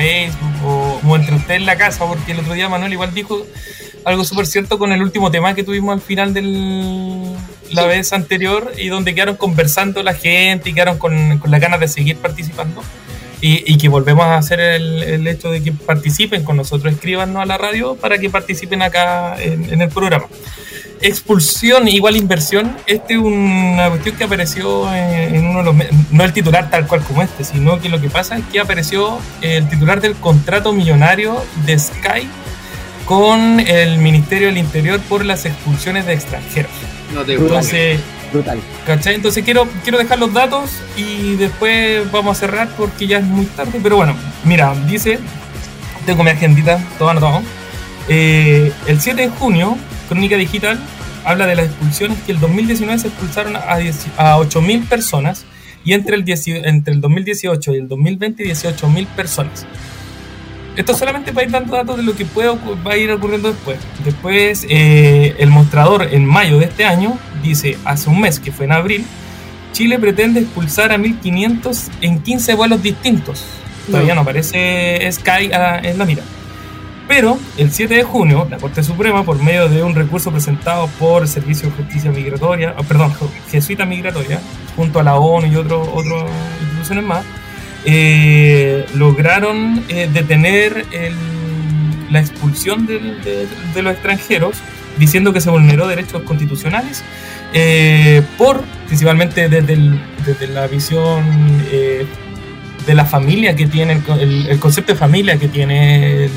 Facebook 0.00 0.64
o, 0.64 1.00
o, 1.06 1.16
entre 1.16 1.36
ustedes 1.36 1.60
en 1.60 1.66
la 1.66 1.76
casa, 1.76 2.06
porque 2.06 2.32
el 2.32 2.38
otro 2.40 2.54
día 2.54 2.70
Manuel 2.70 2.94
igual 2.94 3.12
dijo 3.12 3.46
algo 4.06 4.24
súper 4.24 4.46
cierto 4.46 4.78
con 4.78 4.92
el 4.92 5.02
último 5.02 5.30
tema 5.30 5.54
que 5.54 5.62
tuvimos 5.62 5.92
al 5.92 6.00
final 6.00 6.32
de 6.32 6.40
la 7.72 7.84
vez 7.84 8.14
anterior 8.14 8.72
y 8.78 8.88
donde 8.88 9.14
quedaron 9.14 9.36
conversando 9.36 10.02
la 10.02 10.14
gente 10.14 10.70
y 10.70 10.72
quedaron 10.72 10.96
con, 10.96 11.38
con 11.38 11.50
las 11.50 11.60
ganas 11.60 11.80
de 11.80 11.88
seguir 11.88 12.16
participando. 12.16 12.82
Y, 13.42 13.78
que 13.78 13.88
volvemos 13.88 14.24
a 14.24 14.36
hacer 14.36 14.60
el, 14.60 15.26
hecho 15.26 15.50
de 15.50 15.62
que 15.62 15.72
participen 15.72 16.44
con 16.44 16.56
nosotros, 16.56 16.92
escríbanos 16.92 17.42
a 17.42 17.46
la 17.46 17.56
radio 17.56 17.96
para 17.96 18.18
que 18.18 18.28
participen 18.28 18.82
acá 18.82 19.36
en, 19.40 19.80
el 19.80 19.88
programa. 19.88 20.26
Expulsión 21.00 21.88
igual 21.88 22.16
inversión, 22.16 22.76
este 22.86 23.14
es 23.14 23.20
una 23.20 23.88
cuestión 23.88 24.16
que 24.16 24.24
apareció 24.24 24.94
en, 24.94 25.46
uno 25.46 25.60
de 25.60 25.64
los 25.64 25.74
no 26.10 26.24
el 26.24 26.32
titular 26.34 26.68
tal 26.68 26.86
cual 26.86 27.02
como 27.02 27.22
este, 27.22 27.44
sino 27.44 27.80
que 27.80 27.88
lo 27.88 27.98
que 27.98 28.10
pasa 28.10 28.36
es 28.36 28.44
que 28.52 28.60
apareció 28.60 29.18
el 29.40 29.66
titular 29.70 30.02
del 30.02 30.14
contrato 30.16 30.74
millonario 30.74 31.42
de 31.64 31.78
Sky 31.78 32.28
con 33.06 33.58
el 33.58 33.98
Ministerio 33.98 34.48
del 34.48 34.58
Interior 34.58 35.00
por 35.00 35.24
las 35.24 35.46
expulsiones 35.46 36.04
de 36.04 36.12
extranjeros. 36.12 36.70
No 37.14 37.24
te 37.24 37.34
Entonces, 37.34 37.98
brutal. 38.32 38.58
¿cachai? 38.86 39.14
Entonces 39.14 39.44
quiero, 39.44 39.66
quiero 39.82 39.98
dejar 39.98 40.18
los 40.18 40.32
datos 40.32 40.70
y 40.96 41.36
después 41.36 42.10
vamos 42.10 42.36
a 42.36 42.40
cerrar 42.40 42.68
porque 42.76 43.06
ya 43.06 43.18
es 43.18 43.24
muy 43.24 43.46
tarde. 43.46 43.80
Pero 43.82 43.96
bueno, 43.96 44.14
mira, 44.44 44.74
dice, 44.86 45.18
tengo 46.06 46.24
mi 46.24 46.30
agendita, 46.30 46.82
todo 46.98 47.10
anotado. 47.10 47.42
Eh, 48.08 48.72
el 48.86 49.00
7 49.00 49.22
de 49.22 49.28
junio, 49.28 49.76
Crónica 50.08 50.36
Digital 50.36 50.78
habla 51.24 51.46
de 51.46 51.54
las 51.54 51.66
expulsiones 51.66 52.18
que 52.22 52.32
el 52.32 52.40
2019 52.40 52.98
se 52.98 53.08
expulsaron 53.08 53.56
a, 53.56 53.60
a 53.60 54.38
8.000 54.38 54.86
personas 54.88 55.44
y 55.84 55.92
entre 55.92 56.16
el, 56.16 56.24
entre 56.64 56.94
el 56.94 57.00
2018 57.00 57.74
y 57.74 57.76
el 57.76 57.88
2020 57.88 58.44
18.000 58.44 59.06
personas. 59.08 59.66
Esto 60.76 60.94
solamente 60.94 61.32
para 61.32 61.46
ir 61.46 61.52
dando 61.52 61.74
datos 61.74 61.96
de 61.96 62.02
lo 62.02 62.14
que 62.14 62.24
puede, 62.24 62.48
va 62.86 62.92
a 62.92 62.96
ir 62.96 63.10
ocurriendo 63.10 63.48
después. 63.48 63.78
Después, 64.04 64.66
eh, 64.68 65.34
el 65.38 65.50
mostrador 65.50 66.08
en 66.10 66.24
mayo 66.24 66.58
de 66.58 66.66
este 66.66 66.84
año 66.84 67.18
dice, 67.42 67.78
hace 67.84 68.10
un 68.10 68.20
mes, 68.20 68.40
que 68.40 68.52
fue 68.52 68.66
en 68.66 68.72
abril, 68.72 69.04
Chile 69.72 69.98
pretende 69.98 70.40
expulsar 70.40 70.92
a 70.92 70.98
1.500 70.98 71.88
en 72.00 72.20
15 72.20 72.54
vuelos 72.54 72.82
distintos. 72.82 73.44
Todavía 73.86 74.14
no, 74.14 74.22
aparece 74.22 75.08
Sky 75.10 75.50
en 75.82 75.98
la 75.98 76.04
mira. 76.04 76.22
Pero 77.10 77.38
el 77.56 77.72
7 77.72 77.92
de 77.92 78.02
junio, 78.04 78.46
la 78.48 78.58
Corte 78.58 78.84
Suprema, 78.84 79.24
por 79.24 79.42
medio 79.42 79.68
de 79.68 79.82
un 79.82 79.96
recurso 79.96 80.30
presentado 80.30 80.86
por 80.98 81.26
Servicio 81.26 81.68
de 81.68 81.74
Justicia 81.74 82.12
Migratoria, 82.12 82.74
oh, 82.78 82.84
perdón, 82.84 83.12
Jesuita 83.50 83.84
Migratoria, 83.84 84.40
junto 84.76 85.00
a 85.00 85.02
la 85.02 85.16
ONU 85.16 85.48
y 85.48 85.56
otras 85.56 85.80
instituciones 86.60 87.04
más, 87.04 87.24
eh, 87.84 88.86
lograron 88.94 89.82
eh, 89.88 90.08
detener 90.12 90.86
la 92.10 92.20
expulsión 92.20 92.86
de, 92.86 93.00
los 93.82 93.92
extranjeros, 93.92 94.58
diciendo 94.96 95.32
que 95.32 95.40
se 95.40 95.50
vulneró 95.50 95.88
derechos 95.88 96.22
constitucionales, 96.22 97.02
eh, 97.52 98.22
por 98.38 98.62
principalmente 98.86 99.48
desde, 99.48 100.46
la 100.48 100.66
visión 100.66 101.24
de 102.86 102.94
la 102.94 103.04
familia 103.04 103.54
que 103.54 103.66
tiene, 103.66 104.02
el, 104.18 104.58
concepto 104.58 104.92
de 104.92 104.98
familia 104.98 105.36
que 105.36 105.48
tiene 105.48 106.28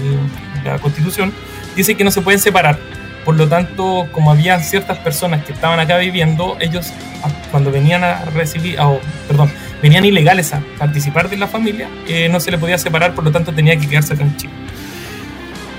la 0.64 0.78
constitución, 0.80 1.34
dice 1.76 1.96
que 1.96 2.04
no 2.04 2.12
se 2.12 2.22
pueden 2.22 2.40
separar. 2.40 2.78
Por 3.26 3.36
lo 3.36 3.48
tanto, 3.48 4.08
como 4.12 4.32
había 4.32 4.60
ciertas 4.60 4.98
personas 4.98 5.46
que 5.46 5.54
estaban 5.54 5.80
acá 5.80 5.98
viviendo, 5.98 6.58
ellos 6.60 6.92
ah, 7.24 7.30
cuando 7.52 7.72
venían 7.72 8.04
a 8.04 8.26
recibir, 8.26 8.78
oh, 8.82 9.00
perdón, 9.28 9.50
venían 9.82 10.04
ilegales 10.04 10.54
a 10.54 10.62
participar 10.78 11.30
de 11.30 11.38
la 11.38 11.48
familia, 11.48 11.88
eh, 12.08 12.28
no 12.28 12.42
se 12.42 12.52
le 12.52 12.58
podía 12.58 12.78
separar, 12.78 13.16
por 13.16 13.24
lo 13.24 13.32
tanto 13.32 13.54
tenía 13.54 13.78
que 13.78 13.88
quedarse 13.88 14.14
acá 14.14 14.24
en 14.24 14.36
Chile. 14.36 14.54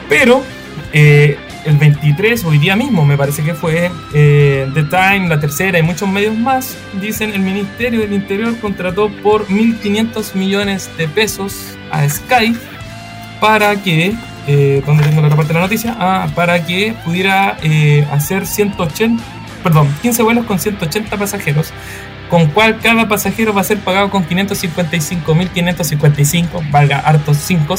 Pero 0.09 0.43
eh, 0.93 1.37
el 1.65 1.79
23, 1.79 2.45
hoy 2.45 2.59
día 2.59 2.77
mismo 2.77 3.05
me 3.05 3.17
parece 3.17 3.43
que 3.43 3.55
fue, 3.55 3.91
eh, 4.13 4.69
The 4.75 4.85
Time, 4.85 5.29
La 5.29 5.41
Tercera 5.41 5.79
y 5.79 5.83
muchos 5.83 6.09
medios 6.09 6.37
más, 6.37 6.77
dicen 7.01 7.33
el 7.33 7.41
Ministerio 7.41 8.01
del 8.01 8.13
Interior 8.13 8.59
contrató 8.61 9.11
por 9.23 9.47
1.500 9.49 10.35
millones 10.35 10.91
de 10.97 11.09
pesos 11.09 11.77
a 11.91 12.09
Sky 12.09 12.57
para 13.41 13.83
que, 13.83 14.15
donde 14.87 15.05
tengo 15.05 15.21
la 15.21 15.29
otra 15.29 15.37
parte 15.37 15.53
de 15.53 15.55
la 15.55 15.61
noticia? 15.61 15.97
Ah, 15.99 16.29
para 16.35 16.65
que 16.65 16.95
pudiera 17.05 17.57
hacer 18.13 18.47
180, 18.47 19.23
perdón, 19.63 19.89
15 20.03 20.23
vuelos 20.23 20.47
con 20.47 20.59
180 20.59 21.17
pasajeros 21.17 21.73
con 22.35 22.49
cual 22.49 22.81
cada 22.81 23.09
pasajero 23.09 23.55
va 23.55 23.61
a 23.61 23.65
ser 23.65 23.79
pagado 23.79 24.11
con 24.11 24.27
555.555, 24.27 26.69
valga 26.71 26.99
hartos 26.99 27.39
5, 27.39 27.75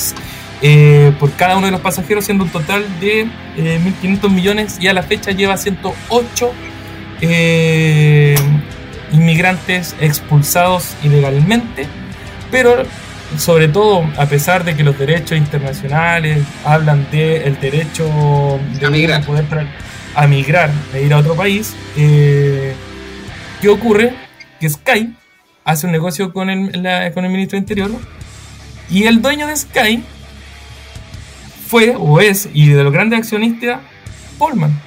eh, 0.68 1.13
por 1.20 1.32
cada 1.34 1.57
uno 1.57 1.68
de 1.68 1.72
los 1.72 1.82
pasajeros, 1.82 2.26
siendo 2.26 2.43
un 2.43 2.49
total 2.49 2.84
de 2.99 3.28
1.500 3.55 4.30
millones 4.32 4.78
y 4.80 4.88
a 4.88 4.93
la 4.93 5.03
fecha 5.03 5.32
lleva 5.32 5.57
108 5.57 6.51
inmigrantes 9.11 9.95
expulsados 9.99 10.95
ilegalmente, 11.03 11.88
pero 12.49 12.84
sobre 13.38 13.68
todo 13.68 14.03
a 14.18 14.26
pesar 14.26 14.63
de 14.63 14.76
que 14.76 14.84
los 14.84 14.97
derechos 14.97 15.38
internacionales 15.38 16.43
hablan 16.63 17.07
del 17.11 17.43
el 17.43 17.59
derecho 17.59 18.59
de 18.80 18.89
migrar. 18.89 19.24
poder 19.24 19.45
a 20.16 20.28
migrar, 20.28 20.72
e 20.93 21.03
ir 21.03 21.13
a 21.13 21.18
otro 21.18 21.36
país, 21.36 21.76
eh, 21.97 22.74
¿qué 23.61 23.70
ocurre? 23.70 24.13
Que 24.59 24.70
Sky 24.70 25.13
hace 25.63 25.86
un 25.86 25.91
negocio 25.91 26.32
con 26.32 26.49
el, 26.49 26.72
con 27.13 27.26
el 27.26 27.32
ministro 27.32 27.57
de 27.57 27.59
Interior 27.59 27.91
y 28.89 29.03
el 29.03 29.22
dueño 29.22 29.45
de 29.47 29.55
Sky 29.55 30.03
fue 31.68 31.95
o 31.97 32.20
es, 32.20 32.49
y 32.53 32.70
de 32.70 32.84
los 32.84 32.93
grandes 32.93 33.20
accionistas, 33.20 33.80
Polman. 34.38 34.80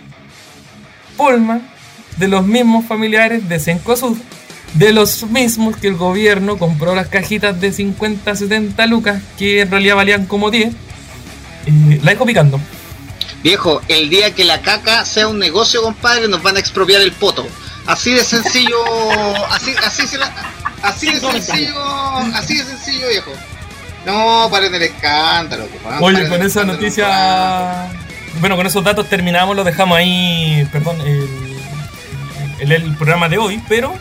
Polman 1.17 1.69
de 2.17 2.29
los 2.29 2.47
mismos 2.47 2.87
familiares 2.87 3.49
de 3.49 3.59
Cencosud, 3.59 4.17
de 4.75 4.93
los 4.93 5.25
mismos 5.25 5.77
que 5.77 5.89
el 5.89 5.97
gobierno 5.97 6.59
compró 6.59 6.95
las 6.95 7.09
cajitas 7.09 7.61
de 7.61 7.73
50, 7.73 8.35
70 8.35 8.87
lucas, 8.87 9.23
que 9.39 9.63
en 9.63 9.71
realidad 9.71 9.97
valían 9.97 10.27
como 10.27 10.51
10, 10.51 10.73
y 11.67 11.99
la 12.01 12.13
dejo 12.13 12.27
picando. 12.27 12.61
Viejo, 13.43 13.81
el 13.89 14.11
día 14.11 14.35
que 14.35 14.45
la 14.45 14.61
caca 14.63 15.05
sea 15.05 15.29
un 15.29 15.39
negocio, 15.39 15.83
compadre, 15.83 16.29
nos 16.29 16.43
van 16.43 16.57
a 16.57 16.61
expropiar 16.61 17.01
el 17.03 17.13
poto. 17.13 17.47
Así 17.87 18.13
de 18.13 18.23
sencillo, 18.23 18.77
así, 19.51 19.73
así, 19.83 20.03
así 20.83 21.07
de 21.07 21.21
sencillo, 21.21 21.81
así 22.35 22.57
de 22.57 22.65
sencillo, 22.65 23.09
viejo. 23.09 23.33
No, 24.09 24.49
paren 24.51 24.75
el 24.75 24.83
escándalo. 24.83 25.69
Oye, 26.01 26.29
con 26.29 26.43
esa 26.43 26.65
noticia, 26.65 27.89
bueno, 28.41 28.57
con 28.57 28.67
esos 28.67 28.83
datos 28.83 29.09
terminamos, 29.09 29.55
lo 29.55 29.65
dejamos 29.65 29.99
ahí, 29.99 30.67
perdón, 30.73 31.01
el 31.01 31.49
el, 32.61 32.97
programa 32.97 33.29
de 33.29 33.39
hoy, 33.39 33.61
pero 33.69 33.95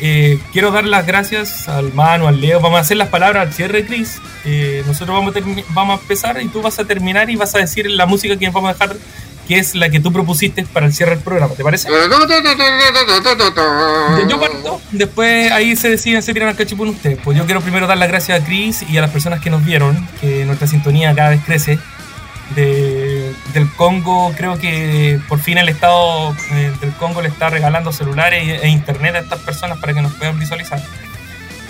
eh, 0.00 0.38
quiero 0.52 0.70
dar 0.70 0.84
las 0.84 1.06
gracias 1.06 1.68
al 1.68 1.92
Manu, 1.92 2.26
al 2.26 2.40
Leo. 2.40 2.60
Vamos 2.60 2.78
a 2.78 2.80
hacer 2.80 2.96
las 2.96 3.08
palabras 3.08 3.46
al 3.46 3.52
cierre, 3.52 3.86
Chris. 3.86 4.20
Eh, 4.44 4.82
nosotros 4.86 5.16
vamos 5.16 5.36
a, 5.36 5.40
vamos 5.70 5.98
a 5.98 6.02
empezar 6.02 6.42
y 6.42 6.48
tú 6.48 6.62
vas 6.62 6.78
a 6.78 6.84
terminar 6.84 7.30
y 7.30 7.36
vas 7.36 7.54
a 7.54 7.58
decir 7.58 7.90
la 7.90 8.06
música 8.06 8.36
que 8.36 8.48
vamos 8.50 8.70
a 8.70 8.72
dejar, 8.72 8.96
que 9.46 9.58
es 9.58 9.74
la 9.74 9.90
que 9.90 10.00
tú 10.00 10.12
propusiste 10.12 10.64
para 10.64 10.86
el 10.86 10.92
cierre 10.92 11.14
del 11.14 11.24
programa. 11.24 11.54
¿Te 11.54 11.62
parece? 11.62 11.88
Yo 14.28 14.40
parto, 14.40 14.80
después 14.92 15.52
ahí 15.52 15.76
se 15.76 15.90
deciden, 15.90 16.22
se 16.22 16.32
tiran 16.32 16.48
al 16.48 16.56
cachipún 16.56 16.88
ustedes. 16.88 17.18
Pues 17.22 17.36
yo 17.36 17.44
quiero 17.44 17.60
primero 17.60 17.86
dar 17.86 17.98
las 17.98 18.08
gracias 18.08 18.40
a 18.40 18.44
Chris 18.44 18.82
y 18.88 18.96
a 18.96 19.00
las 19.00 19.10
personas 19.10 19.40
que 19.40 19.50
nos 19.50 19.64
vieron, 19.64 20.08
que 20.20 20.44
nuestra 20.44 20.66
sintonía 20.66 21.14
cada 21.14 21.30
vez 21.30 21.40
crece 21.44 21.78
del 22.54 23.70
Congo, 23.76 24.32
creo 24.36 24.58
que 24.58 25.18
por 25.28 25.40
fin 25.40 25.58
el 25.58 25.68
Estado 25.68 26.34
eh, 26.52 26.72
del 26.80 26.92
Congo 26.92 27.22
le 27.22 27.28
está 27.28 27.50
regalando 27.50 27.92
celulares 27.92 28.60
e 28.62 28.68
internet 28.68 29.14
a 29.16 29.20
estas 29.20 29.40
personas 29.40 29.78
para 29.78 29.94
que 29.94 30.02
nos 30.02 30.12
puedan 30.14 30.38
visualizar. 30.38 30.80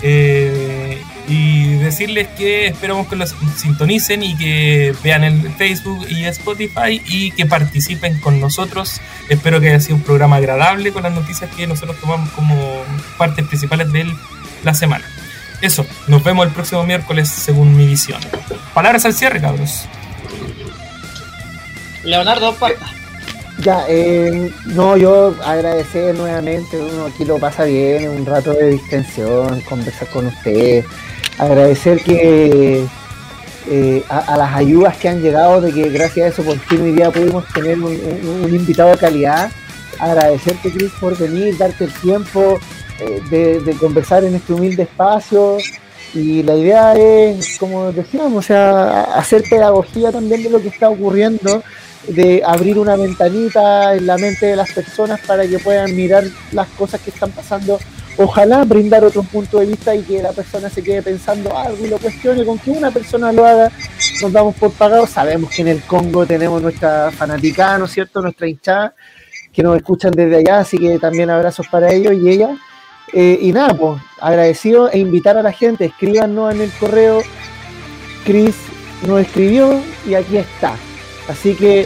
Eh, 0.01 1.01
y 1.27 1.75
decirles 1.75 2.27
que 2.37 2.67
esperamos 2.67 3.07
que 3.07 3.15
los 3.15 3.35
sintonicen 3.57 4.21
y 4.23 4.37
que 4.37 4.93
vean 5.03 5.23
el 5.23 5.51
Facebook 5.53 6.05
y 6.09 6.25
Spotify 6.25 7.01
y 7.05 7.31
que 7.31 7.45
participen 7.45 8.19
con 8.19 8.39
nosotros. 8.39 9.01
Espero 9.29 9.59
que 9.59 9.69
haya 9.69 9.79
sido 9.79 9.95
un 9.95 10.03
programa 10.03 10.35
agradable 10.37 10.91
con 10.91 11.03
las 11.03 11.13
noticias 11.13 11.49
que 11.55 11.65
nosotros 11.67 11.99
tomamos 11.99 12.29
como 12.31 12.55
partes 13.17 13.45
principales 13.47 13.91
de 13.91 14.05
la 14.63 14.73
semana. 14.73 15.05
Eso, 15.61 15.85
nos 16.07 16.23
vemos 16.23 16.45
el 16.45 16.53
próximo 16.53 16.83
miércoles 16.83 17.29
según 17.29 17.75
mi 17.75 17.87
visión. 17.87 18.19
Palabras 18.73 19.05
al 19.05 19.13
cierre, 19.13 19.41
cabros. 19.41 19.87
Leonardo 22.03 22.53
Parta. 22.55 22.85
Ya, 23.59 23.85
eh, 23.87 24.51
no, 24.65 24.97
yo 24.97 25.33
agradecer 25.43 26.13
nuevamente, 26.13 26.77
uno 26.77 27.05
aquí 27.05 27.23
lo 27.23 27.39
pasa 27.39 27.63
bien, 27.63 28.09
un 28.09 28.25
rato 28.25 28.53
de 28.53 28.71
distensión, 28.71 29.61
conversar 29.61 30.09
con 30.09 30.27
usted, 30.27 30.83
agradecer 31.37 32.01
que 32.01 32.85
eh, 33.67 34.03
a, 34.09 34.37
las 34.37 34.55
ayudas 34.55 34.97
que 34.97 35.09
han 35.09 35.21
llegado, 35.21 35.61
de 35.61 35.71
que 35.71 35.89
gracias 35.89 36.25
a 36.25 36.29
eso 36.29 36.43
por 36.43 36.57
fin 36.59 36.81
hoy 36.81 36.91
día 36.91 37.11
pudimos 37.11 37.45
tener 37.53 37.79
un, 37.79 38.53
invitado 38.53 38.91
de 38.91 38.97
calidad, 38.97 39.51
agradecerte 39.99 40.71
Cris 40.71 40.91
por 40.99 41.17
venir, 41.17 41.57
darte 41.57 41.85
el 41.85 41.93
tiempo 41.93 42.59
eh, 42.99 43.21
de, 43.29 43.59
de, 43.61 43.73
conversar 43.77 44.23
en 44.23 44.35
este 44.35 44.53
humilde 44.53 44.83
espacio 44.83 45.57
y 46.13 46.43
la 46.43 46.55
idea 46.55 46.93
es, 46.93 47.57
como 47.57 47.91
decíamos, 47.91 48.45
o 48.45 48.47
sea, 48.47 49.01
hacer 49.15 49.43
pedagogía 49.49 50.11
también 50.11 50.43
de 50.43 50.49
lo 50.49 50.61
que 50.61 50.69
está 50.69 50.89
ocurriendo 50.89 51.61
de 52.07 52.41
abrir 52.45 52.77
una 52.77 52.95
ventanita 52.95 53.95
en 53.95 54.05
la 54.05 54.17
mente 54.17 54.45
de 54.45 54.55
las 54.55 54.71
personas 54.71 55.19
para 55.21 55.47
que 55.47 55.59
puedan 55.59 55.95
mirar 55.95 56.23
las 56.51 56.67
cosas 56.69 57.01
que 57.01 57.09
están 57.09 57.31
pasando. 57.31 57.79
Ojalá 58.17 58.63
brindar 58.63 59.03
otro 59.03 59.23
punto 59.23 59.59
de 59.59 59.65
vista 59.65 59.93
y 59.93 60.01
que 60.01 60.21
la 60.21 60.31
persona 60.31 60.69
se 60.69 60.81
quede 60.81 61.01
pensando 61.01 61.55
algo 61.57 61.85
y 61.85 61.89
lo 61.89 61.97
cuestione. 61.97 62.45
Con 62.45 62.57
que 62.57 62.71
una 62.71 62.91
persona 62.91 63.31
lo 63.33 63.45
haga, 63.45 63.71
nos 64.21 64.31
damos 64.31 64.55
por 64.55 64.71
pagados. 64.71 65.09
Sabemos 65.09 65.49
que 65.53 65.63
en 65.63 65.67
el 65.67 65.81
Congo 65.83 66.25
tenemos 66.25 66.61
nuestra 66.61 67.11
fanaticada, 67.11 67.77
¿no 67.77 67.85
es 67.85 67.91
cierto? 67.91 68.21
Nuestra 68.21 68.47
hinchada, 68.47 68.95
que 69.51 69.61
nos 69.63 69.75
escuchan 69.75 70.11
desde 70.11 70.37
allá, 70.37 70.59
así 70.59 70.77
que 70.77 70.97
también 70.97 71.29
abrazos 71.29 71.67
para 71.67 71.91
ellos 71.91 72.13
y 72.13 72.29
ella. 72.29 72.57
Eh, 73.13 73.37
y 73.41 73.51
nada, 73.51 73.73
pues 73.73 74.01
agradecido 74.19 74.89
e 74.91 74.99
invitar 74.99 75.37
a 75.37 75.43
la 75.43 75.51
gente, 75.51 75.85
escríbanos 75.85 76.53
en 76.53 76.61
el 76.61 76.71
correo. 76.71 77.21
Chris 78.25 78.55
nos 79.05 79.21
escribió 79.21 79.81
y 80.07 80.15
aquí 80.15 80.37
está. 80.37 80.75
Así 81.27 81.53
que 81.55 81.85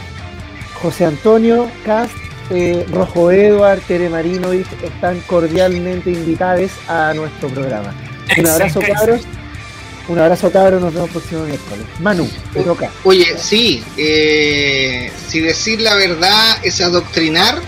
José 0.82 1.06
Antonio 1.06 1.70
Cast, 1.86 2.16
eh, 2.50 2.86
Rojo 2.92 3.32
Edward, 3.32 3.82
Tere 3.82 4.10
Marinovic 4.10 4.68
están 4.84 5.20
cordialmente 5.22 6.12
invitados 6.12 6.72
a 6.88 7.14
nuestro 7.14 7.50
programa. 7.50 7.94
Un 8.38 8.48
abrazo, 8.48 8.80
cabros. 8.82 9.22
Un 10.08 10.20
abrazo, 10.20 10.52
cabros. 10.52 10.82
Nos 10.82 10.94
vemos 10.94 11.10
el 11.10 11.14
próximo 11.14 11.44
miércoles. 11.44 11.86
Manu, 12.00 12.30
te 12.54 12.64
toca. 12.64 12.92
Oye, 13.04 13.38
sí. 13.38 13.84
Eh, 13.98 15.12
si 15.28 15.40
decir 15.40 15.82
la 15.82 15.96
verdad 15.96 16.58
es 16.64 16.82
adoctrinar, 16.82 17.60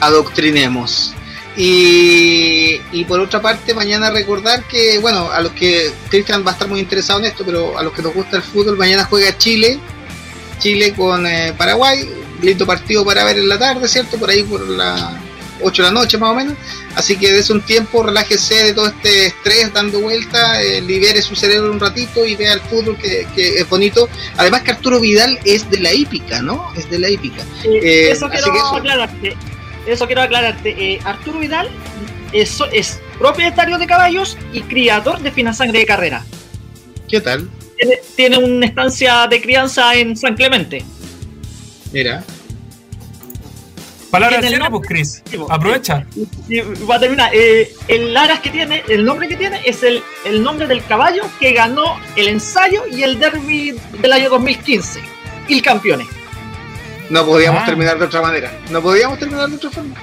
adoctrinemos. 0.00 1.14
Y, 1.56 2.80
y, 2.92 3.04
por 3.04 3.18
otra 3.18 3.42
parte, 3.42 3.74
mañana 3.74 4.10
recordar 4.10 4.62
que, 4.64 4.98
bueno, 5.00 5.30
a 5.32 5.40
los 5.40 5.52
que 5.52 5.90
Cristian 6.08 6.44
va 6.46 6.50
a 6.50 6.52
estar 6.52 6.68
muy 6.68 6.78
interesado 6.78 7.18
en 7.18 7.26
esto, 7.26 7.44
pero 7.44 7.76
a 7.76 7.82
los 7.82 7.92
que 7.92 8.00
nos 8.00 8.14
gusta 8.14 8.36
el 8.36 8.42
fútbol, 8.42 8.76
mañana 8.76 9.04
juega 9.04 9.36
Chile 9.36 9.80
Chile 10.58 10.92
con 10.94 11.26
eh, 11.26 11.54
Paraguay, 11.56 12.08
lindo 12.42 12.66
partido 12.66 13.04
para 13.04 13.24
ver 13.24 13.38
en 13.38 13.48
la 13.48 13.58
tarde, 13.58 13.88
¿cierto? 13.88 14.18
Por 14.18 14.30
ahí 14.30 14.42
por 14.42 14.66
las 14.68 15.14
8 15.62 15.82
de 15.82 15.88
la 15.88 15.92
noche 15.92 16.18
más 16.18 16.30
o 16.30 16.34
menos. 16.34 16.54
Así 16.94 17.16
que 17.16 17.32
des 17.32 17.50
un 17.50 17.60
tiempo, 17.62 18.02
relájese 18.02 18.64
de 18.64 18.72
todo 18.74 18.86
este 18.86 19.26
estrés 19.26 19.72
dando 19.72 20.00
vuelta, 20.00 20.60
eh, 20.62 20.80
libere 20.80 21.22
su 21.22 21.34
cerebro 21.34 21.70
un 21.70 21.80
ratito 21.80 22.24
y 22.24 22.36
vea 22.36 22.54
el 22.54 22.60
fútbol 22.60 22.96
que, 22.98 23.26
es 23.36 23.68
bonito. 23.68 24.08
Además 24.36 24.62
que 24.62 24.72
Arturo 24.72 25.00
Vidal 25.00 25.38
es 25.44 25.68
de 25.70 25.78
la 25.80 25.92
hípica, 25.92 26.42
¿no? 26.42 26.72
Es 26.76 26.88
de 26.90 26.98
la 26.98 27.08
hípica. 27.08 27.42
Eh, 27.64 28.10
eso, 28.10 28.28
quiero 28.28 28.76
aclararte, 28.76 29.36
eso 29.86 30.06
quiero 30.06 30.22
aclararte. 30.22 31.00
Arturo 31.04 31.38
Vidal 31.38 31.68
es, 32.32 32.58
es 32.72 33.00
propietario 33.18 33.78
de 33.78 33.86
caballos 33.86 34.36
y 34.52 34.62
criador 34.62 35.20
de 35.20 35.30
fina 35.30 35.52
sangre 35.52 35.80
de 35.80 35.86
carrera. 35.86 36.24
¿Qué 37.08 37.20
tal? 37.20 37.48
tiene, 38.16 38.38
una 38.38 38.66
estancia 38.66 39.26
de 39.28 39.40
crianza 39.40 39.94
en 39.94 40.16
San 40.16 40.34
Clemente. 40.34 40.84
Mira. 41.92 42.22
Palabra 44.10 44.40
de 44.40 44.48
cierre, 44.48 44.70
pues, 44.70 44.88
Chris. 44.88 45.22
Aprovecha. 45.50 46.06
Y, 46.48 46.60
va 46.60 46.96
a 46.96 47.00
terminar. 47.00 47.30
Eh, 47.34 47.70
el 47.88 48.16
Aras 48.16 48.40
que 48.40 48.50
tiene, 48.50 48.82
el 48.88 49.04
nombre 49.04 49.28
que 49.28 49.36
tiene 49.36 49.60
es 49.64 49.82
el, 49.82 50.02
el 50.24 50.42
nombre 50.42 50.66
del 50.66 50.84
caballo 50.84 51.24
que 51.38 51.52
ganó 51.52 51.96
el 52.16 52.28
ensayo 52.28 52.84
y 52.90 53.02
el 53.02 53.18
derby 53.18 53.78
del 54.00 54.12
año 54.12 54.30
2015. 54.30 55.00
Y 55.48 55.54
el 55.54 55.62
campeón. 55.62 56.06
No 57.10 57.24
podíamos 57.24 57.62
ah. 57.62 57.66
terminar 57.66 57.98
de 57.98 58.04
otra 58.06 58.22
manera. 58.22 58.52
No 58.70 58.82
podíamos 58.82 59.18
terminar 59.18 59.48
de 59.48 59.56
otra 59.56 59.70
forma. 59.70 59.96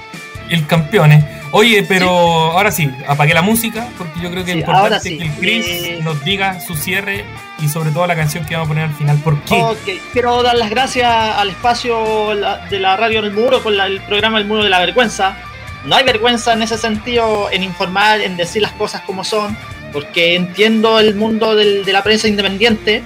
El 0.50 0.66
campeones. 0.66 1.24
Oye, 1.52 1.84
pero 1.84 2.10
ahora 2.10 2.70
sí, 2.70 2.90
apagué 3.06 3.34
la 3.34 3.42
música 3.42 3.88
porque 3.96 4.20
yo 4.20 4.30
creo 4.30 4.44
que 4.44 4.52
es 4.52 4.58
importante 4.58 5.16
que 5.16 5.24
el 5.24 5.32
Chris 5.34 5.66
eh, 5.66 6.00
nos 6.02 6.22
diga 6.24 6.60
su 6.60 6.74
cierre 6.74 7.24
y 7.60 7.68
sobre 7.68 7.90
todo 7.90 8.06
la 8.06 8.16
canción 8.16 8.44
que 8.44 8.54
vamos 8.54 8.66
a 8.66 8.68
poner 8.68 8.84
al 8.84 8.94
final. 8.94 9.18
¿Por 9.18 9.40
qué? 9.42 10.00
Quiero 10.12 10.42
dar 10.42 10.56
las 10.56 10.70
gracias 10.70 11.10
al 11.10 11.50
espacio 11.50 12.34
de 12.70 12.80
la 12.80 12.96
radio 12.96 13.20
El 13.20 13.32
Muro 13.32 13.62
con 13.62 13.78
el 13.78 14.00
programa 14.02 14.38
El 14.38 14.46
Muro 14.46 14.64
de 14.64 14.70
la 14.70 14.80
Vergüenza. 14.80 15.36
No 15.84 15.94
hay 15.94 16.04
vergüenza 16.04 16.52
en 16.52 16.62
ese 16.62 16.76
sentido, 16.76 17.48
en 17.52 17.62
informar, 17.62 18.20
en 18.20 18.36
decir 18.36 18.60
las 18.60 18.72
cosas 18.72 19.02
como 19.02 19.22
son, 19.22 19.56
porque 19.92 20.34
entiendo 20.34 20.98
el 20.98 21.14
mundo 21.14 21.54
de 21.54 21.92
la 21.92 22.02
prensa 22.02 22.26
independiente 22.26 23.02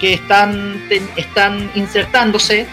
que 0.00 0.14
están, 0.14 0.86
están 1.16 1.70
insertándose. 1.74 2.66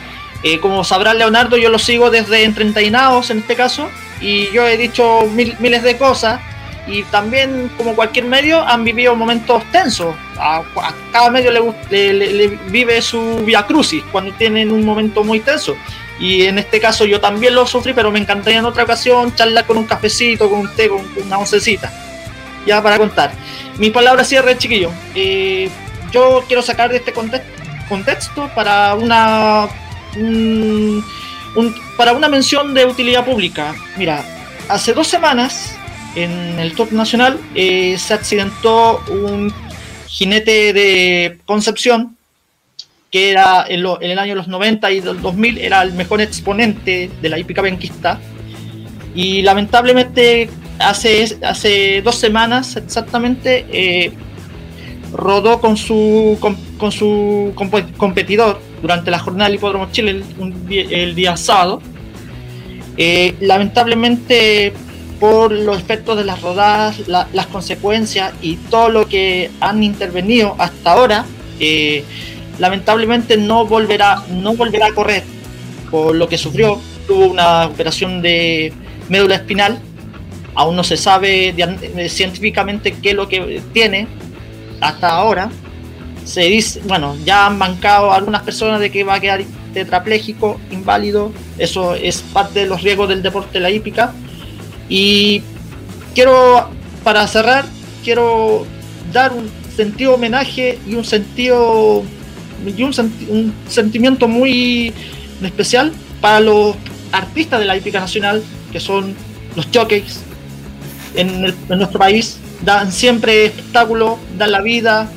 Eh, 0.43 0.59
como 0.59 0.83
sabrá 0.83 1.13
Leonardo, 1.13 1.55
yo 1.57 1.69
lo 1.69 1.79
sigo 1.79 2.11
desde 2.11 2.43
Entrenados 2.43 3.29
en 3.29 3.39
este 3.39 3.55
caso 3.55 3.89
y 4.19 4.51
yo 4.51 4.65
he 4.65 4.77
dicho 4.77 5.27
miles 5.33 5.83
de 5.83 5.97
cosas 5.97 6.39
y 6.87 7.03
también 7.03 7.69
como 7.77 7.95
cualquier 7.95 8.25
medio 8.25 8.65
han 8.65 8.83
vivido 8.83 9.15
momentos 9.15 9.63
tensos. 9.71 10.15
A, 10.37 10.63
cada 11.11 11.29
medio 11.29 11.51
le, 11.51 12.59
vive 12.69 13.01
su 13.01 13.43
via 13.45 13.65
crucis 13.65 14.03
cuando 14.11 14.33
tienen 14.33 14.71
un 14.71 14.85
momento 14.85 15.23
muy 15.23 15.39
tenso. 15.41 15.75
Y 16.19 16.45
en 16.45 16.57
este 16.57 16.79
caso 16.79 17.05
yo 17.05 17.19
también 17.19 17.53
lo 17.53 17.67
sufrí, 17.67 17.93
pero 17.93 18.11
me 18.11 18.19
encantaría 18.19 18.59
en 18.59 18.65
otra 18.65 18.83
ocasión 18.83 19.35
charlar 19.35 19.65
con 19.65 19.77
un 19.77 19.85
cafecito, 19.85 20.49
con 20.49 20.61
un 20.61 20.75
té, 20.75 20.87
con 20.89 21.05
una 21.23 21.37
oncecita. 21.37 21.91
Ya 22.65 22.81
para 22.81 22.97
contar. 22.97 23.31
Mi 23.77 23.91
palabra 23.91 24.23
cierre, 24.23 24.57
chiquillo. 24.57 24.91
Eh, 25.13 25.69
yo 26.11 26.43
quiero 26.47 26.61
sacar 26.61 26.89
de 26.89 26.97
este 26.97 27.13
contexto 27.13 28.49
para 28.55 28.95
una 28.95 29.67
para 31.95 32.13
una 32.13 32.29
mención 32.29 32.73
de 32.73 32.85
utilidad 32.85 33.25
pública. 33.25 33.75
Mira, 33.97 34.23
hace 34.69 34.93
dos 34.93 35.07
semanas 35.07 35.75
en 36.15 36.59
el 36.59 36.73
Top 36.73 36.91
Nacional 36.91 37.39
eh, 37.55 37.97
se 37.97 38.13
accidentó 38.13 39.03
un 39.09 39.53
jinete 40.07 40.73
de 40.73 41.39
Concepción 41.45 42.17
que 43.11 43.31
era 43.31 43.65
en, 43.67 43.85
el 44.01 44.19
año 44.19 44.35
los 44.35 44.47
90 44.47 44.91
y 44.91 44.99
del 44.99 45.21
2000 45.21 45.59
era 45.59 45.81
el 45.81 45.93
mejor 45.93 46.21
exponente 46.21 47.09
de 47.21 47.29
la 47.29 47.39
hípica 47.39 47.61
benquista 47.61 48.19
y 49.15 49.41
lamentablemente 49.41 50.49
hace, 50.79 51.37
hace 51.43 52.01
dos 52.01 52.15
semanas 52.15 52.75
exactamente 52.75 53.65
eh, 53.71 54.11
rodó 55.13 55.61
con 55.61 55.77
su, 55.77 56.37
con, 56.39 56.91
su 56.91 57.53
competidor 57.97 58.59
durante 58.81 59.11
la 59.11 59.19
jornada 59.19 59.49
del 59.49 59.55
Hipódromo 59.55 59.89
Chile 59.91 60.23
el, 60.69 61.15
día, 61.15 61.37
sábado. 61.37 61.81
Eh, 62.97 63.35
lamentablemente, 63.39 64.73
por 65.19 65.51
los 65.51 65.77
efectos 65.77 66.17
de 66.17 66.25
las 66.25 66.41
rodadas, 66.41 67.07
las 67.07 67.47
consecuencias 67.47 68.33
y 68.41 68.55
todo 68.55 68.89
lo 68.89 69.07
que 69.07 69.51
han 69.59 69.83
intervenido 69.83 70.55
hasta 70.57 70.91
ahora, 70.91 71.25
eh, 71.59 72.03
lamentablemente 72.59 73.37
no 73.37 73.65
volverá, 73.65 74.23
no 74.29 74.55
volverá 74.55 74.87
a 74.87 74.93
correr 74.93 75.23
por 75.89 76.15
lo 76.15 76.27
que 76.27 76.37
sufrió. 76.37 76.79
Tuvo 77.07 77.27
una 77.27 77.67
operación 77.67 78.21
de 78.21 78.73
médula 79.09 79.35
espinal. 79.35 79.79
Aún 80.55 80.75
no 80.75 80.83
se 80.83 80.97
sabe 80.97 81.53
científicamente 82.09 82.95
qué 83.01 83.11
es 83.11 83.15
lo 83.15 83.27
que 83.27 83.61
tiene, 83.73 84.07
hasta 84.81 85.09
ahora 85.09 85.51
se 86.27 86.41
dice, 86.41 86.81
bueno, 86.85 87.15
ya 87.25 87.45
han 87.45 87.57
bancado 87.57 88.11
algunas 88.11 88.41
personas 88.43 88.81
de 88.81 88.91
que 88.91 89.03
va 89.03 89.15
a 89.15 89.19
quedar 89.19 89.43
tetrapléjico, 89.73 90.59
inválido, 90.71 91.31
eso 91.57 91.95
es 91.95 92.21
parte 92.21 92.59
de 92.59 92.65
los 92.65 92.83
riesgos 92.83 93.07
del 93.07 93.23
deporte 93.23 93.53
de 93.53 93.59
la 93.61 93.71
hípica. 93.71 94.13
Y 94.89 95.41
quiero, 96.13 96.69
para 97.03 97.25
cerrar, 97.27 97.65
quiero 98.03 98.65
dar 99.13 99.31
un 99.31 99.49
sentido 99.75 100.15
homenaje 100.15 100.79
y 100.85 100.95
un 100.95 101.05
sentido 101.05 102.03
y 102.65 102.83
un, 102.83 103.53
sentimiento 103.69 104.27
muy 104.27 104.93
especial 105.41 105.93
para 106.19 106.39
los 106.41 106.75
artistas 107.11 107.59
de 107.59 107.65
la 107.65 107.77
hípica 107.77 107.99
nacional, 107.99 108.43
que 108.71 108.79
son 108.79 109.15
los 109.55 109.67
jockeys 109.73 110.21
en, 111.15 111.45
en 111.45 111.77
nuestro 111.77 111.99
país, 111.99 112.37
dan 112.63 112.91
siempre 112.91 113.45
espectáculo, 113.45 114.19
dan 114.37 114.51
la 114.51 114.61
vida. 114.61 115.09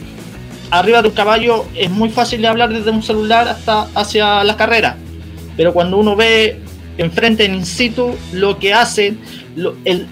Arriba 0.71 1.03
de 1.03 1.09
un 1.09 1.15
caballo 1.15 1.67
es 1.75 1.91
muy 1.91 2.11
fácil 2.11 2.43
de 2.43 2.49
hablar 2.49 2.73
desde 2.73 2.91
un 2.91 3.03
celular 3.03 3.49
hasta 3.49 3.89
hacia 3.95 4.45
la 4.45 4.57
carrera, 4.57 4.97
pero 5.57 5.73
cuando 5.73 5.97
uno 5.97 6.15
ve 6.15 6.61
enfrente 6.97 7.45
en 7.45 7.55
in 7.57 7.67
situ 7.67 8.15
lo 8.33 8.59
que 8.59 8.73
hacen, 8.73 9.19
el, 9.85 10.07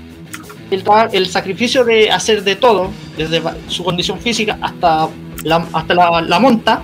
el, 0.70 1.26
sacrificio 1.26 1.84
de 1.84 2.10
hacer 2.10 2.42
de 2.42 2.56
todo, 2.56 2.90
desde 3.16 3.40
su 3.68 3.84
condición 3.84 4.18
física 4.18 4.58
hasta 4.60 5.08
la, 5.44 5.66
hasta 5.72 5.94
la, 5.94 6.38
monta, 6.40 6.82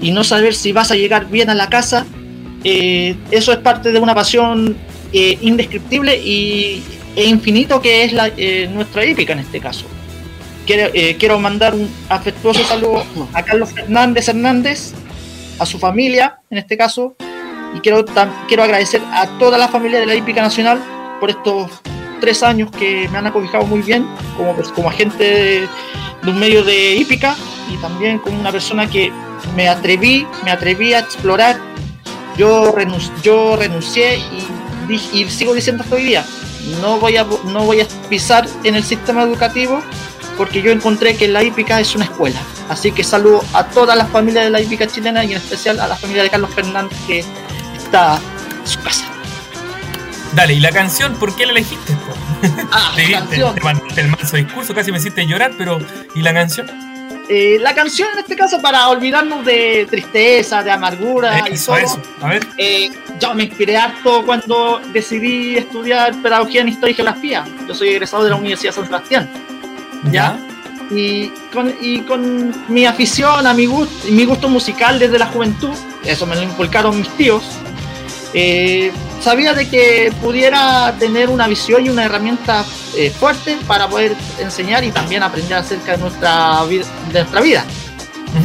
y 0.00 0.10
no 0.10 0.24
saber 0.24 0.54
si 0.54 0.72
vas 0.72 0.90
a 0.90 0.94
llegar 0.94 1.28
bien 1.28 1.50
a 1.50 1.54
la 1.54 1.68
casa, 1.68 2.06
eh, 2.64 3.16
eso 3.30 3.52
es 3.52 3.58
parte 3.58 3.92
de 3.92 3.98
una 3.98 4.14
pasión 4.14 4.76
eh, 5.12 5.38
indescriptible 5.42 6.16
y 6.16 6.82
e 7.16 7.26
infinito 7.26 7.80
que 7.80 8.04
es 8.04 8.12
la, 8.12 8.30
eh, 8.36 8.68
nuestra 8.72 9.04
hípica 9.04 9.34
en 9.34 9.40
este 9.40 9.60
caso. 9.60 9.86
Quiero, 10.66 10.90
eh, 10.94 11.16
quiero 11.18 11.38
mandar 11.38 11.74
un 11.74 11.88
afectuoso 12.08 12.64
saludo 12.64 13.04
a 13.32 13.42
Carlos 13.42 13.72
Fernández 13.72 14.28
Hernández, 14.28 14.92
a 15.58 15.66
su 15.66 15.78
familia 15.78 16.40
en 16.50 16.58
este 16.58 16.76
caso, 16.76 17.16
y 17.74 17.80
quiero, 17.80 18.04
quiero 18.48 18.62
agradecer 18.62 19.02
a 19.12 19.26
toda 19.38 19.58
la 19.58 19.68
familia 19.68 20.00
de 20.00 20.06
la 20.06 20.14
hípica 20.14 20.40
nacional 20.40 20.80
por 21.20 21.30
estos 21.30 21.70
tres 22.20 22.42
años 22.42 22.70
que 22.70 23.08
me 23.10 23.18
han 23.18 23.26
acobijado 23.26 23.66
muy 23.66 23.82
bien 23.82 24.06
como, 24.36 24.54
como 24.74 24.88
agente 24.88 25.24
de, 25.24 25.68
un 26.26 26.38
medio 26.38 26.64
de 26.64 26.94
hípica 26.94 27.36
y 27.70 27.76
también 27.78 28.18
como 28.18 28.40
una 28.40 28.50
persona 28.50 28.88
que 28.88 29.12
me 29.54 29.68
atreví, 29.68 30.26
me 30.44 30.50
atreví 30.50 30.94
a 30.94 31.00
explorar. 31.00 31.58
Yo, 32.38 32.74
yo 33.22 33.56
renuncié 33.56 34.16
y, 34.88 34.94
y 35.12 35.28
sigo 35.28 35.52
diciendo 35.52 35.82
hasta 35.82 35.96
hoy 35.96 36.04
día, 36.04 36.24
no 36.80 36.98
voy 36.98 37.16
a 37.16 37.26
no 37.46 37.64
voy 37.64 37.80
a 37.80 37.86
pisar 38.08 38.46
en 38.64 38.74
el 38.74 38.82
sistema 38.82 39.22
educativo 39.22 39.82
porque 40.36 40.62
yo 40.62 40.70
encontré 40.70 41.16
que 41.16 41.28
la 41.28 41.42
hípica 41.42 41.80
es 41.80 41.94
una 41.94 42.04
escuela. 42.04 42.40
Así 42.68 42.92
que 42.92 43.04
saludo 43.04 43.44
a 43.52 43.64
todas 43.66 43.96
las 43.96 44.08
familias 44.10 44.44
de 44.44 44.50
la 44.50 44.60
hípica 44.60 44.86
chilena 44.86 45.24
y 45.24 45.32
en 45.32 45.38
especial 45.38 45.80
a 45.80 45.86
la 45.86 45.96
familia 45.96 46.22
de 46.22 46.30
Carlos 46.30 46.54
Fernández 46.54 46.98
que 47.06 47.24
está 47.76 48.18
en 48.60 48.66
su 48.66 48.80
casa. 48.80 49.06
Dale, 50.34 50.54
¿y 50.54 50.60
la 50.60 50.72
canción 50.72 51.14
por 51.14 51.34
qué 51.36 51.46
la 51.46 51.52
elegiste? 51.52 51.96
Ah, 52.72 52.92
te, 52.96 53.12
canción. 53.12 53.54
Te, 53.94 54.00
el 54.00 54.08
manso 54.08 54.36
discurso, 54.36 54.74
casi 54.74 54.90
me 54.90 54.98
hiciste 54.98 55.26
llorar, 55.26 55.52
pero 55.56 55.78
¿y 56.14 56.22
la 56.22 56.34
canción? 56.34 56.66
Eh, 57.28 57.58
la 57.60 57.74
canción 57.74 58.08
en 58.12 58.18
este 58.18 58.36
caso 58.36 58.60
para 58.60 58.88
olvidarnos 58.88 59.46
de 59.46 59.86
tristeza, 59.88 60.62
de 60.62 60.70
amargura 60.70 61.44
y 61.50 61.56
todo. 61.56 61.76
A 62.20 62.28
ver. 62.28 62.46
Eh, 62.58 62.90
yo 63.18 63.34
me 63.34 63.44
inspiré 63.44 63.76
harto 63.76 64.24
cuando 64.26 64.80
decidí 64.92 65.56
estudiar 65.56 66.20
pedagogía 66.20 66.60
en 66.60 66.68
historia 66.68 66.92
y 66.92 66.96
geografía. 66.96 67.44
Yo 67.66 67.74
soy 67.74 67.90
egresado 67.90 68.24
de 68.24 68.30
la 68.30 68.36
Universidad 68.36 68.72
de 68.72 68.76
San 68.76 68.86
Sebastián. 68.86 69.30
¿Ya? 70.10 70.38
Y 70.90 71.28
con, 71.52 71.74
y 71.80 72.00
con 72.00 72.54
mi 72.68 72.84
afición, 72.84 73.46
a 73.46 73.54
mi 73.54 73.66
gusto, 73.66 74.08
mi 74.10 74.24
gusto 74.24 74.48
musical 74.48 74.98
desde 74.98 75.18
la 75.18 75.26
juventud, 75.26 75.74
eso 76.04 76.26
me 76.26 76.36
lo 76.36 76.42
inculcaron 76.42 76.98
mis 76.98 77.08
tíos, 77.16 77.42
eh, 78.34 78.92
sabía 79.20 79.54
de 79.54 79.68
que 79.68 80.12
pudiera 80.20 80.94
tener 80.98 81.30
una 81.30 81.46
visión 81.46 81.86
y 81.86 81.88
una 81.88 82.04
herramienta 82.04 82.64
eh, 82.96 83.10
fuerte 83.10 83.56
para 83.66 83.88
poder 83.88 84.16
enseñar 84.40 84.84
y 84.84 84.90
también 84.90 85.22
aprender 85.22 85.54
acerca 85.58 85.92
de 85.92 85.98
nuestra 85.98 86.64
vida. 86.64 86.84
De 87.12 87.20
nuestra 87.20 87.40
vida. 87.40 87.64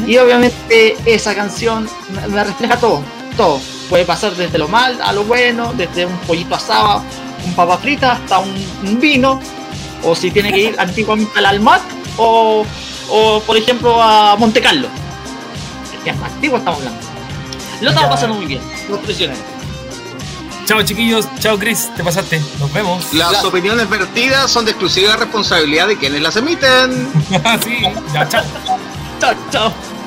Y 0.06 0.18
obviamente 0.18 0.96
esa 1.06 1.34
canción 1.34 1.90
me 2.30 2.44
refleja 2.44 2.78
todo, 2.78 3.04
todo. 3.36 3.60
Puede 3.90 4.06
pasar 4.06 4.36
desde 4.36 4.60
lo 4.60 4.68
mal 4.68 5.00
a 5.02 5.12
lo 5.12 5.24
bueno, 5.24 5.74
desde 5.74 6.06
un 6.06 6.18
pollito 6.20 6.54
asado, 6.54 7.04
un 7.44 7.54
papa 7.56 7.78
frita, 7.78 8.14
hasta 8.14 8.38
un, 8.38 9.00
vino, 9.00 9.40
o 10.04 10.16
si 10.16 10.32
tiene 10.32 10.52
que 10.52 10.60
ir 10.60 10.76
antiguamente 10.80 11.38
al 11.38 11.46
Almat, 11.46 11.82
o, 12.18 12.66
o 13.10 13.40
por 13.42 13.58
ejemplo 13.58 14.02
a 14.02 14.36
Monte 14.38 14.62
Carlo. 14.62 14.88
Que 16.04 16.12
es 16.12 16.18
más 16.18 16.32
antiguo 16.32 16.58
estamos 16.58 16.80
hablando. 16.80 17.00
Lo 17.82 17.90
estamos 17.90 18.10
pasando 18.10 18.36
muy 18.36 18.46
bien, 18.46 18.62
los 18.90 19.00
prisioneros. 19.00 19.44
Chao 20.66 20.84
chiquillos, 20.84 21.28
chao 21.40 21.58
Chris, 21.58 21.90
te 21.96 22.04
pasaste, 22.04 22.40
nos 22.60 22.72
vemos. 22.72 23.12
Las 23.14 23.44
opiniones 23.44 23.90
vertidas 23.90 24.52
son 24.52 24.66
de 24.66 24.72
exclusiva 24.72 25.16
responsabilidad 25.16 25.88
de 25.88 25.98
quienes 25.98 26.22
las 26.22 26.36
emiten. 26.36 27.10
sí, 27.64 27.82
ya, 28.14 28.28
chao. 28.30 28.44
chao, 29.20 29.34
chao. 29.52 29.99